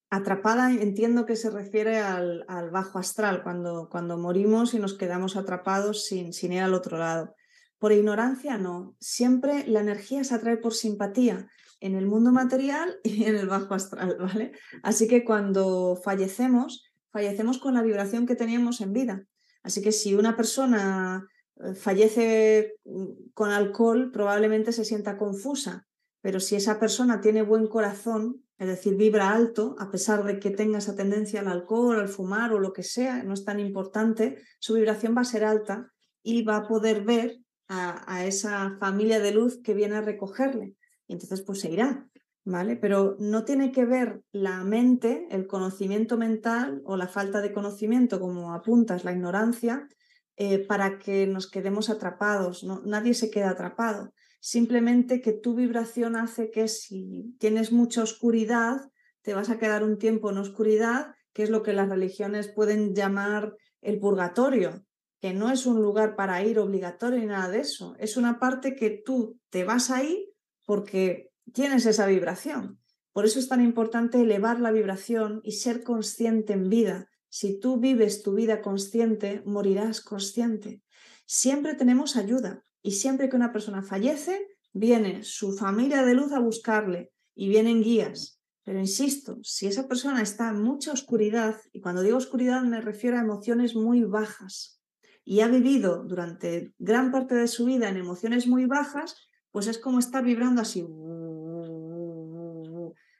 atrapada 0.10 0.72
entiendo 0.72 1.26
que 1.26 1.36
se 1.36 1.50
refiere 1.50 2.00
al, 2.00 2.46
bajo 2.72 3.00
astral, 3.00 3.44
cuando, 3.44 3.90
cuando, 3.90 4.18
morimos 4.18 4.74
y 4.74 4.80
nos 4.80 4.94
quedamos 4.94 5.36
atrapados 5.36 6.06
sin, 6.06 6.34
sin 6.34 6.54
ir 6.54 6.62
al 6.62 6.74
otro 6.74 6.98
lado. 6.98 7.36
Por 7.80 7.92
ignorancia 7.92 8.58
no. 8.58 8.96
Siempre 9.00 9.68
la 9.68 9.82
energía 9.82 10.24
se 10.24 10.36
atrae 10.36 10.58
por 10.58 10.74
simpatía 10.74 11.48
en 11.80 11.96
el 11.96 12.08
mundo 12.08 12.32
material 12.32 13.00
y 13.04 13.26
en 13.26 13.36
el 13.36 13.48
bajo 13.48 13.74
astral, 13.74 14.18
¿vale? 14.20 14.54
Así 14.84 15.08
que 15.08 15.24
cuando 15.24 16.00
fallecemos, 16.04 16.84
fallecemos 17.12 17.60
con 17.60 17.74
la 17.74 17.84
vibración 17.84 18.26
que 18.26 18.36
teníamos 18.36 18.82
en 18.82 18.94
vida. 18.94 19.26
Así 19.64 19.82
que 19.82 19.92
si 19.92 20.16
una 20.16 20.36
persona 20.36 21.28
eh, 21.58 21.74
fallece 21.74 22.76
mm, 22.86 23.32
con 23.34 23.52
alcohol, 23.52 24.12
probablemente 24.12 24.72
se 24.72 24.86
sienta 24.86 25.18
confusa, 25.18 25.88
pero 26.22 26.40
si 26.40 26.56
esa 26.56 26.80
persona 26.80 27.22
tiene 27.22 27.42
buen 27.42 27.68
corazón, 27.68 28.44
es 28.58 28.68
decir, 28.68 28.96
vibra 28.96 29.32
alto, 29.32 29.76
a 29.80 29.92
pesar 29.92 30.24
de 30.24 30.40
que 30.40 30.50
tenga 30.50 30.80
esa 30.80 30.96
tendencia 30.96 31.42
al 31.42 31.48
alcohol, 31.48 32.00
al 32.00 32.10
fumar 32.10 32.54
o 32.54 32.60
lo 32.60 32.74
que 32.74 32.84
sea, 32.84 33.22
no 33.24 33.34
es 33.34 33.46
tan 33.46 33.60
importante, 33.60 34.42
su 34.60 34.74
vibración 34.74 35.16
va 35.16 35.22
a 35.22 35.26
ser 35.26 35.44
alta 35.44 35.94
y 36.24 36.44
va 36.44 36.58
a 36.58 36.68
poder 36.68 37.04
ver 37.04 37.38
a, 37.68 38.26
esa 38.26 38.78
familia 38.80 39.20
de 39.20 39.34
luz 39.34 39.62
que 39.62 39.74
viene 39.74 39.98
a 39.98 40.02
recogerle. 40.02 40.76
Y 41.08 41.14
entonces 41.14 41.42
pues 41.42 41.60
se 41.60 41.72
irá, 41.72 42.08
¿vale? 42.46 42.78
Pero 42.78 43.16
no 43.20 43.46
tiene 43.46 43.72
que 43.72 43.86
ver 43.86 44.22
la 44.32 44.64
mente, 44.64 45.28
el 45.30 45.48
conocimiento 45.48 46.18
mental 46.18 46.82
o 46.86 46.98
la 46.98 47.08
falta 47.08 47.42
de 47.42 47.54
conocimiento, 47.54 48.20
como 48.20 48.54
apuntas, 48.54 49.04
la 49.04 49.12
ignorancia, 49.12 49.88
eh, 50.36 50.66
para 50.66 50.98
que 50.98 51.28
nos 51.28 51.50
quedemos 51.50 51.90
atrapados. 51.90 52.66
Nadie 52.86 53.14
se 53.14 53.30
queda 53.30 53.52
atrapado. 53.52 54.14
Simplemente 54.50 55.20
que 55.20 55.34
tu 55.34 55.56
vibración 55.56 56.16
hace 56.16 56.52
que 56.52 56.70
si 56.70 57.36
tienes 57.38 57.74
mucha 57.74 58.02
oscuridad, 58.02 58.80
te 59.22 59.34
vas 59.34 59.50
a 59.50 59.58
quedar 59.58 59.84
un 59.84 59.98
tiempo 59.98 60.30
en 60.30 60.38
oscuridad, 60.38 61.16
que 61.34 61.44
es 61.44 61.50
lo 61.50 61.64
que 61.64 61.74
las 61.74 61.90
religiones 61.90 62.48
pueden 62.48 62.96
llamar 62.96 63.58
el 63.82 64.00
purgatorio, 64.00 64.86
que 65.20 65.34
no 65.34 65.52
es 65.52 65.66
un 65.66 65.82
lugar 65.82 66.16
para 66.16 66.42
ir 66.46 66.60
obligatorio 66.60 67.20
ni 67.20 67.26
nada 67.26 67.50
de 67.50 67.60
eso. 67.60 67.98
Es 68.00 68.16
una 68.16 68.40
parte 68.40 68.74
que 68.74 68.90
tú 69.06 69.38
te 69.50 69.66
vas 69.66 69.92
ahí 69.92 70.32
porque 70.66 71.30
tienes 71.52 71.86
esa 71.86 72.08
vibración. 72.08 72.80
Por 73.12 73.26
eso 73.26 73.40
es 73.40 73.50
tan 73.50 73.62
importante 73.62 74.22
elevar 74.22 74.62
la 74.62 74.72
vibración 74.72 75.42
y 75.44 75.58
ser 75.58 75.84
consciente 75.84 76.54
en 76.54 76.70
vida 76.70 77.10
si 77.28 77.60
tú 77.60 77.82
vives 77.82 78.24
tu 78.24 78.34
vida 78.34 78.62
consciente, 78.62 79.42
morirás 79.46 80.00
consciente. 80.00 80.84
Siempre 81.26 81.76
tenemos 81.76 82.16
ayuda 82.16 82.64
y 82.88 82.92
siempre 82.92 83.28
que 83.28 83.36
una 83.36 83.52
persona 83.52 83.84
fallece, 83.84 84.48
viene 84.72 85.22
su 85.22 85.58
familia 85.58 86.06
de 86.06 86.14
luz 86.14 86.32
a 86.32 86.40
buscarle 86.40 87.12
y 87.36 87.50
vienen 87.50 87.84
guías. 87.84 88.40
Pero 88.64 88.80
insisto, 88.80 89.40
si 89.44 89.68
esa 89.68 89.90
persona 89.90 90.22
está 90.22 90.48
en 90.48 90.62
mucha 90.62 90.94
oscuridad, 90.94 91.58
y 91.74 91.82
cuando 91.82 92.02
digo 92.02 92.16
oscuridad 92.16 92.62
me 92.64 92.80
refiero 92.80 93.18
a 93.18 93.22
emociones 93.22 93.76
muy 93.76 94.06
bajas, 94.06 94.82
y 95.26 95.42
ha 95.42 95.50
vivido 95.50 96.06
durante 96.06 96.74
gran 96.80 97.12
parte 97.12 97.36
de 97.36 97.50
su 97.50 97.66
vida 97.66 97.90
en 97.90 97.98
emociones 97.98 98.48
muy 98.48 98.64
bajas, 98.68 99.18
pues 99.52 99.68
es 99.68 99.80
como 99.80 100.00
estar 100.00 100.24
vibrando 100.24 100.62
así. 100.62 100.88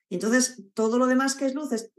Y 0.08 0.16
entonces 0.16 0.64
todo 0.76 0.98
lo 0.98 1.08
demás 1.08 1.36
que 1.36 1.46
es 1.46 1.54
luz 1.54 1.74
es 1.74 1.92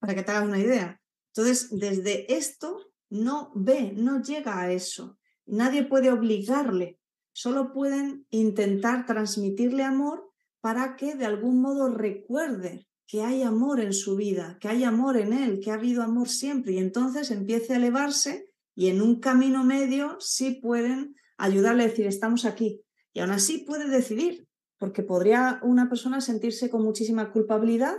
para 0.00 0.16
que 0.16 0.24
te 0.24 0.32
hagas 0.32 0.48
una 0.48 0.58
idea. 0.58 1.00
Entonces, 1.28 1.68
desde 1.70 2.34
esto 2.34 2.92
no 3.08 3.52
ve, 3.54 3.92
no 3.94 4.20
llega 4.20 4.58
a 4.58 4.72
eso. 4.72 5.16
Nadie 5.46 5.84
puede 5.84 6.10
obligarle, 6.10 6.98
solo 7.32 7.72
pueden 7.72 8.26
intentar 8.30 9.06
transmitirle 9.06 9.82
amor 9.84 10.30
para 10.60 10.96
que 10.96 11.14
de 11.14 11.26
algún 11.26 11.60
modo 11.60 11.88
recuerde 11.88 12.86
que 13.06 13.22
hay 13.22 13.42
amor 13.42 13.80
en 13.80 13.92
su 13.92 14.16
vida, 14.16 14.56
que 14.60 14.68
hay 14.68 14.84
amor 14.84 15.16
en 15.16 15.32
él, 15.32 15.60
que 15.60 15.70
ha 15.70 15.74
habido 15.74 16.02
amor 16.02 16.28
siempre 16.28 16.72
y 16.72 16.78
entonces 16.78 17.30
empiece 17.30 17.74
a 17.74 17.76
elevarse 17.76 18.48
y 18.74 18.88
en 18.88 19.02
un 19.02 19.20
camino 19.20 19.64
medio 19.64 20.16
sí 20.20 20.60
pueden 20.62 21.14
ayudarle 21.36 21.84
a 21.84 21.88
decir 21.88 22.06
estamos 22.06 22.44
aquí 22.44 22.82
y 23.12 23.20
aún 23.20 23.30
así 23.30 23.58
puede 23.58 23.88
decidir, 23.88 24.46
porque 24.78 25.02
podría 25.02 25.60
una 25.62 25.88
persona 25.88 26.20
sentirse 26.20 26.70
con 26.70 26.82
muchísima 26.82 27.30
culpabilidad 27.32 27.96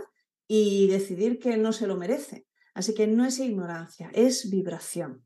y 0.48 0.88
decidir 0.88 1.38
que 1.38 1.56
no 1.56 1.72
se 1.72 1.86
lo 1.86 1.96
merece. 1.96 2.46
Así 2.74 2.92
que 2.94 3.06
no 3.06 3.24
es 3.24 3.38
ignorancia, 3.38 4.10
es 4.12 4.50
vibración. 4.50 5.24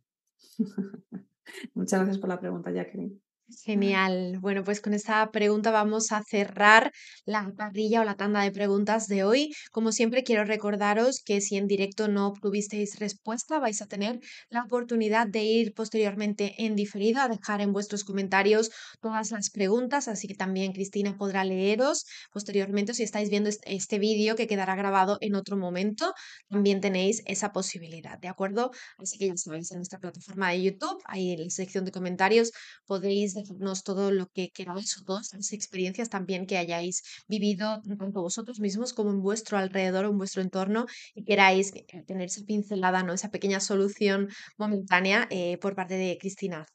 Muchas 1.74 2.00
gracias 2.00 2.18
por 2.18 2.28
la 2.28 2.40
pregunta, 2.40 2.70
Jacqueline. 2.70 3.20
Genial. 3.50 4.38
Bueno, 4.40 4.62
pues 4.62 4.82
con 4.82 4.92
esta 4.92 5.30
pregunta 5.30 5.70
vamos 5.70 6.12
a 6.12 6.22
cerrar 6.22 6.92
la 7.24 7.50
parrilla 7.56 8.02
o 8.02 8.04
la 8.04 8.14
tanda 8.14 8.42
de 8.42 8.52
preguntas 8.52 9.06
de 9.06 9.24
hoy. 9.24 9.54
Como 9.72 9.90
siempre, 9.90 10.22
quiero 10.22 10.44
recordaros 10.44 11.22
que 11.24 11.40
si 11.40 11.56
en 11.56 11.66
directo 11.66 12.08
no 12.08 12.26
obtuvisteis 12.28 12.98
respuesta, 12.98 13.58
vais 13.58 13.80
a 13.80 13.86
tener 13.86 14.20
la 14.50 14.64
oportunidad 14.64 15.26
de 15.28 15.44
ir 15.44 15.72
posteriormente 15.72 16.56
en 16.58 16.76
diferido 16.76 17.22
a 17.22 17.28
dejar 17.28 17.62
en 17.62 17.72
vuestros 17.72 18.04
comentarios 18.04 18.70
todas 19.00 19.30
las 19.30 19.48
preguntas, 19.48 20.08
así 20.08 20.28
que 20.28 20.34
también 20.34 20.72
Cristina 20.74 21.16
podrá 21.16 21.42
leeros 21.44 22.04
posteriormente 22.30 22.92
si 22.92 23.02
estáis 23.02 23.30
viendo 23.30 23.48
este, 23.64 23.98
vídeo 23.98 24.36
que 24.36 24.46
quedará 24.46 24.76
grabado 24.76 25.16
en 25.22 25.34
otro 25.34 25.56
momento. 25.56 26.12
También 26.50 26.82
tenéis 26.82 27.22
esa 27.24 27.52
posibilidad, 27.52 28.18
¿de 28.18 28.28
acuerdo? 28.28 28.72
Así 28.98 29.16
que 29.16 29.28
ya 29.28 29.36
sabéis, 29.38 29.70
en 29.70 29.78
nuestra 29.78 29.98
plataforma 30.00 30.50
de 30.50 30.62
YouTube, 30.62 31.00
ahí 31.06 31.30
en 31.32 31.44
la 31.44 31.50
sección 31.50 31.86
de 31.86 31.92
comentarios 31.92 32.50
podéis 32.86 33.37
dejarnos 33.40 33.82
todo 33.84 34.10
lo 34.10 34.28
que 34.28 34.50
queráis 34.50 35.02
todas 35.06 35.32
las 35.32 35.52
experiencias 35.52 36.08
también 36.10 36.46
que 36.46 36.58
hayáis 36.58 37.02
vivido 37.28 37.80
tanto 37.98 38.22
vosotros 38.22 38.60
mismos 38.60 38.92
como 38.92 39.10
en 39.10 39.20
vuestro 39.22 39.58
alrededor 39.58 40.04
o 40.06 40.10
en 40.10 40.18
vuestro 40.18 40.42
entorno 40.42 40.86
y 41.14 41.24
queráis 41.24 41.72
tener 42.06 42.26
esa 42.26 42.44
pincelada, 42.44 43.02
¿no? 43.02 43.12
esa 43.12 43.30
pequeña 43.30 43.60
solución 43.60 44.28
momentánea 44.56 45.26
eh, 45.30 45.58
por 45.58 45.74
parte 45.74 45.94
de 45.94 46.18
Cristina. 46.20 46.66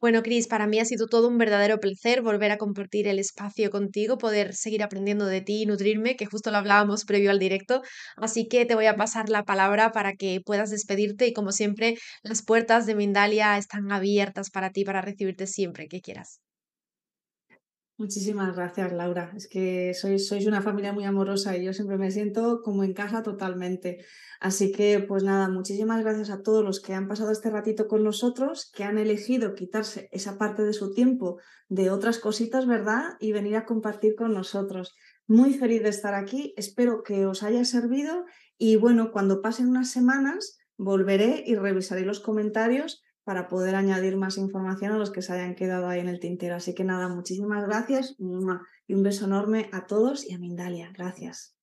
Bueno, 0.00 0.22
Cris, 0.22 0.46
para 0.48 0.66
mí 0.66 0.78
ha 0.80 0.84
sido 0.84 1.06
todo 1.06 1.28
un 1.28 1.36
verdadero 1.38 1.78
placer 1.78 2.22
volver 2.22 2.50
a 2.52 2.58
compartir 2.58 3.06
el 3.08 3.18
espacio 3.18 3.70
contigo, 3.70 4.16
poder 4.18 4.54
seguir 4.54 4.82
aprendiendo 4.82 5.26
de 5.26 5.40
ti 5.42 5.62
y 5.62 5.66
nutrirme, 5.66 6.16
que 6.16 6.26
justo 6.26 6.50
lo 6.50 6.56
hablábamos 6.58 7.04
previo 7.04 7.30
al 7.30 7.38
directo. 7.38 7.82
Así 8.16 8.48
que 8.48 8.64
te 8.66 8.74
voy 8.74 8.86
a 8.86 8.96
pasar 8.96 9.28
la 9.28 9.44
palabra 9.44 9.92
para 9.92 10.14
que 10.14 10.40
puedas 10.44 10.70
despedirte 10.70 11.26
y 11.26 11.32
como 11.34 11.52
siempre, 11.52 11.96
las 12.22 12.42
puertas 12.42 12.86
de 12.86 12.94
Mindalia 12.94 13.56
están 13.58 13.90
abiertas 13.92 14.50
para 14.50 14.70
ti 14.70 14.84
para 14.84 15.02
recibirte 15.02 15.46
siempre 15.46 15.86
que 15.88 16.00
quieras. 16.00 16.40
Muchísimas 18.00 18.56
gracias, 18.56 18.94
Laura. 18.94 19.30
Es 19.36 19.46
que 19.46 19.92
sois, 19.92 20.26
sois 20.26 20.46
una 20.46 20.62
familia 20.62 20.94
muy 20.94 21.04
amorosa 21.04 21.54
y 21.54 21.66
yo 21.66 21.74
siempre 21.74 21.98
me 21.98 22.10
siento 22.10 22.62
como 22.62 22.82
en 22.82 22.94
casa 22.94 23.22
totalmente. 23.22 23.98
Así 24.40 24.72
que, 24.72 25.00
pues 25.06 25.22
nada, 25.22 25.50
muchísimas 25.50 26.02
gracias 26.02 26.30
a 26.30 26.40
todos 26.40 26.64
los 26.64 26.80
que 26.80 26.94
han 26.94 27.08
pasado 27.08 27.30
este 27.30 27.50
ratito 27.50 27.88
con 27.88 28.02
nosotros, 28.02 28.70
que 28.74 28.84
han 28.84 28.96
elegido 28.96 29.52
quitarse 29.52 30.08
esa 30.12 30.38
parte 30.38 30.62
de 30.62 30.72
su 30.72 30.94
tiempo 30.94 31.40
de 31.68 31.90
otras 31.90 32.18
cositas, 32.18 32.66
¿verdad? 32.66 33.18
Y 33.20 33.32
venir 33.32 33.56
a 33.56 33.66
compartir 33.66 34.14
con 34.14 34.32
nosotros. 34.32 34.94
Muy 35.26 35.52
feliz 35.52 35.82
de 35.82 35.90
estar 35.90 36.14
aquí, 36.14 36.54
espero 36.56 37.02
que 37.02 37.26
os 37.26 37.42
haya 37.42 37.66
servido 37.66 38.24
y 38.56 38.76
bueno, 38.76 39.12
cuando 39.12 39.42
pasen 39.42 39.68
unas 39.68 39.90
semanas 39.90 40.56
volveré 40.78 41.44
y 41.46 41.54
revisaré 41.54 42.06
los 42.06 42.20
comentarios 42.20 43.02
para 43.30 43.46
poder 43.46 43.76
añadir 43.76 44.16
más 44.16 44.38
información 44.38 44.90
a 44.90 44.98
los 44.98 45.12
que 45.12 45.22
se 45.22 45.32
hayan 45.32 45.54
quedado 45.54 45.86
ahí 45.86 46.00
en 46.00 46.08
el 46.08 46.18
tintero. 46.18 46.56
Así 46.56 46.74
que 46.74 46.82
nada, 46.82 47.06
muchísimas 47.06 47.64
gracias 47.64 48.16
y 48.18 48.94
un 48.94 49.02
beso 49.04 49.26
enorme 49.26 49.70
a 49.70 49.86
todos 49.86 50.28
y 50.28 50.34
a 50.34 50.38
Mindalia. 50.40 50.90
Gracias. 50.92 51.59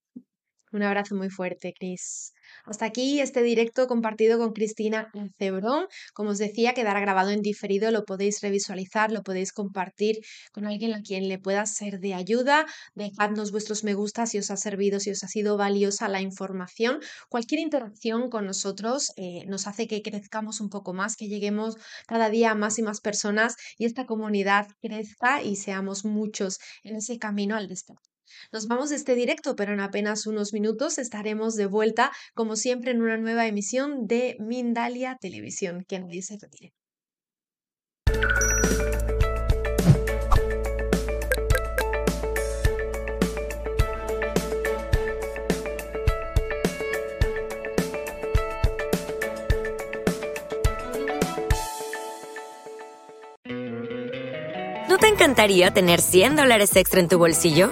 Un 0.73 0.83
abrazo 0.83 1.15
muy 1.15 1.29
fuerte, 1.29 1.73
Cris. 1.77 2.33
Hasta 2.65 2.85
aquí 2.85 3.21
este 3.21 3.41
directo 3.41 3.87
compartido 3.87 4.37
con 4.37 4.51
Cristina 4.51 5.09
Cebrón. 5.37 5.85
Como 6.13 6.31
os 6.31 6.39
decía, 6.39 6.73
quedará 6.73 6.99
grabado 6.99 7.29
en 7.29 7.41
diferido, 7.41 7.89
lo 7.91 8.03
podéis 8.03 8.41
revisualizar, 8.41 9.11
lo 9.11 9.23
podéis 9.23 9.53
compartir 9.53 10.17
con 10.51 10.65
alguien 10.67 10.93
a 10.93 11.01
quien 11.01 11.29
le 11.29 11.39
pueda 11.39 11.65
ser 11.65 11.99
de 12.01 12.13
ayuda. 12.13 12.65
Dejadnos 12.95 13.51
vuestros 13.51 13.85
me 13.85 13.93
gusta 13.93 14.25
si 14.25 14.39
os 14.39 14.51
ha 14.51 14.57
servido, 14.57 14.99
si 14.99 15.11
os 15.11 15.23
ha 15.23 15.29
sido 15.29 15.55
valiosa 15.55 16.09
la 16.09 16.21
información. 16.21 16.99
Cualquier 17.29 17.61
interacción 17.61 18.29
con 18.29 18.45
nosotros 18.45 19.13
eh, 19.15 19.45
nos 19.47 19.67
hace 19.67 19.87
que 19.87 20.01
crezcamos 20.01 20.59
un 20.59 20.69
poco 20.69 20.93
más, 20.93 21.15
que 21.15 21.29
lleguemos 21.29 21.77
cada 22.07 22.29
día 22.29 22.51
a 22.51 22.55
más 22.55 22.77
y 22.77 22.81
más 22.81 22.99
personas 22.99 23.55
y 23.77 23.85
esta 23.85 24.05
comunidad 24.05 24.67
crezca 24.81 25.41
y 25.41 25.55
seamos 25.55 26.03
muchos 26.03 26.59
en 26.83 26.97
ese 26.97 27.17
camino 27.19 27.55
al 27.55 27.69
despertar. 27.69 28.16
Nos 28.51 28.67
vamos 28.67 28.89
de 28.89 28.95
este 28.95 29.15
directo, 29.15 29.55
pero 29.55 29.73
en 29.73 29.79
apenas 29.79 30.27
unos 30.27 30.53
minutos 30.53 30.97
estaremos 30.97 31.55
de 31.55 31.65
vuelta, 31.65 32.11
como 32.33 32.55
siempre, 32.55 32.91
en 32.91 33.01
una 33.01 33.17
nueva 33.17 33.47
emisión 33.47 34.07
de 34.07 34.37
Mindalia 34.39 35.17
Televisión. 35.19 35.85
Que 35.87 35.99
nadie 35.99 36.21
se 36.21 36.37
retire. 36.37 36.73
¿No 54.89 54.97
te 54.97 55.07
encantaría 55.07 55.71
tener 55.71 56.01
100 56.01 56.37
dólares 56.37 56.75
extra 56.75 56.99
en 56.99 57.07
tu 57.07 57.17
bolsillo? 57.17 57.71